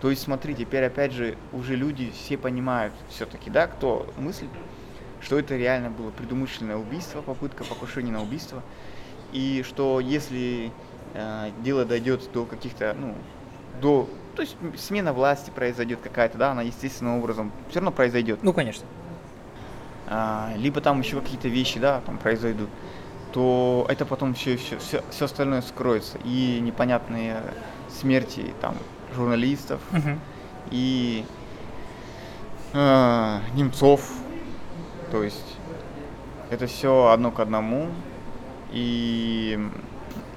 То 0.02 0.10
есть, 0.10 0.24
смотри, 0.24 0.56
теперь 0.56 0.84
опять 0.84 1.12
же 1.12 1.38
уже 1.54 1.76
люди 1.76 2.12
все 2.12 2.38
понимают 2.38 2.94
все-таки, 3.10 3.50
да, 3.50 3.68
кто 3.68 4.08
мыслит, 4.18 4.50
что 5.22 5.38
это 5.38 5.56
реально 5.56 5.92
было 5.92 6.10
предумышленное 6.10 6.76
убийство, 6.78 7.22
попытка 7.22 7.64
покушения 7.64 8.12
на 8.12 8.22
убийство 8.22 8.64
и 9.32 9.64
что 9.68 10.00
если 10.00 10.72
э, 11.14 11.52
дело 11.64 11.86
дойдет 11.86 12.30
до 12.34 12.46
каких-то, 12.46 12.96
ну, 13.00 13.16
до, 13.82 14.10
то 14.36 14.42
есть 14.42 14.56
смена 14.78 15.14
власти 15.14 15.52
произойдет 15.52 16.00
какая-то, 16.02 16.38
да, 16.38 16.52
она 16.52 16.62
естественным 16.62 17.20
образом 17.20 17.52
все 17.70 17.80
равно 17.80 17.92
произойдет. 17.92 18.40
Ну, 18.44 18.54
конечно. 18.54 18.86
А, 20.14 20.52
либо 20.58 20.82
там 20.82 21.00
еще 21.00 21.22
какие-то 21.22 21.48
вещи, 21.48 21.80
да, 21.80 22.02
там 22.02 22.18
произойдут, 22.18 22.70
то 23.32 23.86
это 23.88 24.06
потом 24.06 24.34
все, 24.34 24.58
все, 24.58 24.78
все, 24.78 25.02
все 25.10 25.26
остальное 25.26 25.62
скроется. 25.62 26.18
И 26.26 26.60
непонятные 26.62 27.42
смерти 27.90 28.54
там 28.60 28.76
журналистов, 29.16 29.80
угу. 29.94 30.20
и 30.70 31.26
э, 32.74 33.40
Немцов, 33.54 34.12
то 35.12 35.24
есть 35.24 35.58
это 36.50 36.68
все 36.68 37.08
одно 37.08 37.32
к 37.32 37.40
одному. 37.40 37.88
И 38.74 39.58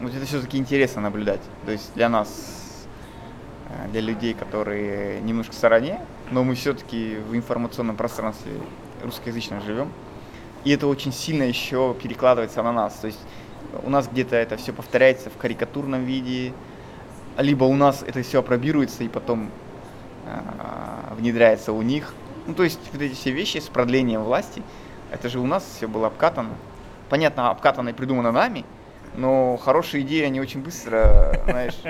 вот 0.00 0.14
это 0.14 0.24
все-таки 0.24 0.56
интересно 0.56 1.02
наблюдать. 1.02 1.40
То 1.66 1.72
есть 1.72 1.92
для 1.96 2.08
нас, 2.08 2.86
э, 3.70 3.88
для 3.90 4.02
людей, 4.02 4.34
которые 4.34 5.20
немножко 5.20 5.52
в 5.52 5.56
стороне, 5.56 6.00
но 6.30 6.44
мы 6.44 6.54
все-таки 6.54 7.16
в 7.28 7.34
информационном 7.34 7.96
пространстве 7.96 8.52
русскоязычном 9.04 9.60
живем. 9.62 9.92
И 10.64 10.70
это 10.70 10.86
очень 10.86 11.12
сильно 11.12 11.42
еще 11.44 11.94
перекладывается 12.02 12.62
на 12.62 12.72
нас. 12.72 12.94
То 12.94 13.06
есть 13.06 13.20
у 13.82 13.90
нас 13.90 14.08
где-то 14.08 14.36
это 14.36 14.56
все 14.56 14.72
повторяется 14.72 15.30
в 15.30 15.36
карикатурном 15.36 16.04
виде, 16.04 16.52
либо 17.38 17.64
у 17.64 17.74
нас 17.74 18.02
это 18.02 18.22
все 18.22 18.40
опробируется 18.40 19.04
и 19.04 19.08
потом 19.08 19.50
э, 20.26 21.14
внедряется 21.16 21.72
у 21.72 21.82
них. 21.82 22.14
Ну, 22.46 22.54
то 22.54 22.62
есть 22.62 22.80
вот 22.92 23.02
эти 23.02 23.14
все 23.14 23.30
вещи 23.30 23.58
с 23.58 23.68
продлением 23.68 24.22
власти, 24.22 24.62
это 25.10 25.28
же 25.28 25.38
у 25.40 25.46
нас 25.46 25.64
все 25.76 25.88
было 25.88 26.06
обкатано 26.08 26.50
понятно, 27.08 27.50
обкатано 27.50 27.90
и 27.90 27.92
придумано 27.92 28.32
нами, 28.32 28.64
но 29.14 29.56
хорошие 29.56 30.02
идеи, 30.02 30.24
они 30.24 30.40
очень 30.40 30.60
быстро, 30.60 31.40
знаешь, 31.44 31.80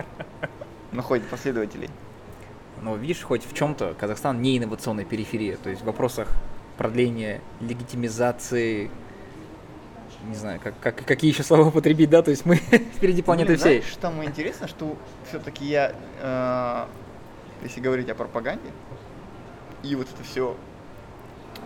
находят 0.92 1.26
последователей. 1.28 1.88
Но 2.82 2.96
видишь, 2.96 3.22
хоть 3.22 3.46
в 3.46 3.54
чем-то 3.54 3.94
Казахстан 3.98 4.42
не 4.42 4.58
инновационная 4.58 5.04
периферия, 5.04 5.56
то 5.56 5.70
есть 5.70 5.82
в 5.82 5.86
вопросах 5.86 6.28
продления 6.76 7.40
легитимизации, 7.60 8.90
не 10.28 10.34
знаю, 10.34 10.60
как, 10.62 10.78
как, 10.80 11.04
какие 11.04 11.30
еще 11.30 11.42
слова 11.42 11.68
употребить, 11.68 12.10
да, 12.10 12.22
то 12.22 12.30
есть 12.30 12.46
мы 12.46 12.56
впереди 12.96 13.22
планеты 13.22 13.52
ну, 13.52 13.58
всей. 13.58 13.80
Знаешь, 13.80 13.92
что 13.92 14.02
самое 14.02 14.28
интересное, 14.28 14.68
что 14.68 14.96
все-таки 15.28 15.64
я, 15.66 15.92
э, 16.20 16.86
если 17.62 17.80
говорить 17.80 18.08
о 18.08 18.14
пропаганде, 18.14 18.70
и 19.82 19.94
вот 19.94 20.08
это 20.12 20.24
все, 20.24 20.56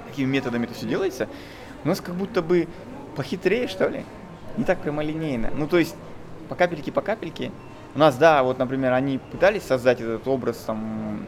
какими 0.09 0.27
методами 0.27 0.65
это 0.65 0.75
все 0.75 0.87
делается, 0.87 1.29
у 1.85 1.89
нас 1.89 2.01
как 2.01 2.15
будто 2.15 2.43
бы 2.43 2.69
похитрее, 3.17 3.69
что 3.69 3.89
ли? 3.89 4.05
Не 4.57 4.65
так 4.65 4.81
прямолинейно. 4.81 5.51
Ну, 5.55 5.69
то 5.69 5.79
есть, 5.79 5.95
по 6.49 6.55
капельке, 6.55 6.91
по 6.91 7.01
капельке. 7.01 7.53
У 7.95 7.99
нас, 7.99 8.17
да, 8.17 8.43
вот, 8.43 8.59
например, 8.59 8.93
они 8.93 9.19
пытались 9.19 9.63
создать 9.63 10.01
этот 10.01 10.27
образ 10.27 10.57
там 10.59 11.27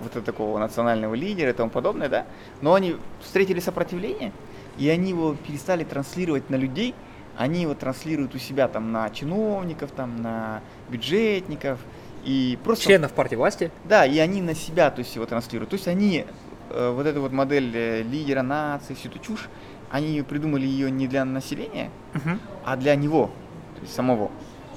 вот 0.00 0.10
этого 0.10 0.24
такого 0.24 0.58
национального 0.58 1.14
лидера 1.14 1.50
и 1.50 1.52
тому 1.52 1.70
подобное, 1.70 2.08
да, 2.08 2.26
но 2.60 2.74
они 2.74 2.96
встретили 3.22 3.60
сопротивление, 3.60 4.32
и 4.78 4.88
они 4.88 5.10
его 5.10 5.34
перестали 5.34 5.84
транслировать 5.84 6.50
на 6.50 6.56
людей, 6.56 6.94
они 7.36 7.62
его 7.62 7.74
транслируют 7.74 8.34
у 8.34 8.38
себя 8.38 8.68
там 8.68 8.92
на 8.92 9.08
чиновников, 9.10 9.90
там 9.92 10.20
на 10.20 10.60
бюджетников, 10.88 11.78
и 12.24 12.58
просто... 12.64 12.84
Членов 12.84 13.12
партии 13.12 13.36
власти? 13.36 13.70
Да, 13.84 14.04
и 14.04 14.18
они 14.18 14.42
на 14.42 14.54
себя, 14.54 14.90
то 14.90 14.98
есть 14.98 15.14
его 15.14 15.24
транслируют. 15.24 15.70
То 15.70 15.76
есть 15.76 15.88
они, 15.88 16.26
э, 16.68 16.90
вот 16.90 17.06
эту 17.06 17.22
вот 17.22 17.32
модель 17.32 17.70
э, 17.74 18.02
лидера 18.02 18.42
нации, 18.42 18.92
всю 18.94 19.08
эту 19.08 19.18
чушь, 19.20 19.48
они 19.90 20.20
придумали 20.22 20.66
ее 20.66 20.90
не 20.90 21.08
для 21.08 21.24
населения, 21.24 21.90
Мгм. 22.12 22.38
а 22.64 22.76
для 22.76 22.94
него, 22.94 23.30
то 23.76 23.80
есть 23.82 23.94
самого. 23.94 24.30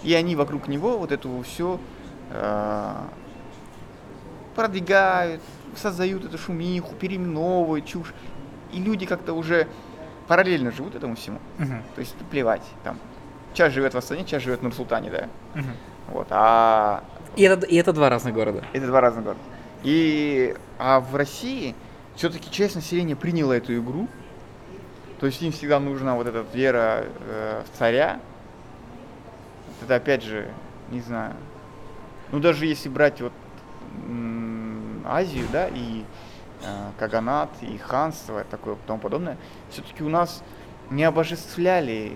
И 0.03 0.13
они 0.13 0.35
вокруг 0.35 0.67
него 0.67 0.97
вот 0.97 1.11
это 1.11 1.27
все 1.43 1.79
продвигают, 4.55 5.41
создают 5.75 6.25
эту 6.25 6.37
шумиху, 6.37 6.93
переименовывают 6.95 7.85
чушь. 7.85 8.13
И 8.71 8.79
люди 8.79 9.05
как-то 9.05 9.33
уже 9.33 9.67
параллельно 10.27 10.71
живут 10.71 10.95
этому 10.95 11.15
всему. 11.15 11.39
Мгм. 11.57 11.83
То 11.95 11.99
есть 12.01 12.15
плевать, 12.31 12.63
там, 12.83 12.97
часть 13.53 13.75
живет 13.75 13.93
в 13.93 13.97
Астане, 13.97 14.25
часть 14.25 14.45
живет 14.45 14.59
в 14.59 14.63
Нур-Султане, 14.63 15.09
да. 15.11 15.27
Мгм. 15.55 15.71
Вот, 16.09 16.27
а 16.31 17.03
И 17.35 17.43
это, 17.43 17.65
и 17.65 17.75
это 17.75 17.93
два 17.93 18.09
разных 18.09 18.33
города. 18.33 18.63
это 18.73 18.87
два 18.87 19.01
разных 19.01 19.23
города. 19.25 19.41
И, 19.83 20.55
а 20.79 20.99
в 20.99 21.15
России 21.15 21.75
все-таки 22.15 22.49
часть 22.51 22.75
населения 22.75 23.15
приняла 23.15 23.55
эту 23.57 23.77
игру. 23.77 24.07
То 25.19 25.25
есть 25.27 25.41
им 25.41 25.51
всегда 25.51 25.79
нужна 25.79 26.15
вот 26.15 26.27
эта 26.27 26.45
вера 26.53 27.05
э, 27.27 27.63
в 27.65 27.77
царя. 27.77 28.19
Это 29.83 29.95
опять 29.95 30.23
же, 30.23 30.47
не 30.91 31.01
знаю. 31.01 31.33
Ну 32.31 32.39
даже 32.39 32.65
если 32.65 32.89
брать 32.89 33.21
вот 33.21 33.33
м, 34.07 34.42
Азию, 35.05 35.47
да, 35.51 35.67
и 35.67 36.03
э, 36.63 36.89
Каганат, 36.99 37.49
и 37.61 37.77
ханство, 37.77 38.41
и 38.41 38.43
такое 38.45 38.75
тому 38.87 38.99
подобное, 38.99 39.37
все-таки 39.69 40.03
у 40.03 40.09
нас 40.09 40.43
не 40.89 41.03
обожествляли, 41.03 42.13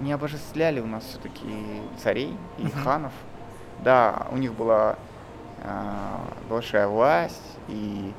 не 0.00 0.12
обожествляли 0.12 0.80
у 0.80 0.86
нас 0.86 1.04
все-таки 1.04 1.46
царей 2.02 2.36
и 2.58 2.62
Мгм. 2.62 2.72
ханов. 2.84 3.12
Да, 3.84 4.26
у 4.30 4.36
них 4.36 4.52
была 4.54 4.96
э, 5.62 6.16
большая 6.48 6.86
власть, 6.88 7.40
и 7.68 8.12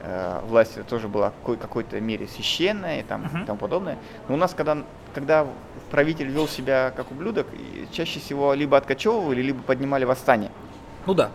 э, 0.00 0.40
власть 0.46 0.76
это 0.76 0.88
тоже 0.88 1.08
была 1.08 1.30
в 1.30 1.34
какой- 1.40 1.56
какой-то 1.56 2.00
мере 2.00 2.26
священная 2.28 3.00
и 3.00 3.02
там, 3.02 3.24
и 3.42 3.46
тому 3.46 3.58
подобное. 3.58 3.98
Но 4.28 4.34
у 4.34 4.36
нас, 4.36 4.54
когда, 4.54 4.78
когда 5.14 5.46
правитель 5.90 6.28
вел 6.28 6.46
себя 6.48 6.92
как 6.96 7.10
ублюдок, 7.10 7.46
чаще 7.92 8.20
всего 8.20 8.54
либо 8.54 8.76
откачевывали, 8.76 9.42
либо 9.42 9.62
поднимали 9.62 10.04
восстание. 10.04 10.50
Ну 11.06 11.14
да. 11.14 11.30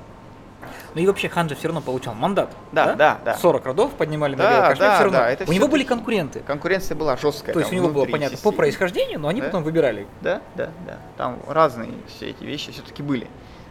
Ну 0.95 1.02
и 1.02 1.08
вообще 1.08 1.30
хан 1.30 1.49
же 1.49 1.56
все 1.56 1.67
равно 1.67 1.82
получал 1.82 2.13
мандат. 2.13 2.49
Да, 2.71 2.93
да, 2.95 3.19
да. 3.23 3.36
40 3.38 3.65
родов 3.65 3.93
поднимали 3.93 4.36
Да, 4.36 4.43
на 4.43 4.49
Белый 4.56 4.69
Кашмир, 4.69 4.88
да, 4.88 4.95
всё 4.95 5.04
равно. 5.06 5.19
да, 5.19 5.30
это 5.30 5.49
У 5.49 5.54
него 5.54 5.67
были 5.67 5.84
конкуренты. 5.84 6.39
Конкуренция 6.41 6.95
была 6.95 7.17
жесткая. 7.17 7.54
То 7.54 7.60
есть 7.60 7.71
у 7.71 7.76
него 7.76 7.89
было 7.89 8.06
понятно 8.06 8.38
по 8.38 8.52
происхождению, 8.52 9.19
но 9.19 9.28
они 9.28 9.41
Да. 9.41 9.47
потом 9.47 9.63
выбирали. 9.63 10.08
Да, 10.21 10.41
да, 10.56 10.69
да. 10.86 10.97
Там 11.17 11.39
разные 11.47 11.91
все 12.08 12.30
эти 12.30 12.43
вещи 12.43 12.71
все-таки 12.71 13.02
были. 13.04 13.28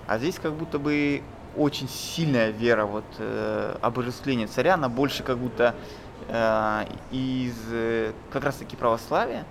А 0.06 0.18
здесь 0.18 0.38
как 0.38 0.52
будто 0.54 0.78
бы 0.78 1.22
очень 1.56 1.88
сильная 1.88 2.50
вера, 2.50 2.86
вот 2.86 3.04
э, 3.18 3.76
обожествление 3.82 4.46
царя, 4.46 4.74
она 4.74 4.88
больше 4.88 5.22
как 5.22 5.38
будто 5.38 5.74
э, 6.28 6.84
из 7.10 7.54
э, 7.70 8.12
как 8.32 8.44
раз 8.44 8.56
таки 8.56 8.74
православия, 8.74 9.44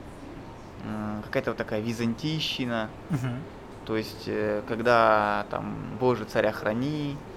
м, 0.84 1.22
какая-то 1.24 1.52
вот 1.52 1.58
такая 1.58 1.80
византийщина, 1.80 2.90
Мгм. 3.12 3.40
то 3.86 3.96
есть 3.98 4.24
э, 4.28 4.62
когда 4.68 5.46
там 5.52 5.76
Боже 6.00 6.26
царя 6.26 6.52
храни 6.52 7.16
э, 7.16 7.31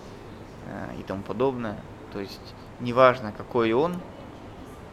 и 0.99 1.03
тому 1.03 1.23
подобное, 1.23 1.79
то 2.13 2.21
есть 2.21 2.55
неважно 2.81 3.33
какой 3.33 3.73
он, 3.73 3.97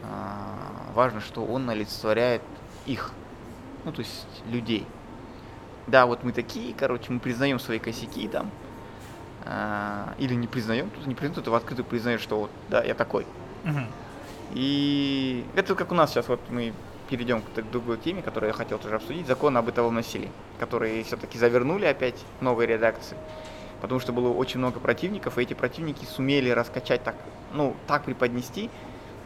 а, 0.02 0.90
важно, 0.94 1.20
что 1.20 1.44
он 1.44 1.68
олицетворяет 1.70 2.42
их, 2.86 3.12
ну 3.84 3.92
то 3.92 4.00
есть 4.00 4.26
людей. 4.46 4.86
Да, 5.86 6.06
вот 6.06 6.22
мы 6.22 6.32
такие, 6.32 6.74
короче, 6.74 7.12
мы 7.12 7.18
признаем 7.18 7.58
свои 7.58 7.78
косяки 7.78 8.28
там, 8.28 8.50
а, 9.44 10.14
или 10.18 10.34
не 10.34 10.46
признаем, 10.46 10.90
тут 10.90 11.06
не 11.06 11.14
признаем, 11.14 11.34
тут 11.34 11.48
в 11.48 11.54
открытую 11.54 11.84
признаешь, 11.86 12.20
что 12.20 12.40
вот, 12.40 12.50
да, 12.68 12.82
я 12.82 12.94
такой. 12.94 13.26
И 14.52 15.44
это 15.54 15.74
как 15.74 15.92
у 15.92 15.94
нас 15.94 16.10
сейчас, 16.10 16.28
вот 16.28 16.40
мы 16.50 16.74
перейдем 17.08 17.42
к 17.42 17.70
другой 17.70 17.98
теме, 17.98 18.22
которую 18.22 18.48
я 18.48 18.54
хотел 18.54 18.78
тоже 18.78 18.96
обсудить, 18.96 19.26
закон 19.26 19.56
о 19.56 19.62
бытовом 19.62 19.94
насилии, 19.94 20.30
который 20.58 21.02
все-таки 21.02 21.38
завернули 21.38 21.86
опять 21.86 22.22
в 22.38 22.42
новой 22.42 22.66
редакции, 22.66 23.16
потому 23.82 23.98
что 24.00 24.12
было 24.12 24.32
очень 24.32 24.60
много 24.60 24.78
противников, 24.78 25.36
и 25.36 25.42
эти 25.42 25.54
противники 25.54 26.04
сумели 26.04 26.48
раскачать 26.50 27.02
так, 27.02 27.16
ну, 27.52 27.74
так 27.88 28.04
преподнести 28.04 28.70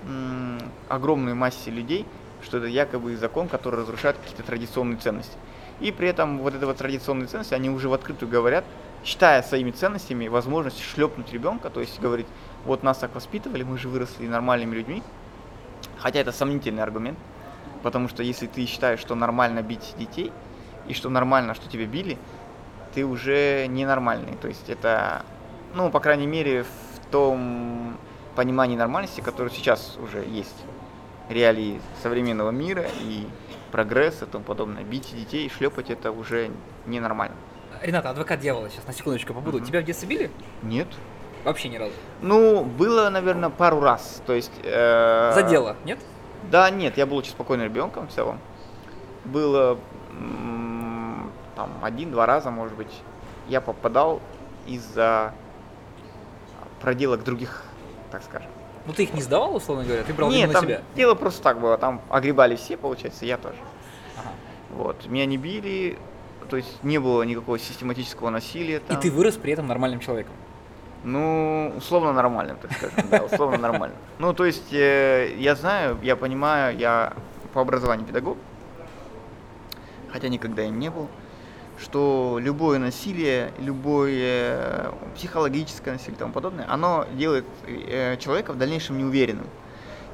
м, 0.09 0.59
огромной 0.89 1.35
массе 1.35 1.71
людей, 1.71 2.07
что 2.43 2.57
это 2.57 2.67
якобы 2.67 3.15
закон, 3.17 3.49
который 3.49 3.81
разрушает 3.81 4.17
какие-то 4.17 4.43
традиционные 4.43 4.97
ценности. 4.97 5.37
И 5.81 5.93
при 5.93 6.09
этом 6.09 6.39
вот 6.39 6.55
эти 6.55 6.65
вот 6.65 6.79
традиционные 6.79 7.27
ценности, 7.27 7.53
они 7.53 7.69
уже 7.69 7.91
в 7.91 7.93
открытую 7.93 8.31
говорят, 8.31 8.65
считая 9.05 9.43
своими 9.43 9.73
ценностями 9.73 10.27
возможность 10.27 10.81
шлепнуть 10.81 11.31
ребенка, 11.35 11.69
то 11.69 11.81
есть 11.81 12.01
говорить, 12.01 12.27
вот 12.65 12.83
нас 12.83 12.97
так 12.97 13.15
воспитывали, 13.15 13.63
мы 13.63 13.77
же 13.77 13.91
выросли 13.91 14.27
нормальными 14.27 14.75
людьми. 14.75 15.03
Хотя 15.99 16.21
это 16.21 16.33
сомнительный 16.33 16.83
аргумент, 16.83 17.19
потому 17.83 18.09
что 18.09 18.23
если 18.23 18.47
ты 18.47 18.65
считаешь, 18.65 19.01
что 19.01 19.15
нормально 19.15 19.61
бить 19.61 19.95
детей, 19.99 20.33
и 20.89 20.95
что 20.95 21.11
нормально, 21.11 21.55
что 21.55 21.69
тебя 21.69 21.85
били, 21.85 22.17
ты 22.97 23.05
уже 23.05 23.67
ненормальный. 23.69 24.37
То 24.41 24.49
есть 24.49 24.71
это, 24.71 25.23
ну, 25.75 25.91
по 25.91 26.01
крайней 26.01 26.27
мере, 26.27 26.63
в 26.65 27.11
том 27.11 27.99
понимании 28.35 28.75
нормальности, 28.75 29.21
которое 29.21 29.51
сейчас 29.51 29.99
уже 30.03 30.25
есть. 30.25 30.57
Реалии 31.29 31.79
современного 32.03 32.51
мира 32.53 32.87
и 33.03 33.27
прогресс 33.71 34.23
и 34.23 34.25
тому 34.25 34.45
подобное. 34.45 34.83
Бить 34.83 35.15
детей 35.15 35.45
и 35.47 35.51
шлепать 35.51 35.91
это 35.91 36.11
уже 36.11 36.51
ненормально. 36.87 37.37
Рената, 37.83 38.09
адвокат 38.11 38.41
дьявола 38.41 38.71
сейчас, 38.71 38.87
на 38.87 38.95
секундочку 38.95 39.35
побуду. 39.35 39.59
Мгм. 39.59 39.67
Тебя 39.67 39.81
в 39.83 39.85
детстве 39.85 40.09
били? 40.09 40.31
Нет. 40.63 40.89
Вообще 41.45 41.69
ни 41.69 41.77
разу. 41.77 41.93
Ну, 42.23 42.65
было, 42.65 43.11
наверное, 43.11 43.51
пару 43.51 43.81
раз. 43.81 44.23
То 44.25 44.33
есть... 44.33 44.53
э, 44.65 45.33
За 45.35 45.43
дело, 45.43 45.77
нет? 45.85 45.99
Да, 46.51 46.71
нет, 46.71 46.97
я 46.97 47.05
был 47.05 47.19
очень 47.19 47.33
спокойным 47.33 47.67
ребенком 47.67 48.09
в 48.09 48.13
целом. 48.13 48.39
Было 49.27 49.79
там 51.57 51.71
один-два 51.83 52.27
раза, 52.27 52.51
может 52.51 52.77
быть, 52.77 52.93
я 53.49 53.61
попадал 53.61 54.21
из-за 54.67 55.33
проделок 56.81 57.25
других, 57.25 57.65
так 58.13 58.23
скажем. 58.23 58.51
Ну 58.87 58.93
ты 58.93 59.03
их 59.03 59.15
не 59.15 59.23
сдавал, 59.23 59.57
условно 59.57 59.85
говоря, 59.85 60.05
ты 60.05 60.15
брал 60.15 60.31
Нет, 60.31 60.45
именно 60.45 60.53
там 60.53 60.65
себя. 60.65 60.83
дело 60.95 61.15
просто 61.15 61.43
так 61.43 61.59
было, 61.59 61.77
там 61.77 62.01
огребали 62.09 62.55
все, 62.55 62.77
получается, 62.77 63.25
и 63.25 63.29
я 63.29 63.37
тоже. 63.37 63.59
Ага. 64.17 64.31
Вот, 64.71 65.07
меня 65.07 65.27
не 65.27 65.39
били, 65.39 65.99
то 66.49 66.57
есть 66.57 66.85
не 66.85 66.99
было 66.99 67.23
никакого 67.23 67.59
систематического 67.59 68.31
насилия. 68.31 68.77
И 68.77 68.81
там. 68.81 69.01
ты 69.01 69.11
вырос 69.11 69.35
при 69.35 69.53
этом 69.53 69.67
нормальным 69.67 69.99
человеком. 69.99 70.35
Ну, 71.03 71.73
условно 71.77 72.13
нормальным, 72.13 72.57
так 72.59 72.73
скажем, 72.73 73.09
да, 73.11 73.23
условно 73.25 73.59
нормальным. 73.59 73.99
Ну, 74.19 74.33
то 74.35 74.45
есть, 74.45 74.73
э, 74.73 75.35
я 75.39 75.55
знаю, 75.55 75.99
я 76.03 76.17
понимаю, 76.17 76.77
я 76.77 77.13
по 77.53 77.61
образованию 77.61 78.07
педагог, 78.07 78.37
хотя 80.11 80.29
никогда 80.29 80.65
им 80.65 80.79
не 80.79 80.91
был, 80.91 81.09
что 81.81 82.39
любое 82.41 82.79
насилие, 82.79 83.53
любое 83.59 84.93
психологическое 85.15 85.93
насилие 85.93 86.17
и 86.17 86.19
тому 86.19 86.33
подобное, 86.33 86.67
оно 86.69 87.07
делает 87.15 87.45
э, 87.67 88.17
человека 88.19 88.53
в 88.53 88.59
дальнейшем 88.59 88.99
неуверенным. 88.99 89.47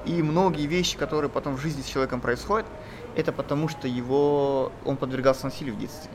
И 0.04 0.22
многие 0.22 0.66
вещи, 0.66 0.96
которые 0.96 1.30
потом 1.30 1.56
в 1.56 1.60
жизни 1.60 1.82
с 1.82 1.86
человеком 1.86 2.20
происходят, 2.20 2.66
это 3.14 3.32
потому 3.32 3.68
что 3.68 3.86
его, 3.86 4.72
он 4.84 4.96
подвергался 4.96 5.44
насилию 5.44 5.74
в 5.74 5.78
детстве. 5.78 6.10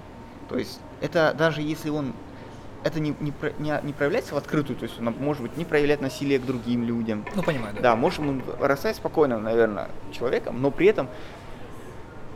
То 0.50 0.58
есть 0.58 0.80
это 1.02 1.34
даже 1.38 1.62
если 1.62 1.90
он 1.90 2.14
это 2.84 3.00
не, 3.00 3.16
не, 3.20 3.34
не, 3.60 3.80
не 3.84 3.94
проявляется 3.94 4.36
в 4.36 4.38
открытую, 4.38 4.78
то 4.78 4.84
есть 4.84 5.00
он 5.00 5.14
может 5.20 5.42
быть 5.42 5.58
не 5.58 5.66
проявлять 5.66 6.02
насилие 6.02 6.40
к 6.40 6.46
другим 6.46 6.84
людям. 6.84 7.26
Ну 7.36 7.44
понимаю, 7.44 7.76
да. 7.76 7.82
Да, 7.82 7.96
может 7.96 8.20
он 8.20 8.42
вырастать 8.42 8.96
спокойным, 8.96 9.44
наверное, 9.44 9.90
человеком, 10.12 10.62
но 10.62 10.72
при 10.72 10.88
этом 10.88 11.10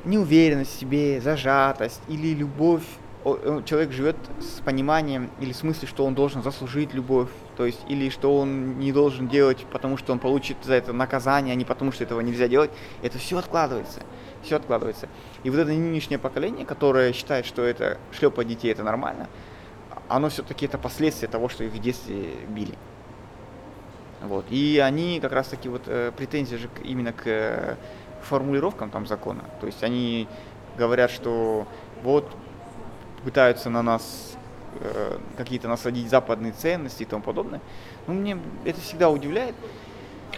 неуверенность 0.04 0.76
в 0.76 0.80
себе, 0.80 1.22
зажатость 1.22 2.02
или 2.08 2.34
любовь. 2.34 2.84
Э, 3.24 3.62
Человек 3.66 3.92
живет 3.92 4.16
с 4.40 4.62
пониманием 4.62 5.30
или 5.40 5.52
с 5.52 5.64
мыслью, 5.64 5.88
что 5.88 6.06
он 6.06 6.16
должен 6.16 6.42
заслужить 6.42 6.94
любовь, 6.94 7.30
то 7.56 7.66
есть 7.66 7.80
или 7.88 8.10
что 8.10 8.36
он 8.38 8.80
не 8.80 8.92
должен 8.92 9.28
делать, 9.28 9.66
потому 9.72 9.98
что 9.98 10.12
он 10.12 10.20
получит 10.20 10.58
за 10.64 10.74
это 10.74 10.92
наказание, 10.92 11.54
а 11.54 11.56
не 11.56 11.66
потому 11.66 11.92
что 11.92 12.04
этого 12.04 12.22
нельзя 12.22 12.48
делать. 12.48 12.72
Это 13.04 13.20
все 13.20 13.38
откладывается, 13.38 14.02
все 14.44 14.56
откладывается. 14.56 15.08
И 15.44 15.50
вот 15.50 15.60
это 15.60 15.70
нынешнее 15.70 16.18
поколение, 16.18 16.66
которое 16.66 17.14
считает, 17.14 17.46
что 17.46 17.62
это 17.62 18.00
шлепать 18.12 18.48
детей 18.48 18.72
это 18.72 18.84
нормально, 18.84 19.28
оно 20.08 20.30
все-таки 20.30 20.66
это 20.66 20.78
последствия 20.78 21.28
того, 21.28 21.48
что 21.48 21.64
их 21.64 21.72
в 21.72 21.80
детстве 21.80 22.26
били. 22.50 22.76
Вот. 24.24 24.46
И 24.50 24.80
они 24.80 25.20
как 25.20 25.32
раз 25.32 25.48
таки 25.48 25.70
вот 25.70 25.84
э, 25.88 26.12
претензии 26.16 26.56
же 26.56 26.70
именно 26.84 27.12
к 27.12 27.24
э, 27.26 27.76
формулировкам 28.22 28.90
там 28.90 29.08
закона. 29.08 29.44
То 29.60 29.68
есть 29.68 29.84
они 29.84 30.28
говорят, 30.78 31.12
что 31.12 31.68
вот 32.04 32.32
пытаются 33.24 33.70
на 33.70 33.82
нас 33.82 34.36
э, 34.80 35.18
какие-то 35.38 35.68
насадить 35.68 36.10
западные 36.10 36.54
ценности 36.54 37.04
и 37.04 37.06
тому 37.06 37.24
подобное. 37.24 37.62
Ну, 38.08 38.14
мне 38.14 38.38
это 38.66 38.80
всегда 38.82 39.10
удивляет. 39.10 39.56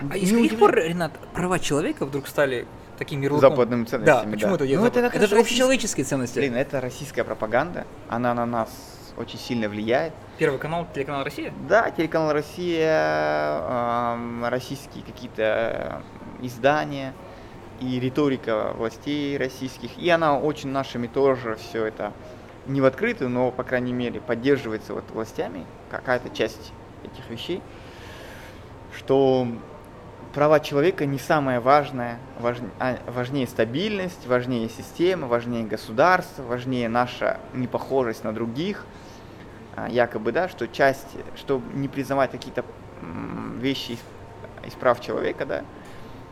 А 0.09 0.17
из 0.17 0.31
каких 0.31 0.57
пор, 0.57 0.75
Ренат, 0.75 1.13
права 1.33 1.59
человека 1.59 2.05
вдруг 2.05 2.27
стали 2.27 2.65
таким 2.97 3.21
ярлыком? 3.21 3.49
Западными 3.51 3.85
ценностями, 3.85 4.25
Да, 4.25 4.31
почему 4.31 4.57
да. 4.57 4.65
это 4.65 4.79
Ну, 4.79 4.85
это 4.85 4.99
это, 4.99 5.27
же 5.27 5.39
общечеловеческие 5.39 6.05
ценности. 6.05 6.39
Блин, 6.39 6.55
это 6.55 6.81
российская 6.81 7.23
пропаганда, 7.23 7.85
она 8.09 8.33
на 8.33 8.45
нас 8.45 8.69
очень 9.17 9.37
сильно 9.37 9.69
влияет. 9.69 10.13
Первый 10.39 10.59
канал, 10.59 10.87
телеканал 10.93 11.23
Россия? 11.23 11.53
Да, 11.69 11.91
телеканал 11.91 12.33
Россия, 12.33 13.59
эм, 14.15 14.45
российские 14.45 15.03
какие-то 15.03 16.01
э, 16.41 16.45
издания 16.45 17.13
и 17.79 17.99
риторика 17.99 18.73
властей 18.75 19.37
российских. 19.37 19.97
И 19.97 20.09
она 20.09 20.39
очень 20.39 20.69
нашими 20.69 21.05
тоже 21.07 21.55
все 21.55 21.85
это 21.85 22.13
не 22.67 22.81
в 22.81 22.85
открытую, 22.85 23.29
но, 23.29 23.51
по 23.51 23.63
крайней 23.63 23.93
мере, 23.93 24.21
поддерживается 24.21 24.93
вот 24.93 25.03
властями, 25.11 25.65
какая-то 25.89 26.29
часть 26.29 26.71
этих 27.03 27.29
вещей, 27.29 27.61
что 28.95 29.47
права 30.33 30.59
человека 30.59 31.05
не 31.05 31.19
самое 31.19 31.59
важное, 31.59 32.17
важн- 32.39 32.71
а 32.79 32.97
важнее 33.07 33.47
стабильность, 33.47 34.25
важнее 34.27 34.69
система, 34.69 35.27
важнее 35.27 35.65
государство, 35.65 36.43
важнее 36.43 36.89
наша 36.89 37.39
непохожесть 37.53 38.23
на 38.23 38.33
других, 38.33 38.85
а, 39.75 39.89
якобы, 39.89 40.31
да, 40.31 40.47
что 40.49 40.67
часть, 40.67 41.07
что 41.35 41.61
не 41.73 41.87
признавать 41.87 42.31
какие-то 42.31 42.63
вещи 43.59 43.93
из, 43.93 43.99
из 44.67 44.73
прав 44.73 45.01
человека, 45.01 45.45
да, 45.45 45.63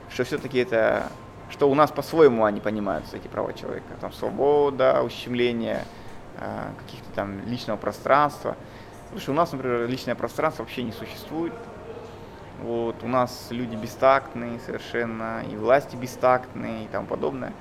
что 0.09 0.23
все-таки 0.23 0.59
это, 0.59 1.07
что 1.49 1.69
у 1.69 1.75
нас 1.75 1.91
по-своему 1.91 2.45
они 2.45 2.59
понимаются, 2.59 3.17
эти 3.17 3.27
права 3.27 3.53
человека, 3.53 3.87
там 3.99 4.13
свобода, 4.13 5.01
ущемление 5.03 5.83
каких-то 6.37 7.11
там 7.15 7.45
личного 7.45 7.77
пространства. 7.77 8.55
Что 9.17 9.31
у 9.31 9.35
нас, 9.35 9.51
например, 9.51 9.87
личное 9.87 10.15
пространство 10.15 10.63
вообще 10.63 10.83
не 10.83 10.91
существует. 10.91 11.53
Вот, 12.61 13.03
у 13.03 13.07
нас 13.07 13.47
люди 13.49 13.75
бестактные 13.75 14.59
совершенно, 14.59 15.43
и 15.51 15.55
власти 15.55 15.95
бестактные 15.95 16.85
и 16.85 16.87
тому 16.87 17.07
подобное. 17.07 17.53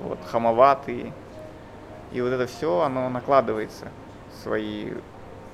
Вот, 0.00 0.18
хамоватые. 0.26 1.12
И 2.12 2.20
вот 2.20 2.32
это 2.32 2.46
все, 2.46 2.80
оно 2.80 3.08
накладывается 3.08 3.88
свои, 4.42 4.92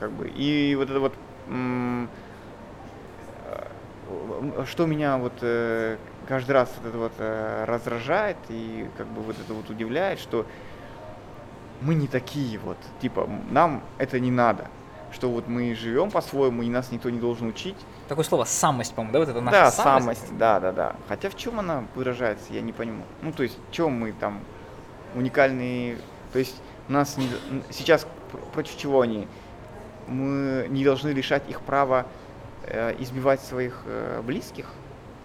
как 0.00 0.12
бы, 0.12 0.28
и 0.28 0.74
вот 0.76 0.88
это 0.90 1.00
вот, 1.00 1.14
э, 1.48 2.06
что 4.66 4.86
меня 4.86 5.18
вот 5.18 5.32
э, 5.42 5.96
каждый 6.26 6.52
раз 6.52 6.72
вот 6.78 6.88
это 6.88 6.98
вот 6.98 7.12
э, 7.18 7.64
раздражает 7.66 8.36
и 8.48 8.88
как 8.96 9.06
бы 9.08 9.22
вот 9.22 9.36
это 9.38 9.52
вот 9.52 9.68
удивляет, 9.68 10.18
что 10.18 10.46
мы 11.80 11.94
не 11.94 12.06
такие 12.06 12.58
вот, 12.58 12.78
типа, 13.00 13.28
нам 13.50 13.82
это 13.98 14.20
не 14.20 14.30
надо, 14.30 14.68
что 15.12 15.30
вот 15.30 15.48
мы 15.48 15.74
живем 15.74 16.10
по-своему, 16.10 16.62
и 16.62 16.68
нас 16.68 16.90
никто 16.92 17.10
не 17.10 17.18
должен 17.18 17.48
учить, 17.48 17.76
Такое 18.08 18.24
слово 18.24 18.44
самость, 18.44 18.94
по-моему, 18.94 19.12
да? 19.14 19.18
Вот 19.20 19.28
это 19.30 19.40
наша 19.40 19.56
да, 19.56 19.70
самость. 19.70 20.20
самость, 20.20 20.38
да, 20.38 20.60
да, 20.60 20.72
да. 20.72 20.96
Хотя 21.08 21.30
в 21.30 21.36
чем 21.36 21.58
она 21.58 21.84
выражается, 21.94 22.52
я 22.52 22.60
не 22.60 22.72
понимаю. 22.72 23.06
Ну, 23.22 23.32
то 23.32 23.42
есть, 23.42 23.56
в 23.70 23.72
чем 23.72 23.92
мы 23.92 24.12
там 24.12 24.40
уникальные. 25.14 25.96
То 26.32 26.38
есть, 26.38 26.60
нас 26.88 27.16
не, 27.16 27.28
сейчас 27.70 28.06
пр- 28.30 28.42
против 28.52 28.76
чего 28.76 29.00
они? 29.00 29.26
Мы 30.06 30.66
не 30.68 30.84
должны 30.84 31.10
лишать 31.10 31.48
их 31.48 31.62
права 31.62 32.06
э, 32.64 32.94
избивать 32.98 33.40
своих 33.40 33.80
э, 33.86 34.20
близких, 34.22 34.70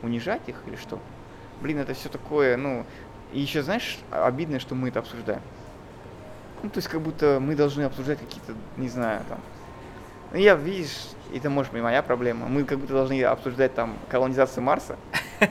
унижать 0.02 0.48
их 0.48 0.64
или 0.66 0.78
что? 0.78 1.00
Блин, 1.62 1.80
это 1.80 1.94
все 1.94 2.08
такое, 2.08 2.56
ну. 2.56 2.86
И 3.34 3.42
еще, 3.42 3.62
знаешь, 3.62 4.00
обидно, 4.10 4.62
что 4.62 4.74
мы 4.74 4.88
это 4.88 5.00
обсуждаем. 5.00 5.42
Ну, 6.64 6.70
то 6.70 6.78
есть, 6.78 6.88
как 6.88 7.02
будто 7.02 7.40
мы 7.40 7.56
должны 7.56 7.84
обсуждать 7.84 8.20
какие-то, 8.20 8.54
не 8.78 8.90
знаю, 8.90 9.22
там. 9.30 9.40
Ну, 10.32 10.38
я, 10.38 10.56
видишь, 10.56 11.10
это 11.34 11.50
может 11.50 11.72
быть 11.72 11.82
моя 11.82 12.04
проблема. 12.04 12.48
Мы 12.48 12.64
как 12.64 12.80
будто 12.80 12.94
должны 12.94 13.22
обсуждать 13.24 13.74
там 13.74 13.98
колонизацию 14.10 14.64
Марса, 14.64 14.98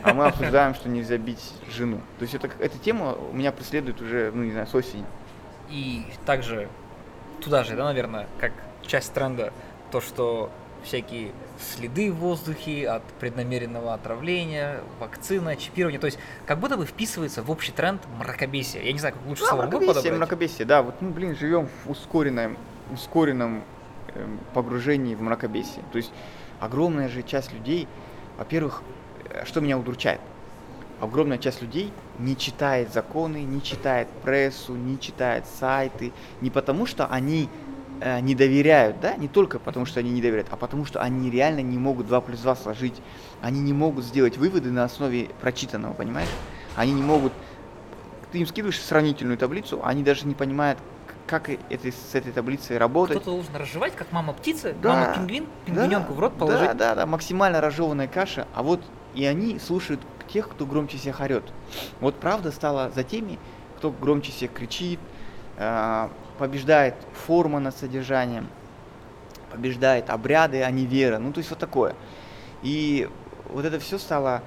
а 0.02 0.14
мы 0.14 0.26
обсуждаем, 0.26 0.74
что 0.74 0.88
нельзя 0.88 1.16
бить 1.18 1.52
жену. 1.70 2.00
То 2.18 2.22
есть 2.22 2.34
это, 2.34 2.50
эта 2.58 2.78
тема 2.78 3.14
у 3.14 3.34
меня 3.34 3.52
преследует 3.52 4.00
уже, 4.00 4.30
ну, 4.34 4.44
не 4.44 4.52
знаю, 4.52 4.66
с 4.66 4.74
осени. 4.74 5.04
И 5.70 6.04
также 6.26 6.68
туда 7.40 7.64
же, 7.64 7.76
да, 7.76 7.84
наверное, 7.84 8.26
как 8.38 8.52
часть 8.82 9.12
тренда, 9.12 9.52
то, 9.90 10.00
что 10.00 10.50
всякие 10.82 11.32
следы 11.60 12.12
в 12.12 12.16
воздухе 12.16 12.88
от 12.88 13.02
преднамеренного 13.20 13.94
отравления, 13.94 14.80
вакцина, 15.00 15.56
чипирование, 15.56 16.00
то 16.00 16.06
есть 16.06 16.18
как 16.46 16.58
будто 16.58 16.76
бы 16.76 16.86
вписывается 16.86 17.42
в 17.42 17.50
общий 17.50 17.72
тренд 17.72 18.00
мракобесия. 18.18 18.82
Я 18.82 18.92
не 18.92 18.98
знаю, 18.98 19.14
как 19.14 19.26
лучше 19.26 19.42
Да, 19.42 19.48
слово 19.48 19.62
было 19.62 19.68
мракобесие, 19.68 19.94
подобрать. 19.94 20.18
мракобесие, 20.18 20.66
да, 20.66 20.82
вот, 20.82 20.94
ну, 21.00 21.10
блин, 21.10 21.36
живем 21.36 21.68
в 21.84 21.90
ускоренном, 21.90 22.56
ускоренном 22.92 23.64
эм, 24.14 24.40
погружении 24.54 25.14
в 25.14 25.22
мракобесие. 25.22 25.82
То 25.92 25.98
есть 25.98 26.12
огромная 26.60 27.08
же 27.08 27.22
часть 27.22 27.52
людей, 27.52 27.88
во-первых, 28.36 28.82
э, 29.30 29.44
что 29.44 29.60
меня 29.60 29.78
удручает, 29.78 30.20
огромная 31.00 31.38
часть 31.38 31.62
людей 31.62 31.92
не 32.18 32.36
читает 32.36 32.92
законы, 32.92 33.42
не 33.42 33.62
читает 33.62 34.08
прессу, 34.24 34.74
не 34.74 34.98
читает 34.98 35.44
сайты, 35.46 36.12
не 36.40 36.50
потому 36.50 36.86
что 36.86 37.06
они 37.06 37.48
не 38.22 38.34
доверяют, 38.34 39.00
да, 39.00 39.16
не 39.16 39.28
только 39.28 39.58
потому 39.58 39.87
что 39.87 40.00
они 40.00 40.11
не 40.11 40.20
доверяют, 40.22 40.48
а 40.50 40.56
потому 40.56 40.84
что 40.84 41.00
они 41.00 41.30
реально 41.30 41.61
не 41.61 41.78
могут 41.78 42.06
2 42.06 42.20
плюс 42.20 42.40
2 42.40 42.56
сложить, 42.56 42.94
они 43.42 43.61
не 43.61 43.72
могут 43.72 44.04
сделать 44.04 44.37
выводы 44.37 44.70
на 44.70 44.84
основе 44.84 45.30
прочитанного, 45.40 45.92
понимаешь? 45.94 46.28
Они 46.76 46.92
не 46.92 47.02
могут 47.02 47.32
ты 48.32 48.38
им 48.38 48.46
скидываешь 48.46 48.80
сравнительную 48.80 49.38
таблицу, 49.38 49.80
они 49.84 50.02
даже 50.02 50.26
не 50.26 50.34
понимают, 50.34 50.78
как 51.26 51.50
это, 51.50 51.88
с 51.88 52.14
этой 52.14 52.32
таблицей 52.32 52.78
работать. 52.78 53.16
Кто-то 53.16 53.37
должен 53.37 53.56
разжевать, 53.56 53.94
как 53.94 54.12
мама 54.12 54.32
птица, 54.32 54.74
Да, 54.82 54.92
мама 54.92 55.14
пингвин, 55.14 55.46
пингвиненку 55.66 56.14
в 56.14 56.18
рот 56.18 56.37
положить. 56.37 56.68
Да, 56.68 56.74
да, 56.74 56.94
да, 56.94 57.06
максимально 57.06 57.61
разжеванная 57.61 58.08
каша, 58.08 58.46
а 58.54 58.62
вот 58.62 58.80
и 59.14 59.24
они 59.24 59.58
слушают 59.58 60.00
тех, 60.32 60.48
кто 60.48 60.66
громче 60.66 60.98
всех 60.98 61.20
орет. 61.20 61.44
Вот 62.00 62.16
правда 62.16 62.52
стала 62.52 62.90
за 62.90 63.02
теми, 63.02 63.38
кто 63.78 63.90
громче 63.90 64.32
всех 64.32 64.52
кричит, 64.52 65.00
э, 65.56 66.08
побеждает 66.38 66.94
форма 67.27 67.61
над 67.61 67.77
содержанием, 67.77 68.48
побеждает 69.51 70.11
обряды, 70.11 70.62
а 70.62 70.70
не 70.70 70.87
вера. 70.87 71.18
Ну, 71.18 71.33
то 71.33 71.38
есть 71.38 71.51
вот 71.51 71.59
такое. 71.59 71.94
И 72.62 73.09
вот 73.51 73.64
это 73.64 73.79
все 73.79 73.98
стало 73.98 74.42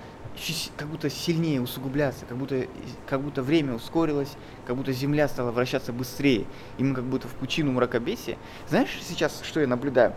как 0.78 0.88
будто 0.88 1.10
сильнее 1.10 1.62
усугубляться, 1.62 2.26
как 2.26 2.38
будто, 2.38 2.66
как 3.08 3.22
будто 3.22 3.44
время 3.44 3.74
ускорилось, 3.74 4.32
как 4.66 4.78
будто 4.78 4.94
Земля 4.94 5.28
стала 5.28 5.52
вращаться 5.52 5.92
быстрее, 5.92 6.46
и 6.78 6.84
мы 6.84 6.96
как 6.96 7.04
будто 7.04 7.28
в 7.28 7.34
пучину 7.34 7.74
мракобесия. 7.74 8.38
Знаешь, 8.70 8.98
сейчас 9.04 9.42
что 9.44 9.60
я 9.60 9.68
наблюдаю? 9.68 10.14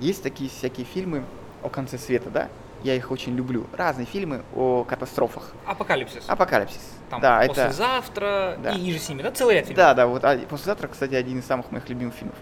Есть 0.00 0.22
такие 0.22 0.50
всякие 0.50 0.84
фильмы 0.84 1.24
о 1.62 1.70
конце 1.70 1.98
света, 1.98 2.30
да? 2.30 2.48
Я 2.84 2.94
их 2.94 3.10
очень 3.10 3.34
люблю. 3.34 3.66
Разные 3.72 4.04
фильмы 4.04 4.42
о 4.54 4.84
катастрофах. 4.84 5.52
Апокалипсис. 5.64 6.22
Апокалипсис. 6.28 6.82
Там 7.08 7.18
да, 7.18 7.42
это... 7.42 7.54
послезавтра 7.54 8.58
Да. 8.62 8.72
и, 8.72 8.90
и 8.90 8.92
же 8.92 8.98
с 8.98 9.08
ними, 9.08 9.22
да? 9.22 9.30
Целый 9.30 9.54
ряд 9.54 9.64
фильмов. 9.64 9.76
Да, 9.78 9.94
да, 9.94 10.06
вот 10.06 10.22
а, 10.22 10.36
послезавтра, 10.36 10.88
кстати, 10.88 11.14
один 11.14 11.38
из 11.38 11.46
самых 11.46 11.70
моих 11.72 11.88
любимых 11.88 12.14
фильмов. 12.14 12.36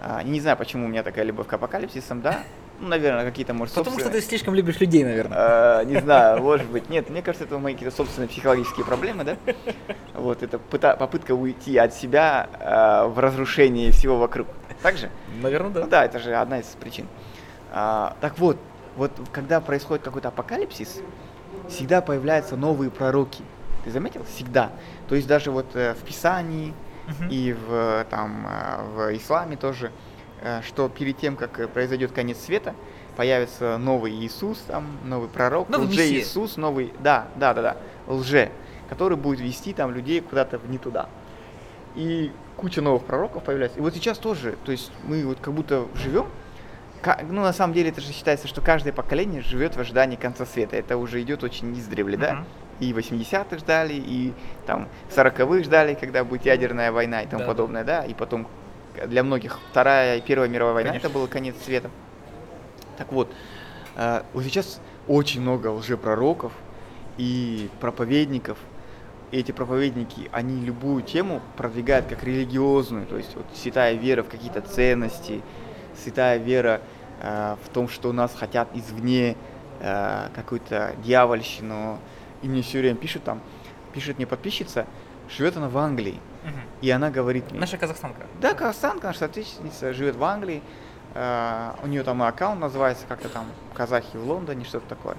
А, 0.00 0.22
не 0.22 0.40
знаю, 0.40 0.56
почему 0.56 0.86
у 0.86 0.88
меня 0.88 1.02
такая 1.02 1.24
любовь 1.24 1.48
к 1.48 1.52
апокалипсисам, 1.52 2.22
да? 2.22 2.44
Ну, 2.78 2.86
наверное, 2.86 3.24
какие-то, 3.24 3.52
может, 3.52 3.74
Потому 3.74 3.96
что 3.96 4.04
собственные- 4.04 4.22
ты 4.22 4.28
слишком 4.28 4.54
любишь 4.54 4.78
людей, 4.78 5.02
наверное. 5.02 5.80
Э, 5.80 5.84
не 5.84 6.00
знаю, 6.00 6.40
может 6.42 6.68
быть. 6.68 6.88
Нет, 6.88 7.10
мне 7.10 7.20
кажется, 7.20 7.44
это 7.44 7.58
мои 7.58 7.74
какие-то 7.74 7.94
собственные 7.94 8.28
психологические 8.28 8.86
проблемы, 8.86 9.24
да? 9.24 9.36
Вот, 10.14 10.44
это 10.44 10.58
попытка 10.58 11.32
уйти 11.32 11.76
от 11.76 11.92
себя 11.92 12.48
э, 12.60 13.08
в 13.08 13.18
разрушении 13.18 13.90
всего 13.90 14.16
вокруг. 14.16 14.46
Так 14.80 14.96
же? 14.96 15.10
Наверное, 15.42 15.70
да. 15.70 15.80
Ну 15.80 15.86
да, 15.88 16.04
это 16.04 16.20
же 16.20 16.36
одна 16.36 16.60
из 16.60 16.66
причин. 16.66 17.08
А, 17.72 18.16
так 18.20 18.38
вот, 18.38 18.56
вот 19.00 19.12
когда 19.32 19.62
происходит 19.62 20.04
какой-то 20.04 20.28
апокалипсис, 20.28 21.00
всегда 21.70 22.02
появляются 22.02 22.54
новые 22.54 22.90
пророки. 22.90 23.42
Ты 23.82 23.90
заметил? 23.90 24.24
Всегда. 24.24 24.72
То 25.08 25.14
есть 25.14 25.26
даже 25.26 25.50
вот 25.50 25.74
э, 25.74 25.94
в 25.94 26.04
Писании 26.04 26.74
Мгм. 27.06 27.28
и 27.30 27.54
в, 27.54 27.72
э, 27.72 28.04
там, 28.10 28.46
э, 28.46 28.82
в 28.94 29.16
исламе 29.16 29.56
тоже, 29.56 29.90
что 30.62 30.88
перед 30.90 31.16
тем, 31.18 31.36
как 31.36 31.70
произойдет 31.70 32.12
конец 32.12 32.38
света, 32.40 32.74
появится 33.16 33.78
новый 33.78 34.12
Иисус, 34.12 34.58
там, 34.66 34.86
новый 35.04 35.28
пророк, 35.30 35.68
Новый 35.70 35.86
Мессия. 35.88 36.04
лже-Иисус, 36.04 36.56
новый, 36.58 36.92
да, 37.00 37.28
да, 37.36 37.52
да, 37.54 37.62
да, 37.62 37.76
лже, 38.06 38.50
который 38.90 39.16
будет 39.16 39.40
вести 39.40 39.72
там 39.72 39.94
людей 39.94 40.20
куда-то 40.20 40.60
не 40.68 40.76
туда. 40.78 41.08
И 41.94 42.32
куча 42.56 42.82
новых 42.82 43.04
пророков 43.04 43.44
появляется. 43.44 43.78
И 43.78 43.82
вот 43.82 43.94
сейчас 43.94 44.18
тоже, 44.18 44.56
то 44.64 44.72
есть 44.72 44.92
мы 45.04 45.24
вот 45.26 45.38
как 45.40 45.52
будто 45.54 45.86
живем, 45.94 46.26
ну 47.28 47.42
на 47.42 47.52
самом 47.52 47.74
деле 47.74 47.90
это 47.90 48.00
же 48.00 48.12
считается, 48.12 48.46
что 48.48 48.60
каждое 48.60 48.92
поколение 48.92 49.42
живет 49.42 49.76
в 49.76 49.80
ожидании 49.80 50.16
конца 50.16 50.46
света. 50.46 50.76
Это 50.76 50.96
уже 50.96 51.20
идет 51.22 51.42
очень 51.42 51.72
издревле, 51.78 52.16
да? 52.16 52.44
И 52.80 52.92
80-х 52.92 53.58
ждали, 53.58 53.92
и 53.94 54.32
там 54.66 54.88
40-х 55.10 55.64
ждали, 55.64 55.94
когда 55.94 56.24
будет 56.24 56.46
ядерная 56.46 56.92
война 56.92 57.22
и 57.22 57.26
тому 57.26 57.42
Да, 57.42 57.48
подобное, 57.48 57.84
да? 57.84 58.04
И 58.04 58.14
потом 58.14 58.48
для 59.06 59.22
многих 59.22 59.58
Вторая 59.70 60.16
и 60.16 60.20
Первая 60.20 60.48
мировая 60.48 60.74
война 60.74 60.90
Конечно. 60.90 61.08
это 61.08 61.14
был 61.14 61.26
конец 61.26 61.54
света. 61.62 61.90
Так 62.96 63.12
вот, 63.12 63.30
э, 63.96 64.22
вот 64.32 64.44
сейчас 64.44 64.80
очень 65.08 65.40
много 65.42 65.68
лжепророков 65.68 66.52
и 67.18 67.68
проповедников, 67.80 68.58
эти 69.32 69.52
проповедники, 69.52 70.28
они 70.32 70.64
любую 70.64 71.02
тему 71.02 71.40
продвигают 71.56 72.06
как 72.06 72.24
религиозную, 72.24 73.06
то 73.06 73.16
есть 73.16 73.34
вот 73.36 73.44
святая 73.54 73.94
вера 73.94 74.22
в 74.22 74.28
какие-то 74.28 74.60
ценности, 74.60 75.42
святая 76.00 76.38
вера 76.38 76.80
э, 77.20 77.56
в 77.64 77.68
том, 77.68 77.88
что 77.88 78.12
нас 78.12 78.34
хотят 78.34 78.68
извне, 78.74 79.36
э, 79.80 80.28
какую-то 80.34 80.94
дьявольщину. 81.04 81.98
И 82.42 82.48
мне 82.48 82.62
все 82.62 82.78
время 82.80 82.96
пишут 82.96 83.24
там, 83.24 83.40
пишет 83.92 84.16
мне 84.16 84.26
подписчица, 84.26 84.86
живет 85.28 85.56
она 85.56 85.68
в 85.68 85.76
Англии, 85.78 86.18
Мгм. 86.44 86.60
и 86.80 86.90
она 86.90 87.10
говорит 87.10 87.50
мне, 87.50 87.60
Наша 87.60 87.76
казахстанка. 87.76 88.22
да, 88.40 88.54
казахстанка, 88.54 89.08
наша 89.08 89.20
соотечественница, 89.20 89.92
живет 89.92 90.16
в 90.16 90.24
Англии. 90.24 90.62
э, 91.14 91.72
у 91.82 91.86
нее 91.88 92.02
там 92.04 92.22
аккаунт 92.22 92.60
называется 92.60 93.04
как-то 93.08 93.28
там 93.28 93.44
казахи 93.74 94.16
в 94.16 94.24
Лондоне, 94.28 94.64
что-то 94.64 94.86
такое. 94.88 95.16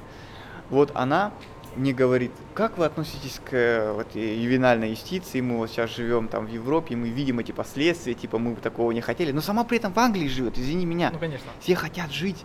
Вот 0.69 0.91
она 0.95 1.31
мне 1.75 1.93
говорит, 1.93 2.31
как 2.53 2.77
вы 2.77 2.85
относитесь 2.85 3.39
к 3.43 3.53
э, 3.53 3.93
вот, 3.93 4.07
э, 4.15 4.35
ювенальной 4.35 4.91
юстиции, 4.91 5.39
мы 5.41 5.57
вот 5.57 5.69
сейчас 5.69 5.89
живем 5.91 6.27
там 6.27 6.45
в 6.45 6.49
Европе, 6.49 6.95
мы 6.95 7.09
видим 7.09 7.39
эти 7.39 7.51
последствия, 7.51 8.13
типа 8.13 8.37
мы 8.39 8.51
бы 8.55 8.61
такого 8.61 8.91
не 8.91 9.01
хотели, 9.01 9.31
но 9.31 9.41
сама 9.41 9.63
при 9.63 9.77
этом 9.77 9.93
в 9.93 9.97
Англии 9.99 10.27
живет, 10.27 10.57
извини 10.57 10.85
меня. 10.85 11.11
Ну, 11.11 11.19
конечно. 11.19 11.49
Все 11.61 11.75
хотят 11.75 12.11
жить 12.11 12.43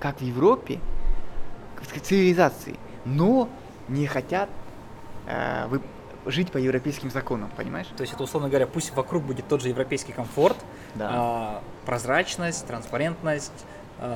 как 0.00 0.20
в 0.20 0.22
Европе, 0.22 0.78
в 1.80 2.00
цивилизации, 2.00 2.76
но 3.04 3.48
не 3.88 4.06
хотят 4.06 4.48
э, 5.26 5.66
вы- 5.68 5.82
жить 6.26 6.50
по 6.50 6.58
европейским 6.58 7.10
законам, 7.10 7.50
понимаешь? 7.56 7.86
То 7.96 8.02
есть 8.02 8.12
это, 8.12 8.22
условно 8.22 8.48
говоря, 8.48 8.66
пусть 8.66 8.94
вокруг 8.94 9.24
будет 9.24 9.46
тот 9.48 9.62
же 9.62 9.68
европейский 9.68 10.12
комфорт, 10.12 10.56
Да. 10.94 11.08
а, 11.12 11.62
прозрачность, 11.86 12.66
транспарентность, 12.66 13.64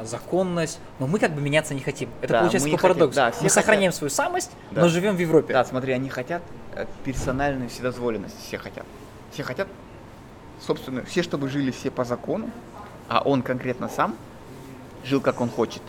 законность, 0.05 0.79
но 0.99 1.07
мы 1.07 1.19
как 1.19 1.33
бы 1.33 1.41
меняться 1.41 1.75
не 1.75 1.81
хотим. 1.81 2.09
Это 2.21 2.35
Да, 2.35 2.41
получается 2.41 2.69
такой 2.69 2.81
парадокс. 2.81 3.17
да, 3.17 3.33
мы 3.41 3.49
сохраняем 3.51 3.93
свою 3.93 4.11
самость, 4.11 4.51
Да. 4.71 4.83
но 4.83 4.89
живем 4.89 5.17
в 5.17 5.19
Европе. 5.19 5.53
Да, 5.53 5.65
смотри, 5.65 5.93
они 5.93 6.09
хотят 6.09 6.43
э, 6.75 6.87
персональную 7.05 7.69
вседозволенность, 7.69 8.37
все 8.47 8.59
хотят. 8.59 8.85
Все 9.33 9.43
хотят, 9.43 9.69
собственно, 10.61 11.05
все, 11.05 11.23
чтобы 11.23 11.49
жили 11.49 11.71
все 11.71 11.91
по 11.91 12.05
закону, 12.05 12.51
а 13.09 13.23
он 13.23 13.43
конкретно 13.43 13.89
сам 13.89 14.17
жил, 15.05 15.21
как 15.21 15.41
он 15.41 15.51
хочет. 15.51 15.83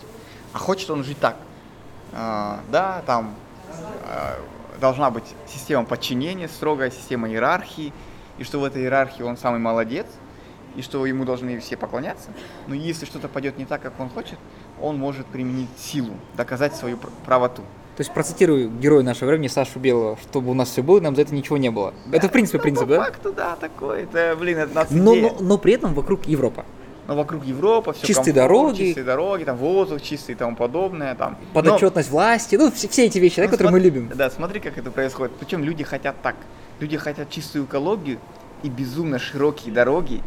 А 0.52 0.58
хочет 0.58 0.90
он 0.90 1.04
жить 1.04 1.18
так. 1.20 1.36
А, 2.12 2.60
да, 2.70 3.02
там 3.06 3.34
а, 4.08 4.38
должна 4.80 5.10
быть 5.10 5.24
система 5.46 5.84
подчинения, 5.84 6.48
строгая 6.48 6.90
система 6.90 7.28
иерархии, 7.28 7.92
и 8.38 8.44
что 8.44 8.58
в 8.58 8.64
этой 8.64 8.82
иерархии 8.82 9.22
он 9.22 9.36
самый 9.36 9.60
молодец, 9.60 10.06
и 10.76 10.82
что 10.82 11.04
ему 11.06 11.24
должны 11.24 11.58
все 11.60 11.76
поклоняться. 11.76 12.30
Но 12.66 12.74
если 12.74 13.06
что-то 13.06 13.28
пойдет 13.28 13.58
не 13.58 13.64
так, 13.64 13.82
как 13.82 13.92
он 13.98 14.08
хочет, 14.08 14.38
он 14.80 14.98
может 14.98 15.26
применить 15.26 15.68
силу, 15.78 16.14
доказать 16.36 16.74
свою 16.74 16.96
пр- 16.96 17.10
правоту. 17.24 17.62
То 17.96 18.00
есть 18.00 18.12
процитирую 18.12 18.70
героя 18.70 19.04
нашего 19.04 19.28
времени 19.28 19.46
Сашу 19.46 19.78
Белого, 19.78 20.18
чтобы 20.28 20.50
у 20.50 20.54
нас 20.54 20.68
все 20.70 20.82
было, 20.82 21.00
нам 21.00 21.14
за 21.14 21.22
это 21.22 21.32
ничего 21.34 21.56
не 21.58 21.70
было. 21.70 21.94
это 22.10 22.28
в 22.28 22.32
принципе 22.32 22.58
Ну, 22.58 22.62
принцип, 22.62 22.88
по 22.88 22.94
да? 22.94 23.04
факту, 23.04 23.32
да, 23.32 23.56
такой. 23.56 24.02
Это, 24.02 24.36
блин, 24.38 24.58
это 24.58 24.74
нас 24.74 24.88
Но, 24.90 25.14
но, 25.14 25.36
но 25.40 25.58
при 25.58 25.74
этом 25.74 25.94
вокруг 25.94 26.26
Европа. 26.26 26.64
Но 27.06 27.14
вокруг 27.14 27.44
Европа 27.44 27.92
все 27.92 28.06
Чистые 28.06 28.32
дороги. 28.34 28.78
чистые 28.86 29.04
дороги, 29.04 29.44
там 29.44 29.58
воздух 29.58 30.00
чистый 30.02 30.32
и 30.32 30.34
тому 30.34 30.56
подобное. 30.56 31.14
Там. 31.14 31.36
Но- 31.40 31.60
Подотчетность 31.60 32.10
власти, 32.10 32.56
ну 32.56 32.72
все, 32.72 32.88
все 32.88 33.04
эти 33.04 33.18
вещи, 33.18 33.36
да, 33.36 33.42
ну, 33.44 33.50
которые 33.50 33.70
мы 33.72 33.78
смотри- 33.80 34.00
любим. 34.00 34.16
Да, 34.16 34.28
смотри, 34.30 34.58
как 34.58 34.76
это 34.78 34.90
происходит. 34.90 35.36
Причем 35.38 35.62
люди 35.62 35.84
хотят 35.84 36.16
так. 36.22 36.34
Люди 36.80 36.96
хотят 36.96 37.30
чистую 37.30 37.66
экологию 37.66 38.18
и 38.64 38.68
безумно 38.70 39.18
широкие 39.20 39.72
дороги 39.72 40.22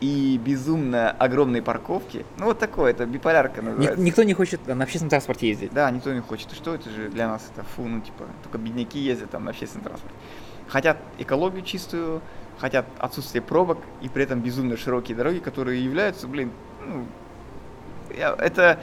и 0.00 0.38
безумно 0.44 1.10
огромные 1.10 1.62
парковки. 1.62 2.24
Ну 2.38 2.46
вот 2.46 2.58
такое, 2.58 2.90
это 2.90 3.06
биполярка 3.06 3.60
Ник- 3.62 3.64
называется. 3.70 4.00
никто 4.02 4.22
не 4.22 4.34
хочет 4.34 4.66
на 4.66 4.82
общественном 4.84 5.10
транспорте 5.10 5.48
ездить. 5.48 5.72
Да, 5.72 5.90
никто 5.90 6.12
не 6.12 6.20
хочет. 6.20 6.52
Что 6.52 6.74
это 6.74 6.90
же 6.90 7.08
для 7.08 7.28
нас 7.28 7.48
это 7.52 7.64
фу, 7.64 7.82
ну 7.84 8.00
типа, 8.00 8.24
только 8.42 8.58
бедняки 8.58 8.98
ездят 8.98 9.30
там 9.30 9.44
на 9.44 9.50
общественном 9.50 9.84
транспорте. 9.84 10.16
Хотят 10.68 10.98
экологию 11.18 11.62
чистую, 11.62 12.20
хотят 12.58 12.86
отсутствие 12.98 13.42
пробок 13.42 13.78
и 14.02 14.08
при 14.08 14.24
этом 14.24 14.40
безумно 14.40 14.76
широкие 14.76 15.16
дороги, 15.16 15.38
которые 15.38 15.84
являются, 15.84 16.26
блин, 16.28 16.50
ну, 16.86 17.06
я- 18.16 18.34
это 18.38 18.80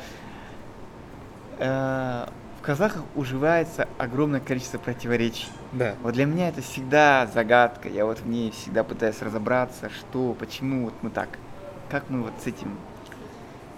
э, 1.60 2.28
в 2.62 2.64
казахах 2.64 3.02
уживается 3.16 3.88
огромное 3.98 4.40
количество 4.40 4.78
противоречий. 4.78 5.48
Да. 5.72 5.96
Вот 6.04 6.14
для 6.14 6.26
меня 6.26 6.50
это 6.50 6.62
всегда 6.62 7.26
загадка. 7.34 7.90
Я 7.90 8.06
вот 8.06 8.20
в 8.20 8.28
ней 8.28 8.52
всегда 8.52 8.84
пытаюсь 8.84 9.20
разобраться, 9.24 9.90
что, 9.90 10.36
почему 10.38 10.86
вот 10.86 10.94
мы 11.02 11.10
так, 11.10 11.30
как 11.90 12.08
мы 12.12 12.22
вот 12.22 12.34
с 12.44 12.46
этим. 12.46 12.78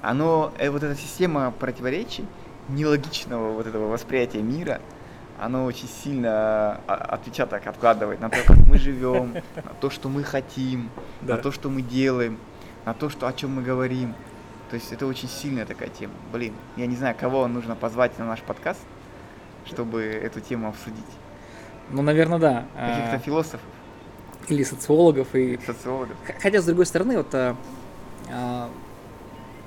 Оно, 0.01 0.51
э, 0.57 0.69
вот 0.69 0.83
эта 0.83 0.99
система 0.99 1.51
противоречий, 1.51 2.25
нелогичного 2.67 3.53
вот 3.53 3.67
этого 3.67 3.87
восприятия 3.87 4.41
мира, 4.41 4.81
оно 5.39 5.63
очень 5.63 5.87
сильно 5.87 6.81
а, 6.85 6.95
отпечаток 7.11 7.65
откладывает 7.65 8.19
на 8.19 8.29
то, 8.29 8.37
как 8.45 8.57
мы 8.67 8.77
живем, 8.77 9.35
на 9.55 9.73
то, 9.79 9.89
что 9.89 10.09
мы 10.09 10.25
хотим, 10.25 10.89
Да. 11.21 11.37
на 11.37 11.41
то, 11.41 11.53
что 11.53 11.69
мы 11.69 11.81
делаем, 11.81 12.37
на 12.83 12.93
то, 12.93 13.09
что, 13.09 13.27
о 13.27 13.33
чем 13.33 13.55
мы 13.55 13.61
говорим. 13.61 14.13
То 14.73 14.77
есть 14.77 14.91
это 14.91 15.05
очень 15.05 15.29
сильная 15.29 15.67
такая 15.67 15.89
тема. 15.89 16.15
Блин, 16.31 16.55
я 16.77 16.87
не 16.87 16.95
знаю, 16.95 17.15
кого 17.15 17.47
нужно 17.47 17.75
позвать 17.75 18.17
на 18.17 18.25
наш 18.25 18.41
подкаст, 18.41 18.79
чтобы 19.67 20.01
эту 20.01 20.41
тему 20.41 20.67
обсудить. 20.67 21.05
Ну, 21.91 22.01
наверное, 22.01 22.39
да. 22.39 22.65
Каких-то 22.75 23.15
А, 23.17 23.19
философов, 23.19 23.61
Или 24.47 24.63
социологов, 24.63 25.35
и 25.35 25.59
социологов. 25.63 26.17
Хотя, 26.41 26.59
с 26.59 26.65
другой 26.65 26.87
стороны, 26.87 27.17
вот 27.17 27.35
а, 27.35 27.55
а, 28.31 28.67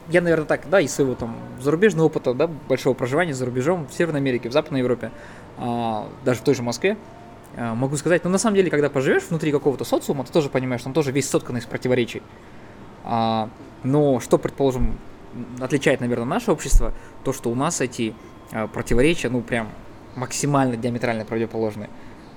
я, 0.08 0.22
наверное, 0.22 0.44
так, 0.44 0.68
да, 0.68 0.80
из 0.80 0.92
своего 0.92 1.14
там 1.14 1.36
зарубежного 1.60 2.06
опыта, 2.06 2.34
да, 2.34 2.48
большого 2.48 2.94
проживания 2.94 3.32
за 3.32 3.46
рубежом 3.46 3.86
в 3.86 3.94
Северной 3.94 4.18
Америке, 4.18 4.48
в 4.48 4.52
Западной 4.52 4.80
Европе, 4.80 5.12
а, 5.56 6.08
даже 6.24 6.40
в 6.40 6.42
той 6.42 6.56
же 6.56 6.64
Москве, 6.64 6.96
а, 7.56 7.76
могу 7.76 7.96
сказать, 7.96 8.24
ну, 8.24 8.30
на 8.30 8.38
самом 8.38 8.56
деле, 8.56 8.70
когда 8.70 8.90
поживешь 8.90 9.22
внутри 9.28 9.52
какого-то 9.52 9.84
социума, 9.84 10.24
ты 10.24 10.32
тоже 10.32 10.48
понимаешь, 10.48 10.80
что 10.80 10.90
он 10.90 10.94
тоже 10.94 11.12
весь 11.12 11.30
соткан 11.30 11.58
из 11.58 11.64
противоречий. 11.64 12.24
А, 13.04 13.50
но 13.86 14.20
что, 14.20 14.38
предположим, 14.38 14.98
отличает, 15.60 16.00
наверное, 16.00 16.26
наше 16.26 16.50
общество, 16.50 16.92
то, 17.24 17.32
что 17.32 17.50
у 17.50 17.54
нас 17.54 17.80
эти 17.80 18.14
а, 18.52 18.66
противоречия, 18.66 19.28
ну, 19.28 19.40
прям 19.40 19.68
максимально 20.16 20.76
диаметрально 20.76 21.24
противоположны. 21.24 21.88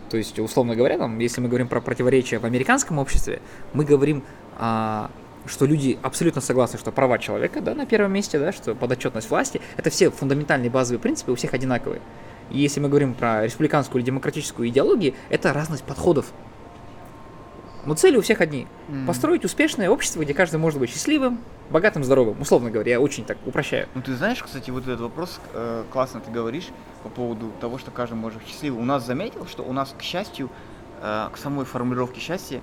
То 0.09 0.17
есть, 0.17 0.39
условно 0.39 0.75
говоря, 0.75 0.97
там, 0.97 1.19
если 1.19 1.41
мы 1.41 1.49
говорим 1.49 1.67
про 1.67 1.81
противоречия 1.81 2.39
в 2.39 2.45
американском 2.45 2.99
обществе, 2.99 3.41
мы 3.73 3.83
говорим, 3.83 4.23
а, 4.57 5.09
что 5.45 5.65
люди 5.65 5.97
абсолютно 6.01 6.41
согласны, 6.41 6.77
что 6.77 6.91
права 6.91 7.17
человека 7.17 7.61
да, 7.61 7.73
на 7.73 7.85
первом 7.85 8.13
месте, 8.13 8.37
да, 8.37 8.51
что 8.51 8.75
подотчетность 8.75 9.29
власти, 9.29 9.61
это 9.77 9.89
все 9.89 10.11
фундаментальные 10.11 10.69
базовые 10.69 10.99
принципы 10.99 11.31
у 11.31 11.35
всех 11.35 11.53
одинаковые. 11.53 12.01
И 12.51 12.59
если 12.59 12.79
мы 12.79 12.89
говорим 12.89 13.13
про 13.13 13.45
республиканскую 13.45 13.99
или 14.01 14.07
демократическую 14.07 14.67
идеологию, 14.69 15.13
это 15.29 15.53
разность 15.53 15.83
подходов. 15.83 16.31
Но 17.85 17.93
цели 17.95 18.17
у 18.17 18.21
всех 18.21 18.41
одни. 18.41 18.67
М. 18.89 19.07
Построить 19.07 19.45
успешное 19.45 19.89
общество, 19.89 20.21
где 20.21 20.33
каждый 20.33 20.57
может 20.57 20.79
быть 20.79 20.89
счастливым, 20.89 21.39
богатым, 21.69 22.03
здоровым. 22.03 22.41
Условно 22.41 22.71
говоря, 22.71 22.91
я 22.93 22.99
очень 22.99 23.23
так 23.25 23.37
упрощаю. 23.45 23.87
Ну 23.95 24.01
ты 24.01 24.15
знаешь, 24.15 24.41
кстати, 24.43 24.69
вот 24.69 24.83
этот 24.83 24.99
вопрос 25.01 25.39
э, 25.53 25.83
классно 25.91 26.19
ты 26.19 26.29
говоришь 26.31 26.67
по 27.03 27.09
поводу 27.09 27.51
того, 27.61 27.77
что 27.77 27.91
каждый 27.91 28.15
может 28.15 28.39
быть 28.39 28.47
счастливым. 28.49 28.81
У 28.81 28.85
нас 28.85 29.05
заметил, 29.05 29.45
что 29.47 29.63
у 29.63 29.71
нас, 29.73 29.93
к 29.97 30.01
счастью, 30.01 30.49
э, 31.01 31.29
к 31.31 31.37
самой 31.37 31.65
формулировке 31.65 32.19
счастья, 32.19 32.61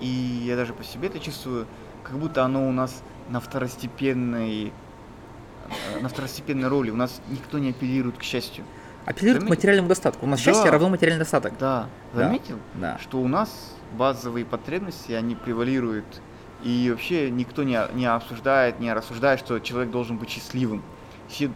и 0.00 0.06
я 0.06 0.56
даже 0.56 0.72
по 0.72 0.82
себе 0.82 1.08
это 1.08 1.20
чувствую, 1.20 1.66
как 2.02 2.16
будто 2.18 2.42
оно 2.44 2.68
у 2.68 2.72
нас 2.72 3.02
на 3.28 3.38
второстепенной 3.40 4.72
э, 5.94 6.00
на 6.00 6.08
второстепенной 6.08 6.68
роли. 6.68 6.90
У 6.90 6.96
нас 6.96 7.20
никто 7.28 7.58
не 7.58 7.70
апеллирует 7.70 8.18
к 8.18 8.22
счастью. 8.22 8.64
Апеллирует 9.04 9.38
к 9.42 9.46
Заметил? 9.46 9.56
материальному 9.56 9.88
достатку. 9.88 10.26
У 10.26 10.28
нас 10.28 10.40
Да. 10.40 10.44
счастье 10.52 10.70
равно 10.70 10.88
материальный 10.88 11.20
достаток. 11.20 11.54
Да. 11.58 11.86
заметил? 12.14 12.56
Да. 12.74 12.98
Что 13.00 13.18
у 13.20 13.28
нас 13.28 13.74
базовые 13.92 14.44
потребности, 14.44 15.12
они 15.12 15.34
превалируют. 15.34 16.20
И 16.62 16.88
вообще 16.90 17.30
никто 17.30 17.64
не, 17.64 17.78
не 17.94 18.06
обсуждает, 18.06 18.78
не 18.78 18.92
рассуждает, 18.92 19.40
что 19.40 19.58
человек 19.58 19.90
должен 19.90 20.16
быть 20.16 20.30
счастливым. 20.30 20.82
Все 21.28 21.50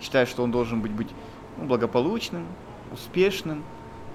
считают, 0.00 0.28
что 0.28 0.42
он 0.42 0.50
должен 0.50 0.80
быть, 0.80 0.92
быть 0.92 1.08
ну, 1.56 1.66
благополучным, 1.66 2.46
успешным, 2.92 3.64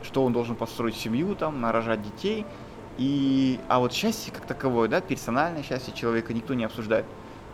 что 0.02 0.24
он 0.24 0.34
должен 0.34 0.56
построить 0.56 0.96
семью, 0.96 1.36
там, 1.36 1.62
нарожать 1.62 2.02
детей. 2.02 2.46
И, 2.98 3.60
а 3.70 3.80
вот 3.80 3.94
счастье 3.94 4.32
как 4.34 4.46
таковое, 4.46 4.88
да, 4.88 5.02
персональное 5.02 5.64
счастье 5.64 5.94
человека 5.94 6.34
никто 6.34 6.54
не 6.54 6.66
обсуждает. 6.66 7.06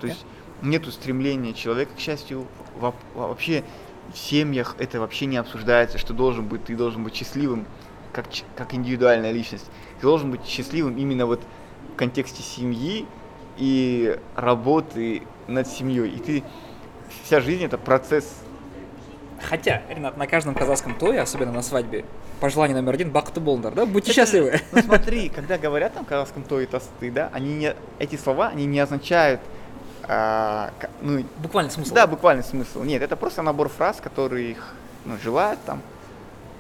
То 0.02 0.08
есть 0.08 0.26
нету 0.62 0.92
стремления 0.92 1.54
человека 1.54 1.92
к 1.96 2.00
счастью. 2.00 2.46
Во- 2.76 2.96
вообще 3.14 3.64
в 4.14 4.18
семьях 4.18 4.76
это 4.80 5.00
вообще 5.00 5.26
не 5.28 5.38
обсуждается, 5.38 5.98
что 5.98 6.14
должен 6.14 6.48
быть, 6.48 6.66
ты 6.66 6.76
должен 6.76 7.04
быть 7.04 7.16
счастливым 7.16 7.66
как, 8.14 8.26
как 8.56 8.74
индивидуальная 8.74 9.32
личность. 9.32 9.66
Ты 10.00 10.08
должен 10.08 10.32
быть 10.32 10.46
счастливым 10.46 10.98
именно 10.98 11.26
вот 11.26 11.42
в 11.94 11.96
контексте 11.96 12.42
семьи 12.44 13.06
и 13.58 14.20
работы 14.36 15.24
над 15.48 15.68
семьей. 15.68 16.10
И 16.10 16.20
ты 16.20 16.44
вся 17.24 17.40
жизнь 17.42 17.64
это 17.64 17.78
процесс. 17.78 18.42
Хотя, 19.42 19.84
Ренат, 19.90 20.18
на 20.18 20.28
каждом 20.28 20.54
казахском 20.54 20.96
тое, 20.96 21.22
особенно 21.22 21.52
на 21.54 21.62
свадьбе, 21.62 22.04
пожелание 22.42 22.76
номер 22.76 22.94
один– 22.96 23.10
бакту 23.12 23.40
болндар, 23.40 23.74
да? 23.74 23.86
Будьте 23.86 24.12
Это- 24.12 24.22
счастливы. 24.22 24.60
Ну 24.72 24.82
смотри, 24.82 25.30
когда 25.30 25.58
говорят 25.58 25.94
там 25.94 26.06
казахском 26.06 26.44
то 26.44 26.60
и 26.60 26.66
тосты, 26.66 27.10
да, 27.12 27.30
они 27.32 27.54
не, 27.54 27.76
эти 28.00 28.16
слова, 28.18 28.50
они 28.50 28.66
не 28.66 28.80
означают, 28.80 29.40
а, 30.04 30.72
ну, 31.02 31.24
Буквально 31.38 31.70
смысл. 31.70 31.94
да, 31.94 32.08
буквальный 32.08 32.44
смысл. 32.44 32.84
Нет, 32.84 33.02
это 33.02 33.16
просто 33.16 33.42
набор 33.42 33.70
фраз, 33.70 34.02
которые 34.02 34.52
их 34.52 34.74
ну, 35.06 35.16
желают 35.24 35.60
там. 35.66 35.82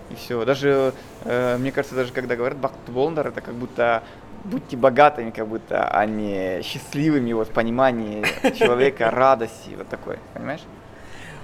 И 0.10 0.16
все. 0.16 0.44
Даже, 0.46 0.94
э, 1.26 1.58
мне 1.58 1.72
кажется, 1.72 1.96
даже 1.96 2.12
когда 2.14 2.36
говорят 2.36 2.58
Бахт 2.58 2.76
Болндар, 2.88 3.28
это 3.28 3.42
как 3.42 3.54
будто 3.54 4.04
будьте 4.44 4.78
богатыми, 4.78 5.32
как 5.32 5.48
будто, 5.48 5.88
а 5.88 6.06
не 6.06 6.62
счастливыми, 6.64 7.34
вот 7.34 7.50
в 7.50 7.52
понимании 7.52 8.24
человека, 8.54 9.12
радости, 9.12 9.76
вот 9.78 9.88
такой, 9.90 10.18
понимаешь? 10.34 10.62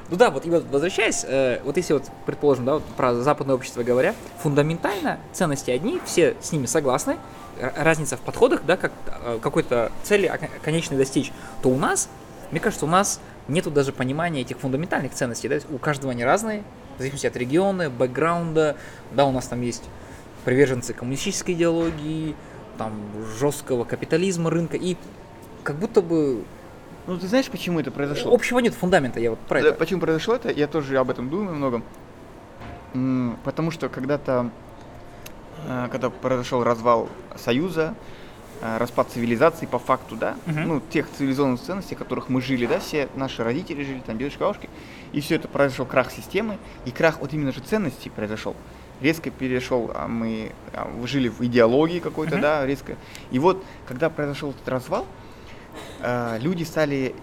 Ну 0.09 0.18
да, 0.18 0.30
вот 0.30 0.45
и 0.45 0.49
вот 0.49 0.66
возвращаясь, 0.70 1.26
э, 1.28 1.61
вот 1.63 1.78
если 1.78 1.93
вот, 1.93 2.03
предположим, 2.26 2.66
да, 2.66 2.74
вот 2.76 2.84
про 2.95 3.16
западное 3.16 3.55
общество 3.55 3.84
говоря, 3.84 4.13
фундаментально 4.39 5.20
ценности 5.34 5.72
одни, 5.72 5.99
все 6.05 6.36
с 6.41 6.51
ними 6.51 6.68
согласны, 6.68 7.18
разница 7.59 8.18
в 8.18 8.20
подходах, 8.20 8.63
да, 8.66 8.78
как 8.78 8.91
э, 9.07 9.39
какой-то 9.41 9.91
цели 10.03 10.32
конечной 10.63 10.97
достичь, 10.97 11.32
то 11.63 11.70
у 11.70 11.78
нас, 11.78 12.09
мне 12.51 12.59
кажется, 12.59 12.86
у 12.86 12.89
нас 12.89 13.20
нету 13.47 13.72
даже 13.72 13.91
понимания 13.91 14.41
этих 14.41 14.59
фундаментальных 14.59 15.13
ценностей, 15.13 15.47
да, 15.47 15.57
у 15.72 15.78
каждого 15.78 16.11
они 16.11 16.24
разные, 16.24 16.63
в 16.96 17.00
зависимости 17.00 17.28
от 17.28 17.36
региона, 17.38 17.89
бэкграунда, 17.89 18.78
да, 19.12 19.26
у 19.26 19.32
нас 19.32 19.48
там 19.48 19.62
есть 19.62 19.84
приверженцы 20.46 20.93
коммунистической 20.93 21.56
идеологии, 21.56 22.36
там 22.78 22.93
жесткого 23.39 23.84
капитализма 23.84 24.50
рынка, 24.50 24.78
и 24.78 24.96
как 25.64 25.78
будто 25.78 26.02
бы 26.02 26.43
ну, 27.08 27.20
ты 27.20 27.28
знаешь, 27.28 27.48
почему 27.50 27.80
это 27.80 27.91
произошло? 27.91 28.34
Общего 28.34 28.58
нет 28.60 28.74
фундамента, 28.74 29.20
я 29.20 29.30
вот 29.32 29.39
про 29.39 29.60
это. 29.60 29.74
Почему 29.74 30.02
произошло 30.02 30.36
это? 30.36 30.50
Я 30.50 30.68
тоже 30.68 30.98
об 30.98 31.12
этом 31.12 31.30
думаю 31.30 31.56
много. 31.56 31.82
Потому 33.43 33.70
что 33.72 33.89
когда-то, 33.89 34.50
э, 35.68 35.88
когда 35.91 36.10
произошел 36.10 36.64
развал 36.64 37.10
Союза, 37.36 37.93
распад 38.62 39.10
цивилизации 39.10 39.66
по 39.66 39.80
факту, 39.80 40.16
да, 40.16 40.36
uh-huh. 40.45 40.66
ну, 40.66 40.82
тех 40.89 41.08
цивилизованных 41.10 41.62
ценностей, 41.62 41.95
в 41.95 41.97
которых 41.97 42.30
мы 42.30 42.41
жили, 42.41 42.66
да, 42.66 42.80
все 42.80 43.10
наши 43.16 43.43
родители 43.43 43.84
жили, 43.84 44.01
там, 44.06 44.18
дедушка, 44.18 44.41
бабушки, 44.41 44.70
и 45.12 45.22
все 45.22 45.36
это 45.36 45.47
произошел 45.47 45.86
крах 45.86 46.12
системы, 46.12 46.58
и 46.86 46.91
крах 46.91 47.20
вот 47.20 47.34
именно 47.34 47.51
же 47.51 47.62
ценностей 47.62 48.10
произошел. 48.10 48.56
Резко 49.01 49.30
перешел, 49.30 49.91
а 49.93 50.08
мы 50.08 50.53
а, 50.74 50.89
жили 51.06 51.28
в 51.28 51.41
идеологии 51.41 51.99
какой-то, 51.99 52.38
uh-huh. 52.38 52.41
да, 52.41 52.66
резко. 52.66 52.95
И 53.32 53.39
вот, 53.39 53.64
когда 53.88 54.10
произошел 54.10 54.51
этот 54.51 54.68
развал, 54.70 55.06
э, 55.99 56.38
люди 56.39 56.64
стали 56.64 57.14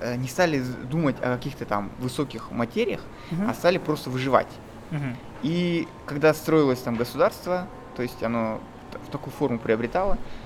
э, 0.00 0.16
не 0.16 0.26
стали 0.26 0.60
думать 0.90 1.16
о 1.22 1.36
каких-то 1.36 1.64
там 1.64 1.92
высоких 2.00 2.50
материях, 2.50 3.00
uh-huh. 3.30 3.50
а 3.50 3.54
стали 3.54 3.78
просто 3.78 4.10
выживать. 4.10 4.48
Uh-huh. 4.90 5.14
И 5.42 5.86
когда 6.06 6.34
строилось 6.34 6.80
там 6.80 6.96
государство, 6.96 7.68
то 7.96 8.02
есть 8.02 8.22
оно 8.22 8.60
в 9.06 9.10
такую 9.10 9.32
форму 9.32 9.60
приобретало, 9.60 10.14
э, 10.14 10.45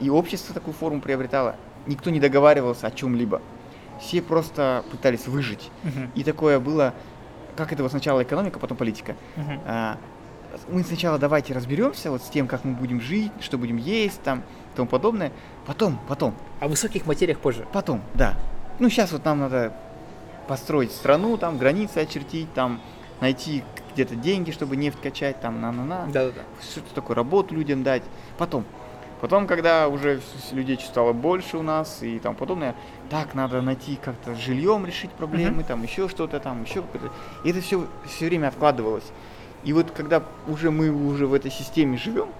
и 0.00 0.10
общество 0.10 0.54
такую 0.54 0.74
форму 0.74 1.00
приобретало, 1.00 1.56
никто 1.86 2.10
не 2.10 2.20
договаривался 2.20 2.86
о 2.86 2.90
чем-либо. 2.90 3.40
Все 4.00 4.20
просто 4.20 4.84
пытались 4.90 5.26
выжить. 5.28 5.70
Uh-huh. 5.84 6.08
И 6.14 6.24
такое 6.24 6.58
было, 6.58 6.92
как 7.56 7.72
это 7.72 7.82
вот 7.82 7.92
сначала 7.92 8.22
экономика, 8.22 8.58
потом 8.58 8.76
политика. 8.76 9.14
Uh-huh. 9.36 9.60
Э, 9.64 9.96
мы 10.68 10.82
сначала 10.82 11.18
давайте 11.18 11.54
разберемся 11.54 12.10
вот 12.10 12.22
с 12.22 12.28
тем, 12.28 12.46
как 12.46 12.64
мы 12.64 12.74
будем 12.74 13.00
жить, 13.00 13.32
что 13.40 13.58
будем 13.58 13.76
есть 13.76 14.20
там 14.22 14.40
и 14.40 14.76
тому 14.76 14.88
подобное. 14.88 15.32
Потом, 15.66 15.98
потом. 16.08 16.34
О 16.60 16.68
высоких 16.68 17.06
материях 17.06 17.38
позже. 17.38 17.66
Потом, 17.72 18.02
да. 18.14 18.34
Ну, 18.78 18.88
сейчас 18.88 19.12
вот 19.12 19.24
нам 19.24 19.38
надо 19.38 19.72
построить 20.48 20.92
страну, 20.92 21.36
там, 21.36 21.58
границы 21.58 21.98
очертить, 21.98 22.52
там, 22.52 22.80
найти 23.20 23.62
где-то 23.92 24.16
деньги, 24.16 24.50
чтобы 24.50 24.76
нефть 24.76 24.98
качать, 25.00 25.40
там, 25.40 25.60
на-на-на. 25.60 26.06
Да-да-да. 26.06 26.42
Что-то 26.60 26.94
такое, 26.94 27.16
работу 27.16 27.54
людям 27.54 27.82
дать. 27.82 28.02
Потом. 28.38 28.64
Потом, 29.22 29.46
когда 29.46 29.86
уже 29.86 30.20
людей 30.50 30.76
стало 30.80 31.12
больше 31.12 31.56
у 31.56 31.62
нас 31.62 32.02
и 32.02 32.18
там 32.18 32.34
подобное, 32.34 32.74
так, 33.08 33.34
надо 33.34 33.62
найти 33.62 33.94
как-то 33.94 34.34
жильем 34.34 34.84
решить 34.84 35.12
проблемы, 35.12 35.62
uh-huh. 35.62 35.68
там 35.68 35.84
еще 35.84 36.08
что-то, 36.08 36.40
там 36.40 36.64
еще 36.64 36.82
какое-то. 36.82 37.14
И 37.44 37.50
это 37.50 37.60
все 37.60 37.86
все 38.04 38.26
время 38.26 38.48
откладывалось. 38.48 39.04
И 39.62 39.72
вот 39.72 39.92
когда 39.92 40.24
уже 40.48 40.72
мы 40.72 40.90
уже 40.90 41.28
в 41.28 41.34
этой 41.34 41.52
системе 41.52 41.98
живем, 41.98 42.30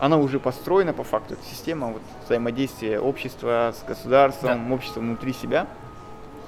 она 0.00 0.16
уже 0.16 0.40
построена 0.40 0.92
по 0.92 1.04
факту, 1.04 1.34
эта 1.34 1.44
система 1.44 1.92
вот, 1.92 2.02
взаимодействия 2.24 2.98
общества 2.98 3.72
с 3.78 3.86
государством, 3.86 4.68
да. 4.68 4.74
общества 4.74 4.98
внутри 4.98 5.32
себя. 5.32 5.68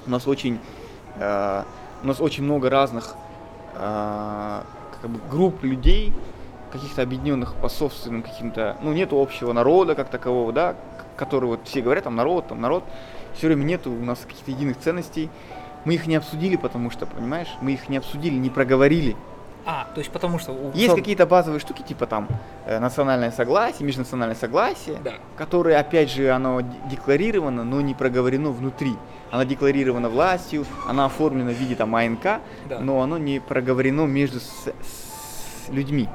У 0.05 0.09
нас 0.09 0.27
очень, 0.27 0.59
э, 1.15 1.63
у 2.03 2.07
нас 2.07 2.19
очень 2.19 2.43
много 2.43 2.69
разных 2.69 3.15
э, 3.75 4.61
как 5.01 5.09
бы, 5.09 5.21
групп 5.31 5.63
людей, 5.63 6.11
каких-то 6.73 7.03
объединенных 7.03 7.53
по 7.55 7.69
собственным 7.69 8.23
каким-то, 8.23 8.77
ну, 8.81 8.93
нету 8.93 9.21
общего 9.21 9.53
народа 9.53 9.93
как 9.95 10.09
такового, 10.09 10.51
да, 10.51 10.75
который 11.15 11.45
вот 11.45 11.61
все 11.65 11.81
говорят, 11.81 12.03
там 12.03 12.15
народ, 12.15 12.47
там 12.47 12.59
народ, 12.59 12.83
все 13.35 13.47
время 13.47 13.63
нету 13.63 13.91
у 13.91 14.03
нас 14.03 14.19
каких-то 14.19 14.51
единых 14.51 14.79
ценностей. 14.79 15.29
Мы 15.85 15.95
их 15.95 16.07
не 16.07 16.15
обсудили, 16.15 16.55
потому 16.55 16.89
что, 16.89 17.05
понимаешь, 17.05 17.49
мы 17.61 17.73
их 17.73 17.89
не 17.89 17.97
обсудили, 17.97 18.35
не 18.35 18.49
проговорили. 18.49 19.15
А, 19.65 19.87
то 19.93 19.99
есть 19.99 20.11
потому 20.11 20.39
что... 20.39 20.51
У... 20.51 20.71
Есть 20.73 20.95
какие-то 20.95 21.25
базовые 21.25 21.59
штуки, 21.59 21.83
типа 21.83 22.05
там 22.05 22.27
э, 22.65 22.79
национальное 22.79 23.31
согласие, 23.31 23.85
межнациональное 23.85 24.35
согласие, 24.35 24.97
да. 25.03 25.13
которые, 25.37 25.77
опять 25.77 26.11
же, 26.11 26.31
оно 26.31 26.61
декларировано, 26.89 27.63
но 27.63 27.81
не 27.81 27.93
проговорено 27.93 28.49
внутри. 28.49 28.95
Оно 29.31 29.43
декларировано 29.43 30.09
властью, 30.09 30.65
оно 30.87 31.05
оформлено 31.05 31.51
в 31.51 31.55
виде 31.55 31.75
там 31.75 31.95
АНК, 31.95 32.23
да. 32.67 32.79
но 32.79 33.01
оно 33.01 33.17
не 33.17 33.39
проговорено 33.39 34.05
между 34.05 34.39
с, 34.39 34.67
с 34.67 35.69
людьми. 35.69 36.09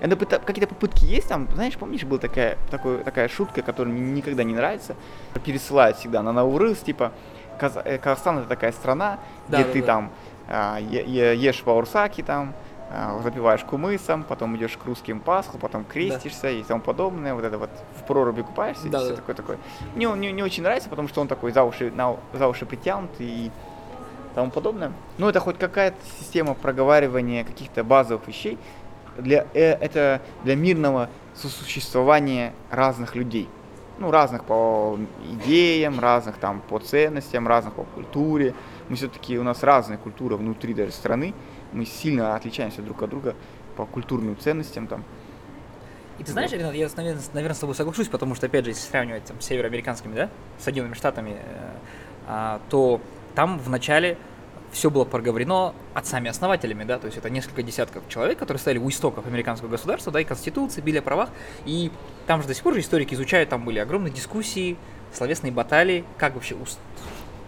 Это 0.00 0.16
какие-то 0.16 0.74
попытки 0.74 1.04
есть 1.04 1.28
там, 1.28 1.48
знаешь, 1.54 1.76
помнишь, 1.76 2.04
была 2.04 2.18
такая, 2.18 2.58
такой, 2.70 2.98
такая 2.98 3.28
шутка, 3.28 3.62
которая 3.62 3.92
мне 3.94 4.12
никогда 4.12 4.44
не 4.44 4.54
нравится, 4.54 4.96
пересылают 5.44 5.96
всегда 5.98 6.22
на 6.22 6.32
Наурыз, 6.32 6.78
типа, 6.78 7.12
э, 7.60 7.98
Казахстан 7.98 8.38
это 8.38 8.48
такая 8.48 8.72
страна, 8.72 9.18
да, 9.48 9.58
где 9.58 9.66
да, 9.66 9.72
ты 9.72 9.80
да. 9.80 9.86
там 9.86 10.10
а, 10.48 10.78
ешь 10.78 11.62
баурсаки 11.62 12.22
там, 12.22 12.52
а, 12.90 13.18
запиваешь 13.22 13.62
кумысом, 13.64 14.24
потом 14.24 14.56
идешь 14.56 14.76
к 14.76 14.84
русским 14.84 15.20
Пасху, 15.20 15.58
потом 15.58 15.84
крестишься 15.84 16.42
да. 16.42 16.50
и 16.50 16.62
тому 16.62 16.80
подобное, 16.80 17.34
вот 17.34 17.44
это 17.44 17.58
вот 17.58 17.70
в 17.96 18.06
проруби 18.06 18.42
купаешься, 18.42 18.88
да, 18.88 18.98
и 18.98 19.00
все 19.00 19.10
да. 19.10 19.16
такое 19.16 19.34
такое. 19.34 19.58
Мне 19.94 20.08
он 20.08 20.20
не, 20.20 20.32
не 20.32 20.42
очень 20.42 20.62
нравится, 20.62 20.88
потому 20.90 21.08
что 21.08 21.20
он 21.20 21.28
такой 21.28 21.52
за 21.52 21.62
уши, 21.64 21.90
на, 21.90 22.16
за 22.32 22.46
уши 22.46 22.66
притянут 22.66 23.10
и 23.18 23.50
тому 24.34 24.50
подобное. 24.50 24.92
Ну, 25.18 25.28
это 25.28 25.40
хоть 25.40 25.58
какая-то 25.58 25.96
система 26.18 26.54
проговаривания 26.54 27.44
каких-то 27.44 27.84
базовых 27.84 28.26
вещей, 28.28 28.58
для, 29.18 29.46
э, 29.54 29.72
это 29.72 30.20
для 30.44 30.56
мирного 30.56 31.08
сосуществования 31.34 32.52
разных 32.70 33.14
людей. 33.14 33.48
Ну, 33.98 34.10
разных 34.10 34.44
по 34.44 34.98
идеям, 35.30 36.00
разных 36.00 36.36
там 36.36 36.60
по 36.60 36.80
ценностям, 36.80 37.46
разных 37.46 37.74
по 37.74 37.84
культуре. 37.84 38.54
Мы 38.88 38.96
все-таки, 38.96 39.38
у 39.38 39.44
нас 39.44 39.62
разная 39.62 39.98
культура 39.98 40.36
внутри 40.36 40.74
даже 40.74 40.92
страны, 40.92 41.32
мы 41.72 41.84
сильно 41.84 42.34
отличаемся 42.34 42.82
друг 42.82 43.02
от 43.02 43.10
друга 43.10 43.34
по 43.76 43.86
культурным 43.86 44.36
ценностям 44.38 44.86
там. 44.86 45.04
И 46.18 46.24
ты 46.24 46.30
знаешь, 46.30 46.52
Ренат, 46.52 46.74
я, 46.74 46.88
наверное, 46.96 47.22
наверное, 47.32 47.56
с 47.56 47.58
тобой 47.58 47.74
соглашусь, 47.74 48.08
потому 48.08 48.34
что, 48.36 48.46
опять 48.46 48.64
же, 48.64 48.70
если 48.70 48.88
сравнивать 48.88 49.24
там, 49.24 49.40
с 49.40 49.46
североамериканскими, 49.46 50.14
да, 50.14 50.30
Соединенными 50.58 50.94
Штатами, 50.94 51.30
э, 51.30 51.76
а, 52.26 52.60
то 52.70 53.00
там 53.34 53.58
в 53.58 53.68
начале 53.68 54.16
все 54.74 54.90
было 54.90 55.04
проговорено 55.04 55.72
отцами-основателями, 55.94 56.84
да, 56.84 56.98
то 56.98 57.06
есть 57.06 57.16
это 57.16 57.30
несколько 57.30 57.62
десятков 57.62 58.02
человек, 58.08 58.38
которые 58.38 58.60
стояли 58.60 58.78
у 58.78 58.88
истоков 58.90 59.26
американского 59.26 59.68
государства, 59.68 60.12
да, 60.12 60.20
и 60.20 60.24
Конституции, 60.24 60.80
били 60.80 60.98
о 60.98 61.02
правах, 61.02 61.30
и 61.64 61.90
там 62.26 62.42
же 62.42 62.48
до 62.48 62.54
сих 62.54 62.62
пор 62.62 62.74
же 62.74 62.80
историки 62.80 63.14
изучают, 63.14 63.48
там 63.48 63.64
были 63.64 63.78
огромные 63.78 64.12
дискуссии, 64.12 64.76
словесные 65.12 65.52
баталии, 65.52 66.04
как 66.18 66.34
вообще 66.34 66.56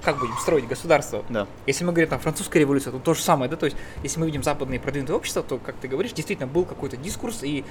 как 0.02 0.20
будем 0.20 0.36
строить 0.36 0.68
государство. 0.68 1.24
Да. 1.28 1.48
Если 1.66 1.82
мы 1.82 1.90
говорим 1.90 2.08
там 2.08 2.20
французская 2.20 2.60
революция, 2.60 2.92
то 2.92 3.00
то 3.00 3.12
же 3.12 3.22
самое, 3.22 3.50
да, 3.50 3.56
то 3.56 3.66
есть 3.66 3.76
если 4.04 4.20
мы 4.20 4.26
видим 4.26 4.44
западные 4.44 4.78
продвинутые 4.78 5.16
общества, 5.16 5.42
то, 5.42 5.58
как 5.58 5.74
ты 5.76 5.88
говоришь, 5.88 6.12
действительно 6.12 6.46
был 6.46 6.64
какой-то 6.64 6.96
дискурс, 6.96 7.42
и 7.42 7.64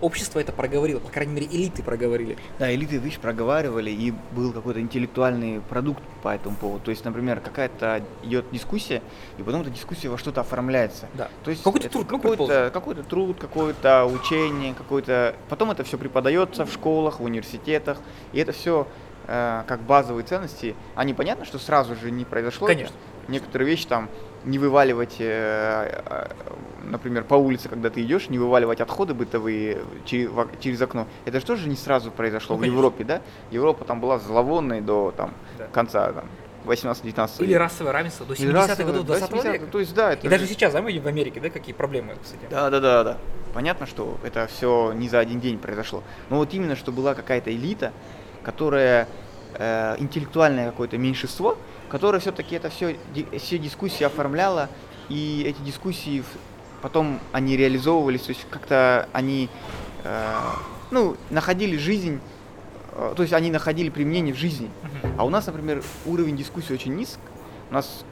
общество 0.00 0.38
это 0.38 0.52
проговорило, 0.52 0.98
по 0.98 1.08
крайней 1.08 1.34
мере, 1.34 1.46
элиты 1.46 1.82
проговорили. 1.82 2.36
Да, 2.58 2.72
элиты, 2.72 2.96
видишь, 2.96 3.18
проговаривали, 3.18 3.90
и 3.90 4.12
был 4.32 4.52
какой-то 4.52 4.80
интеллектуальный 4.80 5.60
продукт 5.60 6.02
по 6.22 6.28
этому 6.34 6.56
поводу. 6.56 6.84
То 6.84 6.90
есть, 6.90 7.04
например, 7.04 7.40
какая-то 7.40 8.02
идет 8.22 8.46
дискуссия, 8.50 9.02
и 9.38 9.42
потом 9.42 9.62
эта 9.62 9.70
дискуссия 9.70 10.08
во 10.08 10.18
что-то 10.18 10.40
оформляется. 10.40 11.06
Да. 11.14 11.28
То 11.44 11.50
есть 11.50 11.62
какой-то 11.62 11.88
труд, 11.88 12.06
какой-то, 12.06 12.70
какой-то 12.72 13.02
труд, 13.02 13.36
какое-то 13.38 14.06
учение, 14.06 14.74
какой-то. 14.74 15.34
Потом 15.48 15.70
это 15.70 15.84
все 15.84 15.98
преподается 15.98 16.64
в 16.64 16.72
школах, 16.72 17.20
в 17.20 17.24
университетах, 17.24 17.98
и 18.32 18.38
это 18.38 18.52
все 18.52 18.86
э, 19.26 19.62
как 19.66 19.82
базовые 19.82 20.24
ценности, 20.24 20.74
они 20.94 21.14
понятно, 21.14 21.44
что 21.44 21.58
сразу 21.58 21.94
же 21.96 22.10
не 22.10 22.24
произошло. 22.24 22.66
Конечно. 22.66 22.94
Некоторые 23.28 23.68
вещи 23.68 23.86
там 23.86 24.08
не 24.44 24.58
вываливать, 24.58 25.16
э, 25.18 26.02
э, 26.06 26.26
например, 26.84 27.24
по 27.24 27.34
улице, 27.34 27.68
когда 27.68 27.90
ты 27.90 28.02
идешь, 28.02 28.28
не 28.30 28.38
вываливать 28.38 28.80
отходы 28.80 29.14
бытовые 29.14 29.82
через, 30.06 30.80
окно. 30.80 31.06
Это 31.24 31.40
же 31.40 31.46
тоже 31.46 31.68
не 31.68 31.76
сразу 31.76 32.10
произошло 32.10 32.56
ну, 32.56 32.62
в 32.62 32.64
Европе, 32.64 33.04
да? 33.04 33.20
Европа 33.50 33.84
там 33.84 34.00
была 34.00 34.18
зловонной 34.18 34.80
до 34.80 35.12
там, 35.16 35.34
да. 35.58 35.66
конца 35.66 36.12
там, 36.12 36.24
18-19 36.64 37.42
Или 37.44 37.54
расовое 37.54 37.92
равенство 37.92 38.26
до 38.26 38.34
70-х 38.34 38.84
годов 38.84 39.06
20 39.06 39.30
-го 39.30 39.52
века. 39.52 39.66
То 39.66 39.78
есть, 39.80 39.94
да, 39.94 40.12
это 40.12 40.26
И 40.26 40.30
даже 40.30 40.46
сейчас, 40.46 40.72
да, 40.72 40.82
мы 40.82 40.98
в 40.98 41.06
Америке, 41.06 41.40
да, 41.40 41.50
какие 41.50 41.74
проблемы 41.74 42.14
с 42.22 42.30
этим. 42.30 42.48
Да, 42.50 42.70
да, 42.70 42.80
да, 42.80 43.04
да. 43.04 43.18
Понятно, 43.54 43.86
что 43.86 44.18
это 44.22 44.46
все 44.46 44.92
не 44.92 45.08
за 45.08 45.18
один 45.18 45.40
день 45.40 45.58
произошло. 45.58 46.02
Но 46.28 46.36
вот 46.36 46.54
именно, 46.54 46.76
что 46.76 46.92
была 46.92 47.14
какая-то 47.14 47.52
элита, 47.52 47.92
которое 48.42 49.08
э, 49.54 49.96
интеллектуальное 49.98 50.70
какое-то 50.70 50.98
меньшинство, 50.98 51.56
которое 51.90 52.20
все-таки 52.20 52.54
это 52.56 52.70
все, 52.70 52.96
все 53.38 53.58
дискуссии 53.58 54.04
оформляло, 54.04 54.68
и 55.08 55.44
эти 55.46 55.60
дискуссии 55.60 56.22
потом 56.80 57.20
они 57.32 57.56
реализовывались, 57.56 58.22
то 58.22 58.30
есть 58.30 58.46
как-то 58.48 59.08
они, 59.12 59.50
э, 60.04 60.34
ну, 60.90 61.16
находили 61.30 61.76
жизнь, 61.76 62.20
э, 62.92 63.12
то 63.14 63.22
есть 63.22 63.34
они 63.34 63.50
находили 63.50 63.90
применение 63.90 64.32
в 64.32 64.38
жизни. 64.38 64.70
А 65.18 65.24
у 65.24 65.30
нас, 65.30 65.46
например, 65.46 65.82
уровень 66.06 66.36
дискуссии 66.36 66.72
очень 66.72 66.94
низк. 66.94 67.18
У 67.70 67.74
нас 67.74 68.04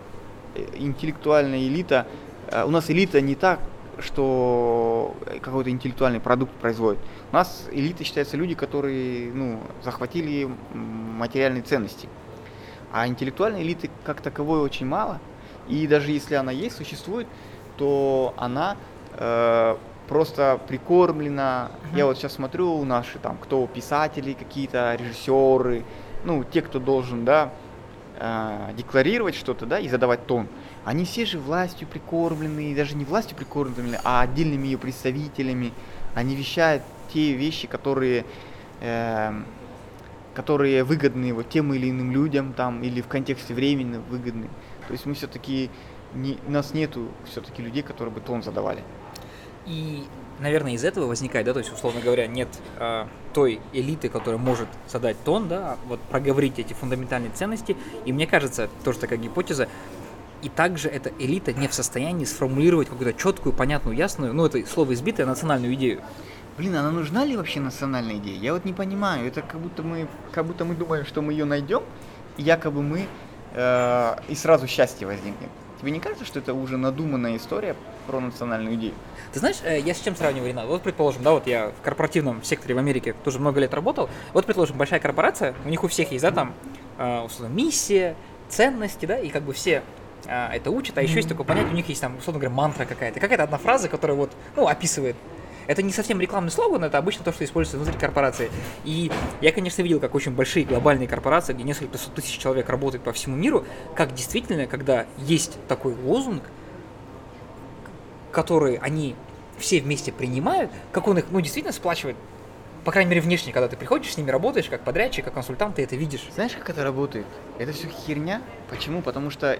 э, 0.55 0.67
интеллектуальная 0.75 1.61
элита, 1.61 2.07
э, 2.49 2.65
у 2.65 2.71
нас 2.71 2.91
элита 2.91 3.21
не 3.21 3.37
так, 3.37 3.61
что 4.01 5.17
какой-то 5.41 5.71
интеллектуальный 5.71 6.21
продукт 6.21 6.53
производит. 6.53 7.01
У 7.33 7.35
нас 7.35 7.67
элита 7.73 8.05
считается 8.05 8.37
люди, 8.37 8.55
которые 8.55 9.33
ну, 9.33 9.61
захватили 9.83 10.49
материальные 10.73 11.63
ценности. 11.63 12.09
А 12.93 13.07
интеллектуальной 13.07 13.63
элиты 13.63 13.91
как 14.05 14.21
таковой 14.21 14.61
очень 14.61 14.87
мало. 14.87 15.21
И 15.69 15.87
даже 15.87 16.11
если 16.11 16.35
она 16.35 16.53
есть, 16.53 16.77
существует, 16.77 17.27
то 17.77 18.35
она 18.37 18.77
э, 19.13 19.77
просто 20.09 20.59
прикормлена. 20.67 21.71
Uh-huh. 21.71 21.99
Я 21.99 22.07
вот 22.07 22.17
сейчас 22.17 22.33
смотрю 22.33 22.85
наши 22.85 23.19
там, 23.19 23.37
кто 23.37 23.67
писатели 23.67 24.33
какие-то, 24.33 24.95
режиссеры, 24.95 25.85
ну, 26.25 26.43
те, 26.45 26.63
кто 26.63 26.79
должен, 26.79 27.25
да, 27.25 27.53
э, 28.19 28.73
декларировать 28.77 29.35
что-то, 29.35 29.67
да, 29.67 29.79
и 29.79 29.89
задавать 29.89 30.27
тон. 30.27 30.49
Они 30.85 31.05
все 31.05 31.27
же 31.27 31.39
властью 31.39 31.87
прикормлены, 31.87 32.75
даже 32.75 32.97
не 32.97 33.05
властью 33.05 33.37
прикормлены, 33.37 33.99
а 34.05 34.23
отдельными 34.23 34.67
ее 34.67 34.79
представителями. 34.79 35.73
Они 36.15 36.35
вещают 36.35 36.83
те 37.13 37.33
вещи, 37.35 37.69
которые, 37.69 38.25
э, 38.81 39.33
которые 40.39 40.85
выгодны 40.85 41.35
вот 41.35 41.49
тем 41.49 41.75
или 41.75 41.91
иным 41.91 42.13
людям 42.13 42.53
там, 42.53 42.81
или 42.85 43.01
в 43.01 43.09
контексте 43.09 43.55
времени 43.55 44.01
выгодны. 44.09 44.47
То 44.87 44.93
есть 44.93 45.05
мы 45.05 45.15
все-таки, 45.15 45.69
не, 46.15 46.39
у 46.47 46.53
нас 46.53 46.75
нету 46.75 47.09
все-таки 47.29 47.61
людей, 47.61 47.83
которые 47.83 48.15
бы 48.15 48.21
тон 48.21 48.45
задавали. 48.45 48.85
И, 49.67 50.05
наверное, 50.39 50.75
из 50.75 50.85
этого 50.85 51.07
возникает, 51.07 51.45
да, 51.45 51.55
то 51.55 51.59
есть, 51.59 51.73
условно 51.73 52.01
говоря, 52.01 52.29
нет 52.29 52.47
э, 52.79 53.07
той 53.35 53.61
элиты, 53.73 54.09
которая 54.09 54.39
может 54.39 54.69
задать 54.87 55.17
тон, 55.25 55.49
да, 55.49 55.77
вот 55.89 55.99
проговорить 56.03 56.61
эти 56.61 56.73
фундаментальные 56.73 57.33
ценности. 57.33 57.77
И 58.05 58.13
мне 58.13 58.29
кажется, 58.29 58.69
тоже 58.85 59.01
такая 59.01 59.19
гипотеза, 59.19 59.69
и 60.43 60.49
также 60.49 60.89
эта 60.89 61.11
элита 61.19 61.53
не 61.53 61.67
в 61.67 61.75
состоянии 61.75 62.25
сформулировать 62.25 62.89
какую-то 62.89 63.19
четкую, 63.19 63.53
понятную, 63.53 63.97
ясную, 63.97 64.33
ну 64.33 64.47
это 64.47 64.65
слово 64.67 64.95
избитое, 64.95 65.27
национальную 65.27 65.75
идею. 65.75 66.01
Блин, 66.59 66.75
она 66.75 66.91
нужна 66.91 67.25
ли 67.25 67.37
вообще 67.37 67.61
национальная 67.61 68.17
идея? 68.17 68.37
Я 68.37 68.53
вот 68.53 68.65
не 68.65 68.73
понимаю. 68.73 69.29
Это 69.29 69.43
как 69.43 69.61
будто 69.61 69.85
мы, 69.85 70.09
как 70.33 70.45
будто 70.45 70.65
мы 70.65 70.75
думаем, 70.75 71.07
что 71.07 71.23
мы 71.23 71.33
ее 71.33 71.45
найдем, 71.45 71.85
и 72.37 72.43
якобы 72.43 72.83
мы 72.83 73.07
э, 73.55 74.17
и 74.29 74.35
сразу 74.35 74.67
счастье 74.67 75.07
возникнет. 75.07 75.51
Тебе 75.81 75.93
не 75.93 76.01
кажется, 76.01 76.25
что 76.25 76.41
это 76.41 76.55
уже 76.55 76.77
надуманная 76.77 77.37
история 77.37 77.77
про 78.09 78.19
национальную 78.19 78.75
идею? 78.75 78.95
Ты 79.33 79.39
знаешь, 79.39 79.59
э, 79.63 79.79
я 79.79 79.95
с 79.95 80.01
чем 80.01 80.17
сравниваю, 80.17 80.51
Ренат? 80.51 80.67
Вот, 80.67 80.83
предположим, 80.83 81.23
да, 81.23 81.31
вот 81.31 81.47
я 81.47 81.71
в 81.71 81.81
корпоративном 81.85 82.43
секторе 82.43 82.75
в 82.75 82.79
Америке 82.79 83.15
тоже 83.23 83.39
много 83.39 83.61
лет 83.61 83.73
работал. 83.73 84.11
Вот, 84.33 84.45
предположим, 84.45 84.77
большая 84.77 84.99
корпорация, 84.99 85.55
у 85.65 85.69
них 85.69 85.85
у 85.85 85.87
всех 85.87 86.11
есть, 86.11 86.25
да, 86.25 86.33
там, 86.33 86.55
э, 86.99 87.21
условно, 87.21 87.55
миссия, 87.55 88.17
ценности, 88.49 89.07
да, 89.07 89.17
и 89.17 89.29
как 89.29 89.45
бы 89.45 89.53
все 89.53 89.85
а, 90.27 90.53
это 90.53 90.73
учат, 90.73 90.99
а 90.99 91.03
еще 91.03 91.17
есть 91.17 91.29
такое 91.29 91.47
понятие, 91.47 91.71
у 91.71 91.77
них 91.77 91.89
есть 91.89 92.01
там, 92.01 92.17
условно 92.17 92.41
говоря, 92.41 92.55
мантра 92.55 92.85
какая-то, 92.85 93.21
какая-то 93.21 93.45
одна 93.45 93.59
фраза, 93.59 93.89
которая 93.89 94.17
вот, 94.17 94.33
ну, 94.57 94.67
описывает 94.67 95.15
это 95.69 95.83
не 95.83 95.93
совсем 95.93 96.21
рекламный 96.21 96.51
слоган, 96.51 96.83
это 96.83 96.99
обычно 96.99 97.25
то, 97.25 97.33
что 97.33 97.45
используется 97.45 97.77
внутри 97.77 98.01
корпорации. 98.01 98.51
И 98.85 99.13
я, 99.43 99.53
конечно, 99.53 99.83
видел, 99.83 100.01
как 100.01 100.15
очень 100.15 100.33
большие 100.33 100.65
глобальные 100.65 101.07
корпорации, 101.07 101.53
где 101.53 101.63
несколько 101.63 101.99
сот 101.99 102.15
тысяч 102.15 102.39
человек 102.39 102.69
работают 102.71 103.05
по 103.05 103.13
всему 103.13 103.37
миру, 103.37 103.65
как 103.95 104.15
действительно, 104.15 104.67
когда 104.67 105.07
есть 105.19 105.59
такой 105.69 105.95
лозунг, 105.95 106.43
который 108.33 108.77
они 108.77 109.15
все 109.59 109.81
вместе 109.81 110.11
принимают, 110.11 110.71
как 110.91 111.07
он 111.07 111.19
их, 111.19 111.27
ну, 111.31 111.41
действительно 111.41 111.73
сплачивает 111.73 112.17
по 112.85 112.93
крайней 112.93 113.11
мере, 113.11 113.21
внешне, 113.21 113.53
когда 113.53 113.69
ты 113.69 113.77
приходишь 113.77 114.15
с 114.15 114.17
ними, 114.17 114.31
работаешь, 114.31 114.69
как 114.71 114.81
подрядчик, 114.81 115.23
как 115.23 115.35
консультант, 115.35 115.75
ты 115.75 115.83
это 115.83 115.95
видишь. 115.95 116.27
Знаешь, 116.35 116.53
как 116.53 116.71
это 116.71 116.83
работает? 116.85 117.27
Это 117.59 117.73
все 117.73 117.87
херня. 117.89 118.41
Почему? 118.71 119.03
Потому 119.03 119.29
что 119.29 119.59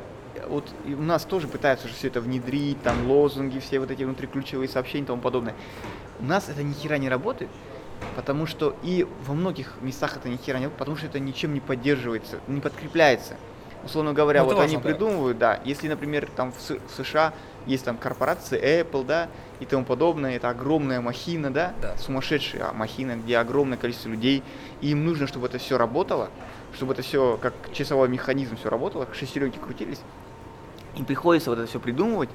вот 0.49 0.69
у 0.87 1.03
нас 1.03 1.25
тоже 1.25 1.49
пытаются 1.49 1.89
же 1.89 1.95
все 1.95 2.09
это 2.09 2.21
внедрить, 2.21 2.83
там 2.83 3.11
лозунги, 3.11 3.59
все 3.59 3.79
вот 3.81 3.91
эти 3.91 4.05
внутриключевые 4.05 4.69
сообщения 4.69 5.05
и 5.05 5.07
тому 5.07 5.23
подобное. 5.23 5.55
У 6.21 6.25
нас 6.25 6.49
это 6.49 6.63
ни 6.63 6.73
хера 6.73 6.99
не 6.99 7.09
работает, 7.09 7.51
потому 8.17 8.47
что 8.47 8.77
и 8.83 9.07
во 9.27 9.35
многих 9.35 9.75
местах 9.81 10.17
это 10.17 10.29
ни 10.29 10.37
хера 10.37 10.59
не 10.59 10.65
работает, 10.65 10.79
потому 10.79 10.97
что 10.97 11.07
это 11.07 11.21
ничем 11.21 11.55
не 11.55 11.61
поддерживается, 11.61 12.41
не 12.47 12.61
подкрепляется. 12.61 13.37
Условно 13.85 14.13
говоря, 14.13 14.41
ну, 14.41 14.49
вот 14.49 14.57
важно, 14.57 14.77
они 14.77 14.83
придумывают, 14.83 15.39
да. 15.39 15.57
да, 15.57 15.63
если, 15.65 15.89
например, 15.89 16.29
там 16.35 16.53
в, 16.53 16.59
в 16.59 16.91
США 16.97 17.33
есть 17.67 17.85
там 17.85 17.97
корпорации 17.97 18.61
Apple, 18.61 19.05
да, 19.05 19.29
и 19.61 19.67
тому 19.67 19.85
подобное, 19.85 20.37
это 20.37 20.51
огромная 20.51 21.01
махина, 21.01 21.53
да, 21.53 21.75
да. 21.81 21.97
сумасшедшая 21.97 22.73
махина, 22.73 23.17
где 23.17 23.39
огромное 23.39 23.79
количество 23.79 24.09
людей, 24.09 24.43
и 24.81 24.91
им 24.91 25.05
нужно, 25.05 25.27
чтобы 25.27 25.47
это 25.47 25.59
все 25.59 25.79
работало, 25.79 26.31
чтобы 26.75 26.93
это 26.93 27.03
все 27.03 27.39
как 27.41 27.55
часовой 27.73 28.09
механизм 28.09 28.57
все 28.57 28.69
работало, 28.69 29.07
шестеренки 29.13 29.59
крутились, 29.59 30.01
им 30.97 31.05
приходится 31.05 31.51
вот 31.51 31.59
это 31.59 31.69
все 31.69 31.81
придумывать 31.81 32.31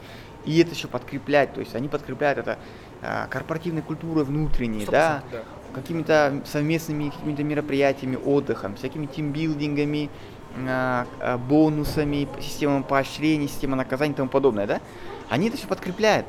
и 0.46 0.60
это 0.60 0.76
все 0.76 0.88
подкреплять. 0.88 1.54
То 1.54 1.60
есть 1.60 1.76
они 1.76 1.88
подкрепляют 1.88 2.40
это 2.40 2.58
э, 3.02 3.28
корпоративной 3.30 3.82
культурой 3.82 4.24
внутренней, 4.26 4.86
да, 4.86 5.24
да. 5.32 5.44
какими-то 5.74 6.42
совместными 6.46 7.10
какими-то 7.10 7.44
мероприятиями, 7.44 8.18
отдыхом, 8.18 8.76
всякими 8.76 9.06
тимбилдингами, 9.06 10.10
э, 10.56 11.06
э, 11.20 11.38
бонусами, 11.38 12.28
системами 12.42 12.84
поощрений, 12.84 13.48
системой 13.48 13.78
наказаний 13.78 14.14
и 14.14 14.16
тому 14.16 14.30
подобное, 14.30 14.68
да. 14.68 14.82
Они 15.30 15.48
это 15.48 15.58
все 15.58 15.68
подкрепляют. 15.68 16.26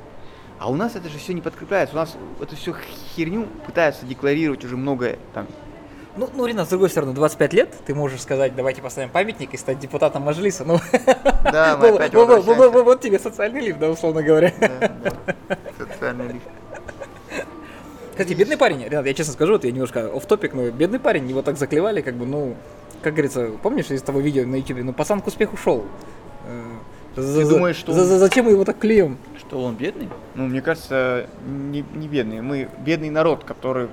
А 0.61 0.71
у 0.71 0.77
нас 0.77 0.95
это 0.95 1.09
же 1.09 1.19
все 1.19 1.35
не 1.35 1.41
подкрепляется. 1.41 1.97
У 1.97 1.99
нас 1.99 2.17
эту 2.41 2.57
всю 2.57 2.75
херню 3.17 3.49
пытаются 3.67 4.07
декларировать 4.07 4.65
уже 4.65 4.77
много 4.77 5.19
там 5.35 5.47
ну, 6.17 6.29
ну, 6.35 6.47
Рина, 6.47 6.65
с 6.65 6.69
другой 6.69 6.91
стороны, 6.91 7.13
25 7.13 7.53
лет, 7.53 7.75
ты 7.87 7.95
можешь 7.95 8.21
сказать, 8.23 8.55
давайте 8.55 8.83
поставим 8.83 9.11
памятник 9.11 9.53
и 9.55 9.57
стать 9.57 9.79
депутатом 9.79 10.23
Маджлиса. 10.23 10.65
Ну, 10.65 10.79
да, 11.45 11.77
мы 11.77 11.89
опять 11.89 12.15
вот, 12.15 12.45
вот, 12.45 12.73
вот, 12.73 12.85
вот 12.85 13.01
тебе 13.01 13.19
социальный 13.19 13.61
лифт, 13.61 13.79
да, 13.79 13.91
условно 13.91 14.23
говоря. 14.23 14.53
Да, 14.61 14.93
да. 15.49 15.59
Социальный 15.79 16.35
лифт. 16.35 16.47
Кстати, 18.13 18.33
бедный 18.33 18.57
парень, 18.57 18.85
Ренат, 18.85 19.07
я 19.07 19.15
честно 19.15 19.33
скажу, 19.33 19.55
вот 19.55 19.65
я 19.65 19.73
немножко 19.73 20.07
оф 20.15 20.25
топик 20.27 20.55
но 20.55 20.71
бедный 20.71 21.01
парень, 21.01 21.29
его 21.29 21.43
так 21.43 21.59
заклевали, 21.59 22.01
как 22.01 22.15
бы, 22.15 22.27
ну, 22.27 22.55
как 23.03 23.15
говорится, 23.15 23.51
помнишь 23.61 23.91
из 23.91 24.03
того 24.03 24.21
видео 24.21 24.47
на 24.47 24.55
YouTube, 24.57 24.85
ну, 24.85 24.93
пацан 24.93 25.21
к 25.21 25.27
успеху 25.27 25.57
шел. 25.57 25.85
Ты 27.17 27.23
за, 27.23 27.49
думаешь, 27.49 27.77
что 27.77 27.93
за, 27.93 28.15
он... 28.15 28.19
зачем 28.19 28.47
мы 28.47 28.53
его 28.53 28.65
так 28.65 28.79
клеим? 28.79 29.19
Что 29.39 29.63
он 29.63 29.77
бедный? 29.77 30.09
Ну, 30.35 30.47
мне 30.47 30.61
кажется, 30.61 31.29
не, 31.47 31.85
не 31.95 32.09
бедный. 32.09 32.41
Мы 32.41 32.69
бедный 32.85 33.11
народ, 33.11 33.45
который 33.45 33.89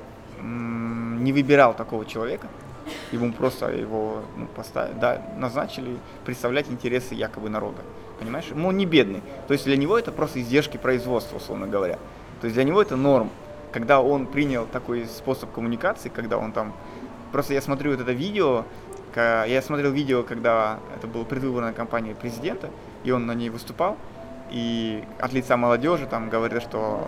не 1.21 1.33
выбирал 1.33 1.73
такого 1.73 2.05
человека, 2.05 2.47
ему 3.11 3.31
просто 3.31 3.71
его 3.71 4.23
ну, 4.37 4.47
поставили, 4.47 4.97
да, 4.99 5.21
назначили 5.37 5.97
представлять 6.25 6.69
интересы 6.69 7.15
якобы 7.15 7.49
народа. 7.49 7.81
Понимаешь? 8.19 8.45
Ну, 8.53 8.67
он 8.67 8.77
не 8.77 8.85
бедный. 8.85 9.21
То 9.47 9.53
есть 9.53 9.65
для 9.65 9.77
него 9.77 9.97
это 9.97 10.11
просто 10.11 10.41
издержки 10.41 10.77
производства, 10.77 11.37
условно 11.37 11.67
говоря. 11.67 11.97
То 12.39 12.45
есть 12.45 12.55
для 12.55 12.63
него 12.63 12.81
это 12.81 12.95
норм. 12.95 13.29
Когда 13.71 14.01
он 14.01 14.27
принял 14.27 14.65
такой 14.65 15.05
способ 15.05 15.51
коммуникации, 15.51 16.09
когда 16.09 16.37
он 16.37 16.51
там... 16.51 16.73
Просто 17.31 17.53
я 17.53 17.61
смотрю 17.61 17.91
вот 17.91 18.01
это 18.01 18.11
видео, 18.11 18.65
я 19.15 19.61
смотрел 19.65 19.91
видео, 19.91 20.23
когда 20.23 20.79
это 20.95 21.07
была 21.07 21.23
предвыборная 21.23 21.73
кампания 21.73 22.13
президента, 22.13 22.69
и 23.03 23.11
он 23.11 23.25
на 23.25 23.33
ней 23.33 23.49
выступал, 23.49 23.97
и 24.51 25.03
от 25.19 25.31
лица 25.33 25.55
молодежи 25.55 26.05
там 26.07 26.29
говорит, 26.29 26.61
что 26.61 27.07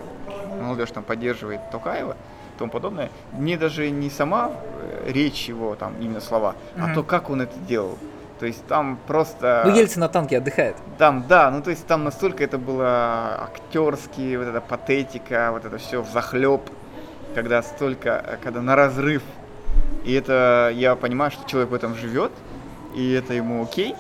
молодежь 0.61 0.91
там 0.91 1.03
поддерживает 1.03 1.70
Токаева, 1.72 2.16
тому 2.64 2.72
подобное. 2.72 3.09
Мне 3.34 3.57
даже 3.57 3.89
не 3.89 4.09
сама 4.09 4.51
э, 4.51 5.11
речь 5.11 5.49
его, 5.49 5.76
там, 5.76 5.93
именно 5.99 6.22
слова, 6.22 6.55
mm-hmm. 6.76 6.91
а 6.91 6.93
то, 6.93 7.03
как 7.03 7.30
он 7.30 7.41
это 7.41 7.57
делал. 7.68 7.97
То 8.39 8.45
есть 8.45 8.66
там 8.68 8.97
просто... 9.07 9.64
Ну, 9.66 9.76
Ельцин 9.76 10.01
на 10.01 10.09
танке 10.09 10.38
отдыхает. 10.38 10.76
Там, 10.97 11.26
да, 11.28 11.51
ну 11.51 11.61
то 11.61 11.70
есть 11.70 11.86
там 11.86 12.03
настолько 12.03 12.43
это 12.43 12.57
было 12.57 13.43
актерски, 13.43 14.36
вот 14.38 14.47
эта 14.47 14.61
патетика, 14.61 15.49
вот 15.51 15.66
это 15.66 15.78
все 15.78 16.01
в 16.01 16.09
захлеб, 16.09 16.61
когда 17.36 17.61
столько, 17.64 18.39
когда 18.43 18.61
на 18.61 18.76
разрыв. 18.76 19.24
И 20.03 20.14
это, 20.14 20.72
я 20.74 20.95
понимаю, 20.95 21.32
что 21.32 21.47
человек 21.47 21.72
в 21.72 21.74
этом 21.74 21.95
живет, 21.95 22.32
и 22.95 23.14
это 23.14 23.34
ему 23.34 23.64
окей, 23.64 23.95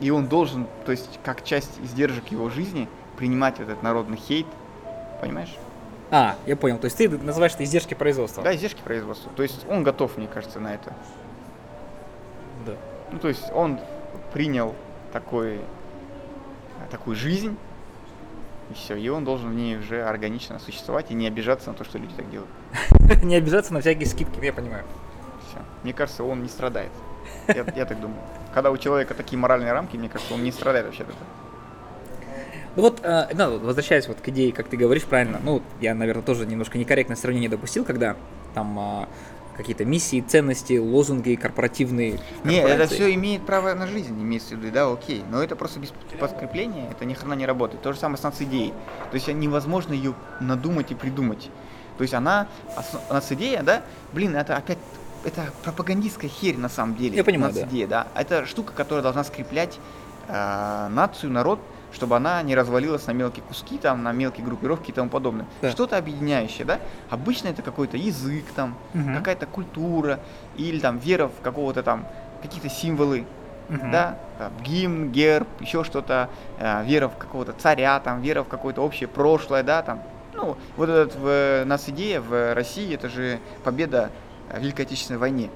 и 0.00 0.10
он 0.10 0.26
должен, 0.26 0.66
то 0.84 0.92
есть 0.92 1.20
как 1.24 1.44
часть 1.44 1.78
издержек 1.82 2.28
его 2.28 2.50
жизни, 2.50 2.88
принимать 3.16 3.60
этот 3.60 3.82
народный 3.82 4.16
хейт, 4.16 4.46
понимаешь? 5.20 5.54
А, 6.16 6.36
я 6.46 6.54
понял. 6.54 6.78
То 6.78 6.84
есть 6.84 6.96
ты 6.96 7.08
называешь 7.08 7.54
это 7.54 7.64
издержки 7.64 7.94
производства? 7.94 8.44
Да, 8.44 8.54
издержки 8.54 8.80
производства. 8.82 9.32
То 9.34 9.42
есть 9.42 9.66
он 9.68 9.82
готов, 9.82 10.16
мне 10.16 10.28
кажется, 10.28 10.60
на 10.60 10.72
это. 10.72 10.92
Да. 12.64 12.76
Ну, 13.10 13.18
то 13.18 13.26
есть 13.26 13.50
он 13.52 13.80
принял 14.32 14.76
такой, 15.12 15.60
такую 16.92 17.16
жизнь, 17.16 17.56
и 18.70 18.74
все, 18.74 18.94
и 18.94 19.08
он 19.08 19.24
должен 19.24 19.50
в 19.50 19.54
ней 19.54 19.76
уже 19.76 20.04
органично 20.04 20.60
существовать 20.60 21.10
и 21.10 21.14
не 21.14 21.26
обижаться 21.26 21.70
на 21.70 21.74
то, 21.74 21.82
что 21.82 21.98
люди 21.98 22.14
так 22.14 22.30
делают. 22.30 22.50
Не 23.24 23.34
обижаться 23.34 23.74
на 23.74 23.80
всякие 23.80 24.06
скидки, 24.06 24.38
я 24.44 24.52
понимаю. 24.52 24.84
Все. 25.48 25.58
Мне 25.82 25.92
кажется, 25.92 26.22
он 26.22 26.44
не 26.44 26.48
страдает. 26.48 26.92
Я, 27.48 27.66
я 27.74 27.86
так 27.86 28.00
думаю. 28.00 28.20
Когда 28.54 28.70
у 28.70 28.76
человека 28.76 29.14
такие 29.14 29.36
моральные 29.36 29.72
рамки, 29.72 29.96
мне 29.96 30.08
кажется, 30.08 30.32
он 30.32 30.44
не 30.44 30.52
страдает 30.52 30.86
вообще 30.86 31.02
от 31.02 31.08
этого. 31.08 31.26
Ну 32.76 32.82
вот, 32.82 33.00
э, 33.02 33.28
ну, 33.34 33.58
возвращаясь 33.58 34.08
вот 34.08 34.20
к 34.20 34.28
идее, 34.28 34.52
как 34.52 34.68
ты 34.68 34.76
говоришь 34.76 35.04
правильно, 35.04 35.40
ну, 35.42 35.62
я, 35.80 35.94
наверное, 35.94 36.22
тоже 36.22 36.46
немножко 36.46 36.78
некорректное 36.78 37.16
сравнение 37.16 37.48
допустил, 37.48 37.84
когда 37.84 38.16
там 38.54 38.78
э, 38.78 39.06
какие-то 39.56 39.84
миссии, 39.84 40.20
ценности, 40.20 40.78
лозунги 40.78 41.34
корпоративные. 41.34 42.18
Не, 42.44 42.60
это 42.60 42.86
все 42.86 43.14
имеет 43.14 43.46
право 43.46 43.74
на 43.74 43.86
жизнь, 43.86 44.20
имеется 44.20 44.56
в 44.56 44.58
виду, 44.58 44.72
да, 44.72 44.90
окей. 44.90 45.24
Но 45.30 45.42
это 45.42 45.56
просто 45.56 45.80
без 45.80 45.92
подкрепления, 46.18 46.90
это 46.90 47.04
ни 47.04 47.14
хрена 47.14 47.34
не 47.34 47.46
работает. 47.46 47.82
То 47.82 47.92
же 47.92 47.98
самое 47.98 48.18
с 48.18 48.22
нацидеей. 48.22 48.72
То 49.10 49.14
есть 49.14 49.28
невозможно 49.28 49.92
ее 49.92 50.14
надумать 50.40 50.90
и 50.90 50.94
придумать. 50.94 51.50
То 51.96 52.02
есть 52.02 52.14
она, 52.14 52.48
нацидея, 53.08 53.62
да, 53.62 53.82
блин, 54.12 54.34
это 54.34 54.56
опять 54.56 54.78
это 55.24 55.46
пропагандистская 55.62 56.28
херь 56.28 56.58
на 56.58 56.68
самом 56.68 56.96
деле. 56.96 57.16
Я 57.16 57.24
понимаю, 57.24 57.54
нацидея, 57.54 57.86
да. 57.86 58.06
да. 58.14 58.20
Это 58.20 58.46
штука, 58.46 58.72
которая 58.74 59.02
должна 59.02 59.24
скреплять 59.24 59.78
э, 60.28 60.88
нацию, 60.90 61.32
народ, 61.32 61.60
чтобы 61.94 62.16
она 62.16 62.42
не 62.42 62.54
развалилась 62.54 63.06
на 63.06 63.12
мелкие 63.12 63.44
куски, 63.44 63.78
там, 63.78 64.02
на 64.02 64.12
мелкие 64.12 64.44
группировки 64.44 64.90
и 64.90 64.92
тому 64.92 65.08
подобное. 65.08 65.46
Да. 65.62 65.70
Что-то 65.70 65.96
объединяющее, 65.96 66.64
да? 66.64 66.80
Обычно 67.08 67.48
это 67.48 67.62
какой-то 67.62 67.96
язык, 67.96 68.44
там, 68.54 68.76
угу. 68.92 69.14
какая-то 69.14 69.46
культура, 69.46 70.20
или 70.56 70.78
там 70.80 70.98
вера 70.98 71.28
в 71.28 71.40
какого-то 71.42 71.82
там, 71.82 72.06
какие-то 72.42 72.68
символы, 72.68 73.26
угу. 73.68 73.78
да, 73.90 74.18
там, 74.38 74.52
гимн, 74.62 75.10
герб, 75.10 75.48
еще 75.60 75.84
что-то, 75.84 76.28
э, 76.58 76.84
вера 76.84 77.08
в 77.08 77.16
какого-то 77.16 77.52
царя, 77.52 78.00
там, 78.00 78.20
вера 78.20 78.42
в 78.42 78.48
какое-то 78.48 78.82
общее 78.82 79.08
прошлое, 79.08 79.62
да, 79.62 79.82
там. 79.82 80.02
Ну, 80.34 80.56
вот 80.76 80.88
этот 80.88 81.14
в, 81.14 81.64
нас 81.64 81.88
идея 81.88 82.20
в 82.20 82.54
России, 82.54 82.92
это 82.92 83.08
же 83.08 83.38
победа 83.62 84.10
в 84.52 84.58
Великой 84.58 84.82
Отечественной 84.82 85.18
войне. 85.18 85.48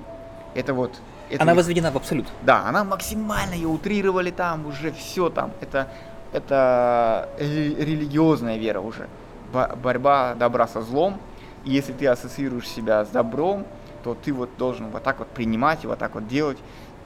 Это 0.54 0.72
вот 0.72 1.00
это 1.30 1.42
она 1.42 1.54
возведена 1.54 1.90
в 1.90 1.96
абсолют. 1.96 2.26
Да, 2.42 2.64
она 2.66 2.84
максимально 2.84 3.54
ее 3.54 3.68
утрировали 3.68 4.30
там, 4.30 4.66
уже 4.66 4.92
все 4.92 5.28
там. 5.28 5.52
Это 5.60 5.88
это 6.32 7.28
религиозная 7.38 8.58
вера 8.58 8.80
уже. 8.80 9.08
Борьба 9.52 10.34
добра 10.34 10.66
со 10.66 10.82
злом. 10.82 11.18
И 11.64 11.70
если 11.70 11.92
ты 11.92 12.06
ассоциируешь 12.06 12.68
себя 12.68 13.04
с 13.04 13.08
добром, 13.08 13.66
то 14.04 14.14
ты 14.14 14.32
вот 14.32 14.50
должен 14.58 14.90
вот 14.90 15.02
так 15.02 15.18
вот 15.18 15.28
принимать 15.28 15.84
вот 15.84 15.98
так 15.98 16.14
вот 16.14 16.28
делать. 16.28 16.58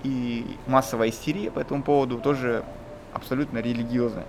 И 0.03 0.57
массовая 0.67 1.11
истерия 1.11 1.51
по 1.51 1.61
этому 1.61 1.83
поводу 1.83 2.19
тоже 2.19 2.65
абсолютно 3.13 3.59
религиозная. 3.59 4.27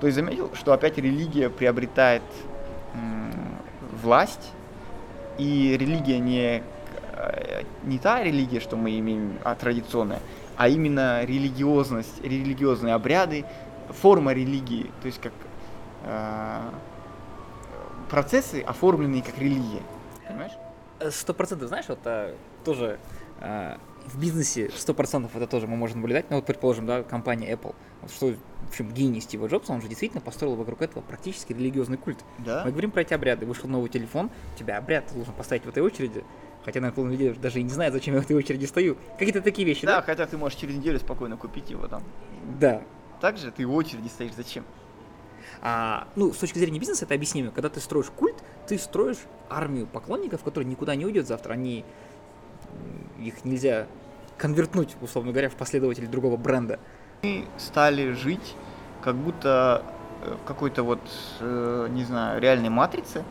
То 0.00 0.06
есть 0.06 0.16
заметил, 0.16 0.50
что 0.54 0.72
опять 0.72 0.98
религия 0.98 1.48
приобретает 1.48 2.22
власть, 4.02 4.50
и 5.38 5.76
религия 5.78 6.18
не, 6.18 6.62
э, 7.14 7.62
не 7.84 7.98
та 7.98 8.22
религия, 8.22 8.60
что 8.60 8.76
мы 8.76 8.98
имеем, 8.98 9.38
а 9.44 9.54
традиционная, 9.54 10.20
а 10.56 10.68
именно 10.68 11.24
религиозность, 11.24 12.22
религиозные 12.22 12.94
обряды, 12.94 13.44
форма 13.90 14.32
религии, 14.32 14.90
то 15.00 15.06
есть 15.06 15.20
как 15.20 15.32
э, 16.04 16.70
процессы, 18.10 18.60
оформленные 18.60 19.22
как 19.22 19.38
религия. 19.38 19.82
Понимаешь? 20.28 20.52
Сто 21.10 21.34
процентов, 21.34 21.68
знаешь, 21.68 21.86
вот 21.88 21.98
а, 22.04 22.34
тоже 22.64 22.98
а, 23.40 23.78
в 24.06 24.20
бизнесе 24.20 24.70
сто 24.76 24.94
процентов 24.94 25.34
это 25.34 25.46
тоже 25.46 25.66
мы 25.66 25.76
можем 25.76 26.00
наблюдать. 26.00 26.26
Ну 26.30 26.36
вот, 26.36 26.46
предположим, 26.46 26.86
да, 26.86 27.02
компания 27.02 27.52
Apple. 27.52 27.74
Вот 28.02 28.10
что, 28.10 28.26
в 28.28 28.68
общем, 28.68 28.92
гений 28.92 29.20
Стива 29.20 29.46
Джобса, 29.46 29.72
он 29.72 29.80
же 29.80 29.88
действительно 29.88 30.20
построил 30.20 30.54
вокруг 30.54 30.82
этого 30.82 31.02
практически 31.02 31.52
религиозный 31.52 31.96
культ. 31.96 32.18
Да? 32.38 32.62
Мы 32.64 32.70
говорим 32.70 32.90
про 32.90 33.02
эти 33.02 33.14
обряды. 33.14 33.46
Вышел 33.46 33.68
новый 33.68 33.88
телефон, 33.88 34.30
тебя 34.58 34.78
обряд 34.78 35.12
должен 35.14 35.34
поставить 35.34 35.64
в 35.64 35.68
этой 35.68 35.82
очереди. 35.82 36.24
Хотя, 36.64 36.80
наверное, 36.80 36.94
половина 36.94 37.18
людей 37.18 37.40
даже 37.40 37.60
и 37.60 37.62
не 37.62 37.70
знает, 37.70 37.92
зачем 37.92 38.14
я 38.14 38.20
в 38.20 38.24
этой 38.24 38.36
очереди 38.36 38.66
стою. 38.66 38.96
Какие-то 39.18 39.40
такие 39.40 39.66
вещи, 39.66 39.86
да? 39.86 39.96
Да, 39.96 40.02
хотя 40.02 40.26
ты 40.26 40.36
можешь 40.36 40.58
через 40.58 40.76
неделю 40.76 41.00
спокойно 41.00 41.36
купить 41.36 41.70
его 41.70 41.88
там. 41.88 42.02
Да, 42.60 42.82
также 43.22 43.52
ты 43.52 43.64
в 43.64 43.72
очереди 43.72 44.08
стоишь. 44.08 44.32
Зачем? 44.36 44.64
А, 45.62 46.08
ну, 46.16 46.32
с 46.32 46.38
точки 46.38 46.58
зрения 46.58 46.80
бизнеса 46.80 47.04
это 47.04 47.14
объяснимо. 47.14 47.52
Когда 47.52 47.68
ты 47.68 47.78
строишь 47.78 48.10
культ, 48.10 48.34
ты 48.66 48.76
строишь 48.78 49.18
армию 49.48 49.86
поклонников, 49.86 50.42
которые 50.42 50.68
никуда 50.68 50.96
не 50.96 51.06
уйдет 51.06 51.28
завтра. 51.28 51.52
Они 51.52 51.84
их 53.20 53.44
нельзя 53.44 53.86
конвертнуть, 54.38 54.96
условно 55.00 55.30
говоря, 55.30 55.48
в 55.48 55.54
последователей 55.54 56.08
другого 56.08 56.36
бренда. 56.36 56.80
Мы 57.22 57.46
стали 57.58 58.10
жить 58.10 58.56
как 59.02 59.14
будто 59.14 59.84
э, 60.22 60.34
в 60.42 60.44
какой-то 60.44 60.82
вот, 60.82 61.00
э, 61.38 61.88
не 61.90 62.04
знаю, 62.04 62.40
реальной 62.40 62.70
матрице, 62.70 63.24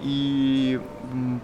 и 0.00 0.80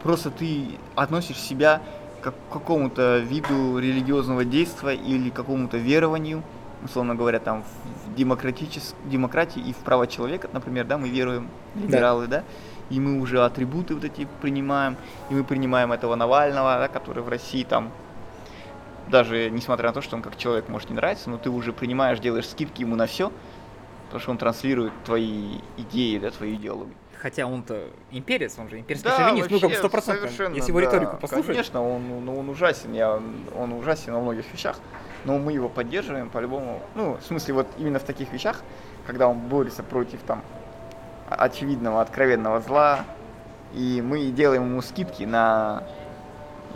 просто 0.03 0.31
ты 0.31 0.79
относишь 0.95 1.39
себя 1.39 1.83
к 2.23 2.33
какому-то 2.51 3.19
виду 3.19 3.79
религиозного 3.79 4.47
действия 4.47 4.95
или 4.95 5.29
какому-то 5.29 5.77
верованию, 5.77 6.43
условно 6.85 7.15
говоря, 7.15 7.39
там 7.39 7.65
в 8.05 8.15
демократичес... 8.15 8.95
демократии 9.05 9.61
и 9.61 9.73
в 9.73 9.79
право 9.79 10.07
человека, 10.07 10.49
например, 10.53 10.87
да, 10.87 10.99
мы 10.99 11.09
веруем, 11.09 11.49
либералы, 11.75 12.27
да. 12.27 12.39
да, 12.39 12.45
и 12.91 13.01
мы 13.01 13.21
уже 13.21 13.45
атрибуты 13.45 13.95
вот 13.95 14.05
эти 14.05 14.29
принимаем, 14.41 14.97
и 15.31 15.35
мы 15.35 15.45
принимаем 15.45 15.93
этого 15.93 16.15
Навального, 16.15 16.79
да, 16.79 16.89
который 16.89 17.23
в 17.23 17.29
России 17.29 17.65
там, 17.65 17.91
даже 19.09 19.51
несмотря 19.51 19.89
на 19.89 19.93
то, 19.93 20.03
что 20.03 20.17
он 20.17 20.23
как 20.23 20.37
человек 20.37 20.69
может 20.69 20.91
не 20.91 20.97
нравиться, 20.97 21.31
но 21.31 21.39
ты 21.39 21.51
уже 21.51 21.73
принимаешь, 21.73 22.19
делаешь 22.19 22.49
скидки 22.49 22.83
ему 22.83 22.97
на 22.97 23.07
все, 23.07 23.33
потому 24.07 24.21
что 24.21 24.31
он 24.31 24.39
транслирует 24.39 24.93
твои 25.05 25.59
идеи, 25.77 26.19
да, 26.19 26.31
твою 26.31 26.55
идеологию. 26.57 26.95
Хотя 27.19 27.47
он-то 27.47 27.89
имперец, 28.11 28.57
он 28.59 28.69
же 28.69 28.79
имперский 28.79 29.09
да, 29.09 29.17
шовинист, 29.17 29.51
ну 29.51 29.59
как 29.59 29.75
сто 29.75 29.89
процентов, 29.89 30.31
если 30.31 30.69
его 30.69 30.81
да. 30.81 30.87
риторику 30.87 31.17
послушать. 31.17 31.47
Конечно, 31.47 31.83
он, 31.83 32.25
ну, 32.25 32.39
он 32.39 32.49
ужасен, 32.51 32.93
я, 32.93 33.21
он 33.57 33.73
ужасен 33.73 34.13
во 34.13 34.21
многих 34.21 34.45
вещах 34.53 34.77
но 35.27 35.39
мы 35.39 35.53
его 35.53 35.69
поддерживаем 35.69 36.31
по-любому. 36.31 36.81
Ну, 36.95 37.17
в 37.17 37.23
смысле, 37.23 37.55
вот 37.55 37.67
именно 37.79 37.99
в 37.99 38.05
таких 38.05 38.33
вещах, 38.33 38.63
когда 39.07 39.29
он 39.29 39.39
борется 39.41 39.83
против 39.83 40.23
там 40.23 40.43
очевидного, 41.29 42.01
откровенного 42.01 42.61
зла, 42.61 43.01
и 43.75 44.01
мы 44.03 44.27
делаем 44.31 44.71
ему 44.71 44.81
скидки 44.83 45.25
на, 45.25 45.83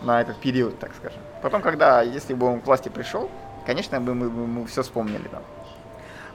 на 0.03 0.21
этот 0.21 0.37
период, 0.39 0.79
так 0.81 0.91
скажем. 0.97 1.21
Потом, 1.43 1.63
когда, 1.63 2.03
если 2.03 2.35
бы 2.35 2.47
он 2.47 2.61
к 2.61 2.67
власти 2.67 2.89
пришел, 2.89 3.31
конечно, 3.65 4.01
бы 4.01 4.15
мы, 4.15 4.29
мы, 4.29 4.47
мы 4.47 4.67
все 4.67 4.83
вспомнили 4.83 5.29
там. 5.29 5.43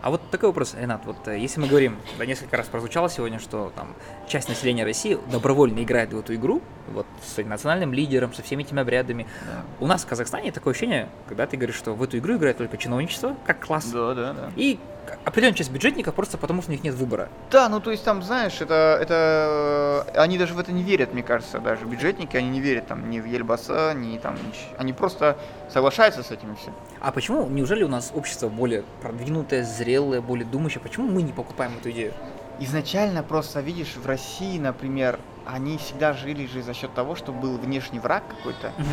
А 0.02 0.10
вот 0.10 0.22
такой 0.30 0.50
вопрос, 0.50 0.76
Ренат, 0.76 1.06
вот 1.06 1.28
э, 1.28 1.40
если 1.40 1.60
мы 1.60 1.68
говорим, 1.68 1.98
да 2.18 2.26
несколько 2.26 2.58
раз 2.58 2.68
прозвучало 2.68 3.10
сегодня, 3.10 3.40
что 3.40 3.72
там 3.76 3.96
часть 4.28 4.50
населения 4.50 4.84
России 4.84 5.18
добровольно 5.32 5.84
играет 5.84 6.14
в 6.14 6.20
эту 6.20 6.36
игру, 6.36 6.62
вот 6.90 7.08
с 7.24 7.42
национальным 7.44 7.94
лидером, 7.94 8.34
со 8.34 8.44
всеми 8.44 8.64
этими 8.64 8.82
обрядами. 8.82 9.28
Да. 9.46 9.64
У 9.80 9.88
нас 9.88 10.04
в 10.04 10.08
Казахстане 10.08 10.52
такое 10.52 10.72
ощущение, 10.72 11.10
когда 11.28 11.48
ты 11.48 11.58
говоришь, 11.58 11.76
что 11.76 11.94
в 11.94 12.04
эту 12.04 12.18
игру 12.18 12.36
играет 12.36 12.58
только 12.58 12.78
чиновничество, 12.78 13.36
как 13.46 13.66
класс. 13.66 13.86
Да, 13.86 14.14
да, 14.14 14.34
да. 14.34 14.52
И 14.56 14.80
определенная 15.24 15.58
часть 15.58 15.72
бюджетников 15.72 16.16
просто 16.16 16.38
потому, 16.38 16.62
что 16.62 16.72
у 16.72 16.74
них 16.74 16.84
нет 16.84 16.96
выбора. 16.96 17.30
Да, 17.52 17.70
ну 17.70 17.80
то 17.80 17.92
есть 17.92 18.04
там, 18.04 18.24
знаешь, 18.24 18.62
это, 18.62 18.98
это 19.02 20.06
они 20.16 20.38
даже 20.38 20.54
в 20.54 20.60
это 20.60 20.72
не 20.72 20.84
верят, 20.84 21.14
мне 21.14 21.24
кажется, 21.24 21.60
даже 21.60 21.86
бюджетники, 21.86 22.38
они 22.38 22.50
не 22.50 22.62
верят 22.62 22.88
там 22.88 23.10
ни 23.10 23.20
в 23.20 23.26
Ельбаса, 23.26 23.94
ни 23.94 24.18
там, 24.18 24.38
они 24.78 24.94
просто 24.94 25.38
соглашаются 25.72 26.24
с 26.24 26.32
этим 26.32 26.56
все. 26.56 26.72
А 27.02 27.12
почему, 27.12 27.48
неужели 27.48 27.84
у 27.84 27.88
нас 27.88 28.12
общество 28.14 28.50
более 28.50 28.84
продвинутое, 29.02 29.64
зрелое, 29.64 30.22
более 30.22 30.46
думающее, 30.46 30.82
почему 30.82 31.08
мы 31.08 31.22
не 31.22 31.34
покупаем 31.34 31.74
эту 31.80 31.92
идею? 31.92 32.14
Изначально 32.60 33.22
просто, 33.22 33.60
видишь, 33.60 33.96
в 33.98 34.06
России, 34.06 34.58
например, 34.58 35.20
они 35.46 35.78
всегда 35.78 36.14
жили 36.14 36.48
же 36.48 36.62
за 36.62 36.74
счет 36.74 36.94
того, 36.94 37.16
что 37.16 37.32
был 37.32 37.58
внешний 37.58 38.00
враг 38.00 38.24
какой-то, 38.30 38.68
угу. 38.78 38.86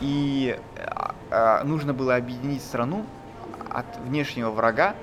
и 0.00 0.58
а, 0.78 1.14
а, 1.30 1.64
нужно 1.64 1.92
было 1.92 2.16
объединить 2.16 2.62
страну 2.62 3.04
от 3.70 3.86
внешнего 4.06 4.50
врага, 4.50 4.94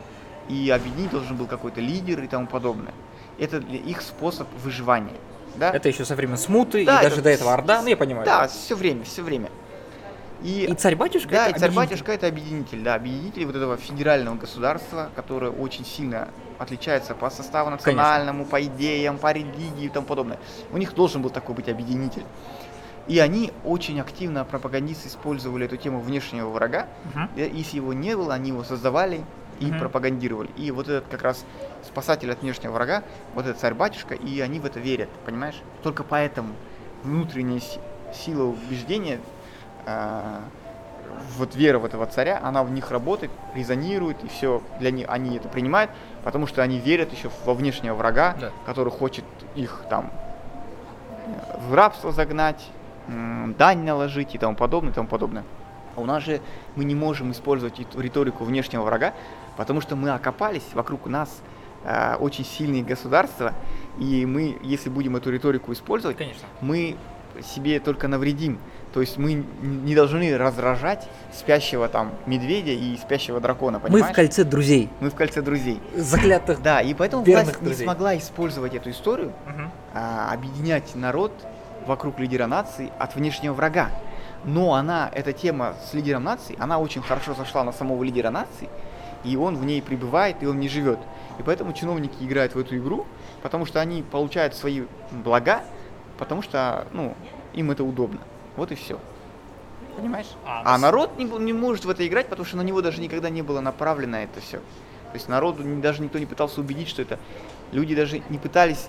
и 0.50 0.70
объединить 0.70 1.12
должен 1.12 1.36
был 1.36 1.48
какой-то 1.48 1.82
лидер 1.82 2.24
и 2.24 2.28
тому 2.28 2.48
подобное. 2.48 2.94
Это 3.38 3.58
их 3.58 4.02
способ 4.02 4.48
выживания. 4.64 5.18
Да? 5.56 5.72
Это 5.72 5.90
еще 5.90 6.06
со 6.06 6.16
времен 6.16 6.38
смуты, 6.38 6.86
да, 6.86 7.00
и 7.00 7.04
даже 7.10 7.22
до 7.22 7.30
этого 7.30 7.54
Орда, 7.54 7.82
ну 7.82 7.88
я 7.88 7.98
понимаю. 7.98 8.26
Да, 8.26 8.48
все 8.48 8.76
время, 8.76 9.04
все 9.04 9.24
время. 9.24 9.50
И, 10.44 10.66
и 10.66 10.74
царь-батюшка 10.76 11.32
да, 11.32 11.48
это 11.48 11.58
и 11.58 11.60
царь-батюшка 11.60 12.12
это 12.12 12.28
объединитель, 12.28 12.84
да, 12.84 12.94
объединитель 12.94 13.46
вот 13.46 13.56
этого 13.56 13.78
федерального 13.78 14.36
государства, 14.36 15.10
которое 15.16 15.50
очень 15.50 15.84
сильно 15.84 16.30
отличается 16.60 17.16
по 17.16 17.30
составу 17.32 17.72
национальному, 17.72 18.46
Конечно. 18.46 18.52
по 18.52 18.64
идеям, 18.78 19.18
по 19.18 19.32
религии 19.32 19.86
и 19.86 19.90
тому 19.90 20.06
подобное. 20.06 20.38
У 20.72 20.78
них 20.78 20.94
должен 20.94 21.24
был 21.24 21.32
такой 21.32 21.56
быть 21.56 21.70
объединитель. 21.70 22.24
И 23.08 23.20
они 23.20 23.52
очень 23.64 24.00
активно, 24.00 24.44
пропагандисты, 24.44 25.08
использовали 25.08 25.66
эту 25.66 25.78
тему 25.78 26.02
внешнего 26.02 26.50
врага. 26.50 26.88
Угу. 27.06 27.42
Если 27.42 27.78
его 27.78 27.94
не 27.94 28.16
было, 28.16 28.34
они 28.34 28.50
его 28.50 28.64
создавали 28.64 29.22
и 29.60 29.70
угу. 29.70 29.80
пропагандировали. 29.80 30.50
И 30.58 30.72
вот 30.72 30.88
этот 30.88 31.08
как 31.10 31.22
раз 31.22 31.46
спасатель 31.84 32.32
от 32.32 32.42
внешнего 32.42 32.74
врага, 32.74 33.04
вот 33.34 33.46
этот 33.46 33.60
царь-батюшка, 33.60 34.16
и 34.16 34.40
они 34.40 34.60
в 34.60 34.66
это 34.66 34.80
верят, 34.80 35.10
понимаешь? 35.26 35.62
Только 35.84 36.04
поэтому 36.04 36.54
внутренняя 37.04 37.62
сила 38.14 38.44
убеждения, 38.44 39.20
э, 39.86 40.40
вот 41.38 41.56
вера 41.56 41.80
в 41.80 41.86
этого 41.86 42.06
царя, 42.06 42.40
она 42.44 42.64
в 42.64 42.72
них 42.72 42.92
работает, 42.92 43.32
резонирует, 43.56 44.24
и 44.24 44.28
все, 44.28 44.62
для 44.80 44.92
них 44.92 45.08
они 45.10 45.38
это 45.38 45.48
принимают, 45.48 45.92
потому 46.24 46.48
что 46.48 46.62
они 46.62 46.80
верят 46.80 47.12
еще 47.12 47.30
во 47.46 47.54
внешнего 47.54 47.96
врага, 47.96 48.36
да. 48.40 48.52
который 48.66 48.92
хочет 48.92 49.26
их 49.56 49.84
там 49.90 50.12
в 51.68 51.74
рабство 51.74 52.12
загнать, 52.12 52.68
дань 53.08 53.84
наложить 53.84 54.36
и 54.36 54.38
тому 54.38 54.56
подобное, 54.56 54.92
и 54.92 54.96
тому 54.96 55.08
подобное. 55.08 55.44
А 55.98 56.02
у 56.02 56.06
нас 56.06 56.24
же 56.24 56.42
мы 56.76 56.86
не 56.86 56.94
можем 56.94 57.32
использовать 57.32 57.80
эту 57.80 58.00
риторику 58.00 58.44
внешнего 58.44 58.84
врага, 58.84 59.14
потому 59.58 59.82
что 59.82 59.96
мы 59.96 60.12
окопались, 60.12 60.62
вокруг 60.74 61.08
нас 61.08 61.42
э, 61.84 62.16
очень 62.20 62.46
сильные 62.46 62.84
государства, 62.84 63.54
и 63.98 64.24
мы, 64.28 64.60
если 64.62 64.90
будем 64.90 65.16
эту 65.16 65.32
риторику 65.32 65.74
использовать, 65.74 66.16
Конечно. 66.18 66.48
мы 66.62 66.98
себе 67.42 67.80
только 67.80 68.08
навредим. 68.08 68.60
То 68.94 69.02
есть 69.02 69.18
мы 69.18 69.44
не 69.62 69.96
должны 69.96 70.38
раздражать 70.38 71.08
спящего 71.34 71.88
там 71.90 72.12
медведя 72.28 72.72
и 72.72 72.96
спящего 72.98 73.40
дракона, 73.40 73.80
Мы 73.80 73.88
понимаешь? 73.90 74.14
в 74.14 74.16
кольце 74.16 74.44
друзей, 74.44 74.90
Мы 75.00 75.10
в 75.10 75.16
кольце 75.16 75.42
друзей. 75.42 75.80
заклятых. 75.96 76.62
Да, 76.62 76.82
и 76.82 76.94
поэтому 76.94 77.24
власть 77.24 77.60
друзей. 77.60 77.78
не 77.80 77.84
смогла 77.86 78.16
использовать 78.18 78.76
эту 78.76 78.92
историю, 78.92 79.34
Мгм. 79.48 79.72
а, 79.96 80.32
объединять 80.32 80.94
народ 80.96 81.32
вокруг 81.88 82.20
лидера 82.20 82.46
нации 82.46 82.92
от 83.00 83.16
внешнего 83.16 83.54
врага. 83.54 83.90
Но 84.44 84.74
она, 84.74 85.10
эта 85.14 85.34
тема 85.34 85.76
с 85.90 85.94
лидером 85.94 86.24
нации, 86.24 86.56
она 86.60 86.80
очень 86.80 87.02
хорошо 87.02 87.34
зашла 87.34 87.64
на 87.64 87.72
самого 87.72 88.04
лидера 88.04 88.30
нации, 88.30 88.70
и 89.24 89.36
он 89.36 89.58
в 89.58 89.66
ней 89.66 89.82
пребывает, 89.82 90.42
и 90.42 90.46
он 90.46 90.60
не 90.60 90.70
живет. 90.70 91.00
И 91.40 91.44
поэтому 91.44 91.74
чиновники 91.74 92.24
играют 92.24 92.56
в 92.56 92.60
эту 92.60 92.78
игру, 92.78 93.06
потому 93.42 93.66
что 93.66 93.80
они 93.82 94.04
получают 94.04 94.56
свои 94.56 94.84
блага, 95.12 95.64
потому 96.18 96.42
что, 96.42 96.88
ну, 96.94 97.16
им 97.54 97.72
это 97.72 97.84
удобно. 97.84 98.20
Вот 98.56 98.72
и 98.72 98.76
все. 98.76 99.00
Понимаешь? 99.98 100.28
А, 100.46 100.62
А, 100.66 100.78
ну, 100.78 100.84
народ 100.84 101.18
не, 101.18 101.26
не 101.26 101.54
может 101.54 101.86
в 101.86 101.90
это 101.90 102.08
играть, 102.08 102.28
потому 102.28 102.46
что 102.46 102.58
на 102.58 102.62
него 102.62 102.82
даже 102.82 103.02
никогда 103.02 103.30
не 103.30 103.42
было 103.42 103.62
направлено 103.62 104.18
это 104.18 104.40
все. 104.42 104.58
То 104.58 105.14
есть 105.14 105.28
народу 105.28 105.64
даже 105.82 106.04
никто 106.04 106.20
не 106.20 106.26
пытался 106.26 106.62
убедить, 106.62 106.88
что 106.88 107.02
это... 107.02 107.20
Люди 107.72 107.96
даже 107.96 108.22
не 108.30 108.38
пытались... 108.38 108.88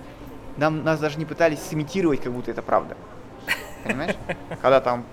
Нам, 0.57 0.83
нас 0.83 0.99
даже 0.99 1.17
не 1.17 1.25
пытались 1.25 1.59
сымитировать, 1.61 2.21
как 2.21 2.33
будто 2.33 2.51
это 2.51 2.61
правда. 2.61 2.95
Понимаешь? 3.83 4.15
Когда 4.61 4.81
там 4.81 5.05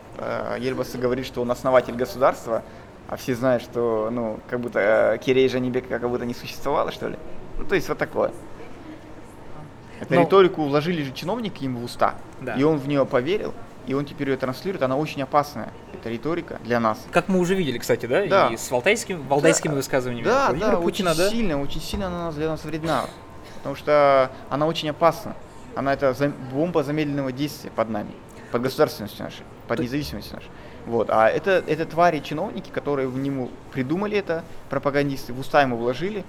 Ельбасы 0.60 0.98
говорит, 0.98 1.26
что 1.26 1.42
он 1.42 1.50
основатель 1.50 1.94
государства, 1.94 2.62
а 3.08 3.16
все 3.16 3.34
знают, 3.34 3.62
что, 3.62 4.08
ну, 4.10 4.40
как 4.48 4.60
будто 4.60 4.78
э, 5.14 5.18
Кирей 5.18 5.48
Жанибека 5.48 5.98
как 5.98 6.08
будто 6.08 6.24
не 6.24 6.34
существовало, 6.34 6.90
что 6.92 7.08
ли. 7.08 7.16
Ну, 7.58 7.64
то 7.64 7.74
есть 7.74 7.88
вот 7.88 7.98
такое. 7.98 8.32
Эту 10.00 10.14
Но- 10.14 10.22
риторику 10.22 10.64
вложили 10.64 11.02
же 11.02 11.12
чиновники 11.12 11.64
ему 11.64 11.80
в 11.80 11.84
уста, 11.84 12.14
Да. 12.40 12.54
и 12.54 12.62
он 12.62 12.76
в 12.78 12.86
нее 12.86 13.06
поверил, 13.06 13.54
и 13.86 13.94
он 13.94 14.04
теперь 14.04 14.28
ее 14.30 14.36
транслирует, 14.36 14.82
она 14.82 14.96
очень 14.96 15.22
опасная, 15.22 15.72
эта 15.94 16.10
риторика 16.10 16.58
для 16.64 16.80
нас. 16.80 16.98
Как 17.12 17.28
мы 17.28 17.38
уже 17.38 17.54
видели, 17.54 17.78
кстати, 17.78 18.04
да? 18.06 18.26
Да. 18.26 18.48
И 18.48 18.56
с 18.56 18.70
валтайскими, 18.70 19.22
валдайскими 19.28 19.70
Да. 19.70 19.76
высказываниями 19.76 20.24
Да, 20.26 20.46
Владимира 20.48 20.70
да, 20.72 20.76
Путина, 20.82 21.10
очень 21.12 21.18
да? 21.20 21.30
сильно, 21.30 21.62
очень 21.62 21.80
сильно 21.80 22.06
она 22.08 22.32
для 22.32 22.48
нас 22.48 22.64
вредна. 22.64 23.04
Потому 23.58 23.74
что 23.74 24.30
она 24.50 24.66
очень 24.66 24.90
опасна. 24.90 25.34
Она 25.74 25.92
это 25.94 26.14
бомба 26.52 26.82
замедленного 26.82 27.32
действия 27.32 27.70
под 27.70 27.88
нами, 27.90 28.10
под 28.56 28.62
государственностью 28.62 29.24
нашей, 29.24 29.42
под 29.68 29.80
независимостью 29.80 30.36
нашей. 30.36 30.50
Вот. 30.86 31.10
А 31.10 31.28
это, 31.28 31.62
это 31.66 31.84
твари 31.84 32.20
чиновники, 32.20 32.70
которые 32.70 33.06
в 33.06 33.18
нему 33.18 33.50
придумали 33.70 34.16
это, 34.16 34.44
пропагандисты, 34.70 35.34
в 35.34 35.40
уста 35.40 35.60
ему 35.60 35.76
вложили. 35.76 36.24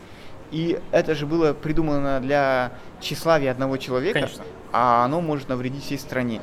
И 0.51 0.79
это 0.91 1.15
же 1.15 1.25
было 1.25 1.53
придумано 1.53 2.19
для 2.19 2.73
тщеславия 2.99 3.51
одного 3.51 3.77
человека, 3.77 4.19
Конечно. 4.19 4.43
а 4.73 5.05
оно 5.05 5.21
может 5.21 5.47
навредить 5.47 5.83
всей 5.85 5.97
стране. 5.97 6.41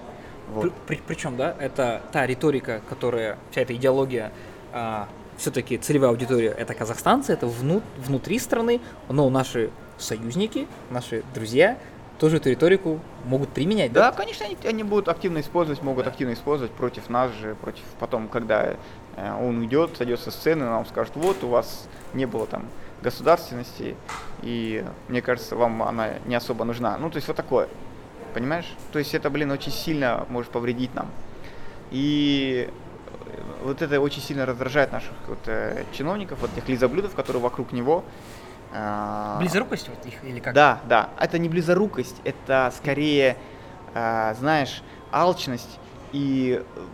Вот. 0.48 0.72
причем, 1.06 1.36
да, 1.36 1.54
это 1.58 2.00
та 2.12 2.26
риторика, 2.26 2.80
которая, 2.88 3.36
вся 3.50 3.62
эта 3.62 3.74
идеология, 3.74 4.32
все-таки 5.36 5.76
целевая 5.78 6.10
аудитория 6.10 6.50
это 6.50 6.72
казахстанцы, 6.74 7.32
это 7.32 7.46
вну- 7.46 7.82
внутри 7.98 8.38
страны, 8.38 8.80
но 9.08 9.28
наши 9.28 9.70
союзники, 9.98 10.66
наши 10.90 11.24
друзья 11.34 11.78
тоже 12.24 12.38
эту 12.38 12.48
риторику 12.48 13.00
могут 13.26 13.50
применять, 13.50 13.92
Да, 13.92 14.10
да? 14.10 14.16
конечно, 14.16 14.46
они, 14.46 14.56
они 14.64 14.82
будут 14.82 15.08
активно 15.08 15.40
использовать, 15.40 15.82
могут 15.82 16.06
Да. 16.06 16.10
активно 16.10 16.32
использовать 16.32 16.72
против 16.72 17.10
нас 17.10 17.30
же, 17.32 17.54
против 17.54 17.82
потом, 18.00 18.28
когда 18.28 18.76
э, 19.16 19.32
он 19.42 19.58
уйдет, 19.58 19.98
сойдет 19.98 20.20
со 20.20 20.30
сцены, 20.30 20.64
нам 20.64 20.86
скажут, 20.86 21.16
вот 21.16 21.44
у 21.44 21.48
вас 21.48 21.86
не 22.14 22.24
было 22.24 22.46
там 22.46 22.64
государственности, 23.02 23.94
и 24.40 24.82
мне 25.08 25.20
кажется, 25.20 25.54
вам 25.54 25.82
она 25.82 26.14
не 26.24 26.34
особо 26.34 26.64
нужна. 26.64 26.96
Ну, 26.96 27.10
то 27.10 27.16
есть 27.16 27.28
вот 27.28 27.36
такое, 27.36 27.68
понимаешь? 28.32 28.72
То 28.90 28.98
есть 28.98 29.14
это, 29.14 29.28
блин, 29.28 29.50
очень 29.50 29.72
сильно 29.72 30.24
может 30.30 30.50
повредить 30.50 30.94
нам. 30.94 31.10
И 31.90 32.70
э, 33.26 33.40
вот 33.64 33.82
это 33.82 34.00
очень 34.00 34.22
сильно 34.22 34.46
раздражает 34.46 34.92
наших 34.92 35.12
вот, 35.28 35.40
э, 35.44 35.84
чиновников, 35.92 36.38
вот 36.40 36.50
этих 36.56 36.66
лизоблюдов, 36.70 37.14
которые 37.14 37.42
вокруг 37.42 37.72
него. 37.72 38.02
А, 38.74 39.38
Близорукость 39.38 39.88
вот 39.88 40.04
их 40.06 40.22
или 40.24 40.40
как? 40.40 40.54
да, 40.54 40.80
да. 40.88 41.10
Это 41.20 41.38
не 41.38 41.48
близорукость, 41.48 42.16
это 42.24 42.72
скорее, 42.76 43.36
а, 43.94 44.34
знаешь, 44.34 44.82
алчность 45.12 45.78
и 46.12 46.62
э, 46.62 46.84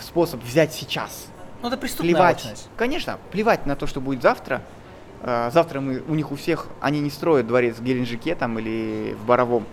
способ 0.00 0.42
взять 0.42 0.72
сейчас. 0.72 1.26
Ну 1.62 1.68
это 1.68 1.76
преступная 1.76 2.14
Плевать. 2.14 2.36
алчность. 2.38 2.68
Конечно, 2.76 3.18
плевать 3.30 3.66
на 3.66 3.76
то, 3.76 3.86
что 3.86 4.00
будет 4.00 4.22
завтра. 4.22 4.62
А, 5.22 5.50
завтра 5.50 5.80
мы, 5.80 6.02
у 6.06 6.14
них 6.14 6.32
у 6.32 6.36
всех, 6.36 6.66
они 6.80 7.00
не 7.00 7.10
строят 7.10 7.46
дворец 7.46 7.76
в 7.76 7.82
Геленджике 7.82 8.34
там 8.34 8.58
или 8.58 9.14
в 9.14 9.24
Боровом. 9.24 9.66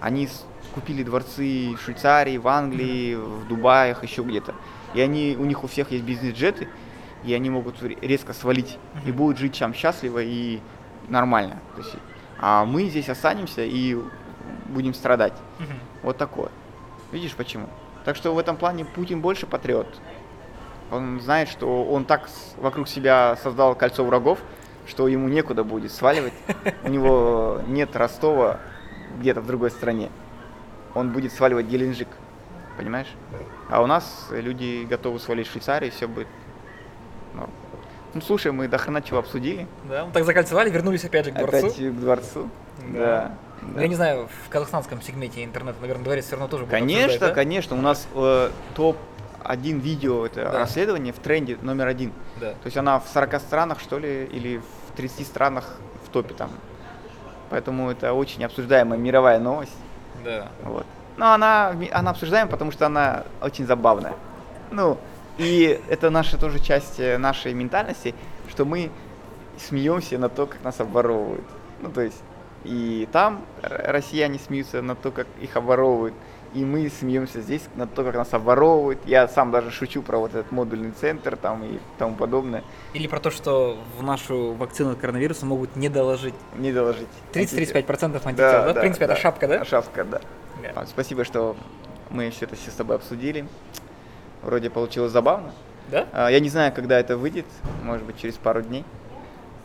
Они 0.00 0.28
купили 0.74 1.02
дворцы 1.04 1.74
в 1.78 1.82
Швейцарии, 1.84 2.36
в 2.38 2.48
Англии, 2.48 3.14
в 3.14 3.46
Дубаях, 3.46 4.02
еще 4.02 4.22
где-то. 4.22 4.54
И 4.94 5.00
они, 5.00 5.36
у 5.38 5.44
них 5.44 5.62
у 5.62 5.66
всех 5.68 5.90
есть 5.92 6.04
бизнес-джеты, 6.04 6.68
и 7.24 7.32
они 7.34 7.50
могут 7.50 7.82
ре- 7.82 7.96
резко 8.00 8.32
свалить 8.32 8.78
и 9.06 9.12
будут 9.12 9.38
жить 9.38 9.58
там 9.58 9.72
счастливо 9.74 10.20
и 10.22 10.60
нормально. 11.08 11.58
То 11.76 11.82
есть, 11.82 11.94
а 12.38 12.64
мы 12.64 12.84
здесь 12.88 13.08
останемся 13.08 13.62
и 13.64 13.98
будем 14.66 14.94
страдать. 14.94 15.34
Мгм. 15.58 15.78
Вот 16.02 16.18
такое. 16.18 16.50
Видишь 17.12 17.34
почему? 17.34 17.68
Так 18.04 18.16
что 18.16 18.34
в 18.34 18.38
этом 18.38 18.56
плане 18.56 18.84
Путин 18.84 19.20
больше 19.20 19.46
патриот. 19.46 19.86
Он 20.90 21.20
знает, 21.20 21.48
что 21.48 21.84
он 21.84 22.04
так 22.04 22.28
вокруг 22.58 22.88
себя 22.88 23.36
создал 23.42 23.74
кольцо 23.74 24.04
врагов, 24.04 24.38
что 24.86 25.08
ему 25.08 25.28
некуда 25.28 25.64
будет 25.64 25.92
сваливать. 25.92 26.34
У 26.82 26.88
него 26.88 27.62
нет 27.66 27.96
Ростова 27.96 28.60
где-то 29.18 29.40
в 29.40 29.46
другой 29.46 29.70
стране. 29.70 30.10
Он 30.94 31.10
будет 31.10 31.32
сваливать 31.32 31.66
Геленджик. 31.66 32.08
Понимаешь? 32.76 33.12
А 33.70 33.82
у 33.82 33.86
нас 33.86 34.28
люди 34.30 34.84
готовы 34.84 35.18
свалить 35.20 35.46
Швейцарию, 35.46 35.90
и 35.90 35.94
все 35.94 36.06
будет 36.06 36.28
норм. 37.34 37.50
Ну 38.14 38.20
слушай, 38.20 38.52
мы 38.52 38.68
до 38.68 38.78
хрена 38.78 39.02
чего 39.02 39.18
обсудили. 39.18 39.66
Да, 39.88 40.04
мы 40.06 40.12
так 40.12 40.24
закольцевали, 40.24 40.70
вернулись 40.70 41.04
опять 41.04 41.24
же 41.26 41.32
к 41.32 41.34
дворцу. 41.36 41.66
Опять 41.66 41.76
к 41.76 41.92
дворцу. 42.00 42.48
Да. 42.90 42.98
Да. 42.98 43.30
да. 43.74 43.80
Я 43.82 43.88
не 43.88 43.94
знаю, 43.96 44.28
в 44.46 44.48
казахстанском 44.48 45.02
сегменте 45.02 45.44
интернета, 45.44 45.78
наверное, 45.80 46.04
дворец 46.04 46.26
все 46.26 46.32
равно 46.36 46.48
тоже 46.48 46.64
будет 46.64 46.70
Конечно, 46.70 47.28
да? 47.28 47.34
конечно. 47.34 47.76
У 47.76 47.80
нас 47.80 48.06
э, 48.14 48.50
топ 48.74 48.96
один 49.42 49.78
видео 49.80 50.26
это 50.26 50.44
Да. 50.44 50.58
расследование 50.60 51.12
в 51.12 51.18
тренде 51.18 51.58
номер 51.60 51.88
один. 51.88 52.12
Да. 52.40 52.52
То 52.52 52.66
есть 52.66 52.76
она 52.76 52.98
в 53.00 53.08
40 53.08 53.40
странах, 53.40 53.80
что 53.80 53.98
ли, 53.98 54.24
или 54.26 54.58
в 54.58 54.96
30 54.96 55.26
странах 55.26 55.76
в 56.04 56.08
топе 56.10 56.34
там. 56.34 56.50
Поэтому 57.50 57.90
это 57.90 58.12
очень 58.12 58.44
обсуждаемая 58.44 58.98
мировая 58.98 59.38
новость. 59.38 59.76
Да. 60.24 60.48
Вот. 60.62 60.86
Но 61.16 61.32
она, 61.32 61.74
она 61.92 62.10
обсуждаема, 62.12 62.50
потому 62.50 62.72
что 62.72 62.86
она 62.86 63.24
очень 63.40 63.66
забавная. 63.66 64.14
Ну, 64.70 64.98
и 65.38 65.80
это 65.88 66.10
наша 66.10 66.38
тоже 66.38 66.60
часть 66.60 67.00
э, 67.00 67.18
нашей 67.18 67.54
ментальности, 67.54 68.14
что 68.48 68.64
мы 68.64 68.90
смеемся 69.58 70.18
на 70.18 70.28
то, 70.28 70.46
как 70.46 70.62
нас 70.62 70.80
обворовывают. 70.80 71.44
Ну, 71.80 71.90
то 71.90 72.00
есть, 72.00 72.20
и 72.64 73.08
там 73.12 73.44
россияне 73.62 74.38
смеются 74.38 74.82
на 74.82 74.94
то, 74.94 75.10
как 75.10 75.26
их 75.40 75.56
обворовывают, 75.56 76.14
и 76.54 76.64
мы 76.64 76.88
смеемся 76.88 77.40
здесь 77.40 77.62
на 77.74 77.86
то, 77.86 78.04
как 78.04 78.14
нас 78.14 78.32
обворовывают. 78.32 79.00
Я 79.06 79.26
сам 79.26 79.50
даже 79.50 79.70
шучу 79.70 80.02
про 80.02 80.18
вот 80.18 80.30
этот 80.34 80.52
модульный 80.52 80.92
центр 80.92 81.36
там 81.36 81.64
и 81.64 81.78
тому 81.98 82.14
подобное. 82.14 82.62
Или 82.92 83.08
про 83.08 83.18
то, 83.18 83.30
что 83.30 83.76
в 83.98 84.02
нашу 84.02 84.52
вакцину 84.52 84.92
от 84.92 84.98
коронавируса 84.98 85.46
могут 85.46 85.74
не 85.74 85.88
доложить 85.88 86.34
Не 86.56 86.72
доложить. 86.72 87.08
30-35% 87.32 88.24
антител, 88.24 88.36
да? 88.36 88.72
В 88.72 88.80
принципе, 88.80 89.06
это 89.06 89.16
шапка, 89.16 89.48
да? 89.48 89.64
Шапка, 89.64 90.04
да. 90.04 90.20
Да. 90.62 90.72
А, 90.76 90.86
Спасибо, 90.86 91.24
что 91.24 91.56
мы 92.10 92.30
все 92.30 92.44
это 92.46 92.54
все 92.54 92.70
с 92.70 92.74
тобой 92.74 92.96
обсудили. 92.96 93.46
Вроде 94.44 94.68
получилось 94.70 95.12
забавно. 95.12 95.52
Да? 95.90 96.06
А, 96.12 96.28
Я 96.28 96.40
не 96.40 96.48
знаю, 96.50 96.72
когда 96.72 96.98
это 96.98 97.16
выйдет, 97.16 97.46
может 97.82 98.04
быть, 98.04 98.18
через 98.18 98.34
пару 98.34 98.62
дней. 98.62 98.84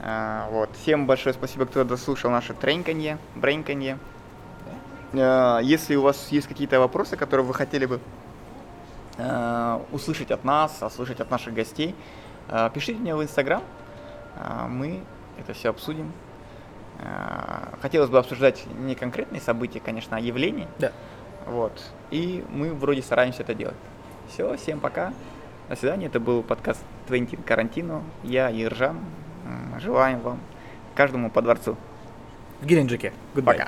А, 0.02 0.48
Вот. 0.52 0.70
Всем 0.82 1.06
большое 1.06 1.34
спасибо, 1.34 1.66
кто 1.66 1.84
дослушал 1.84 2.32
наше 2.32 2.54
треньканье, 2.54 3.18
бреньканье. 3.36 4.00
А, 5.14 5.60
Если 5.60 5.96
у 5.96 6.02
вас 6.02 6.30
есть 6.32 6.48
какие-то 6.48 6.80
вопросы, 6.80 7.18
которые 7.18 7.46
вы 7.46 7.54
хотели 7.54 7.86
бы 7.86 8.00
услышать 9.92 10.32
от 10.32 10.46
нас, 10.46 10.82
услышать 10.82 11.20
от 11.20 11.30
наших 11.30 11.54
гостей, 11.54 11.94
пишите 12.74 13.00
мне 13.00 13.14
в 13.14 13.22
Инстаграм. 13.22 13.62
Мы 14.70 15.02
это 15.38 15.52
все 15.52 15.72
обсудим. 15.72 16.14
Хотелось 17.82 18.10
бы 18.10 18.18
обсуждать 18.18 18.64
не 18.80 18.96
конкретные 18.96 19.42
события, 19.42 19.82
конечно, 19.82 20.16
а 20.16 20.22
явления. 20.22 20.70
Да. 20.78 20.94
Вот. 21.48 21.74
И 22.12 22.46
мы 22.50 22.74
вроде 22.74 23.02
стараемся 23.02 23.42
это 23.42 23.54
делать. 23.54 23.76
Все, 24.30 24.56
всем 24.58 24.80
пока. 24.80 25.14
До 25.70 25.76
свидания. 25.76 26.06
Это 26.06 26.20
был 26.20 26.44
подкаст 26.44 26.82
Твентин 27.08 27.42
Карантино. 27.42 28.04
Я 28.24 28.50
Ержан. 28.50 29.00
Желаем 29.80 30.20
вам 30.20 30.40
каждому 30.96 31.30
по 31.30 31.42
дворцу. 31.42 31.76
В 32.62 32.66
Геленджике. 32.66 33.14
Goodbye. 33.34 33.44
Пока. 33.44 33.68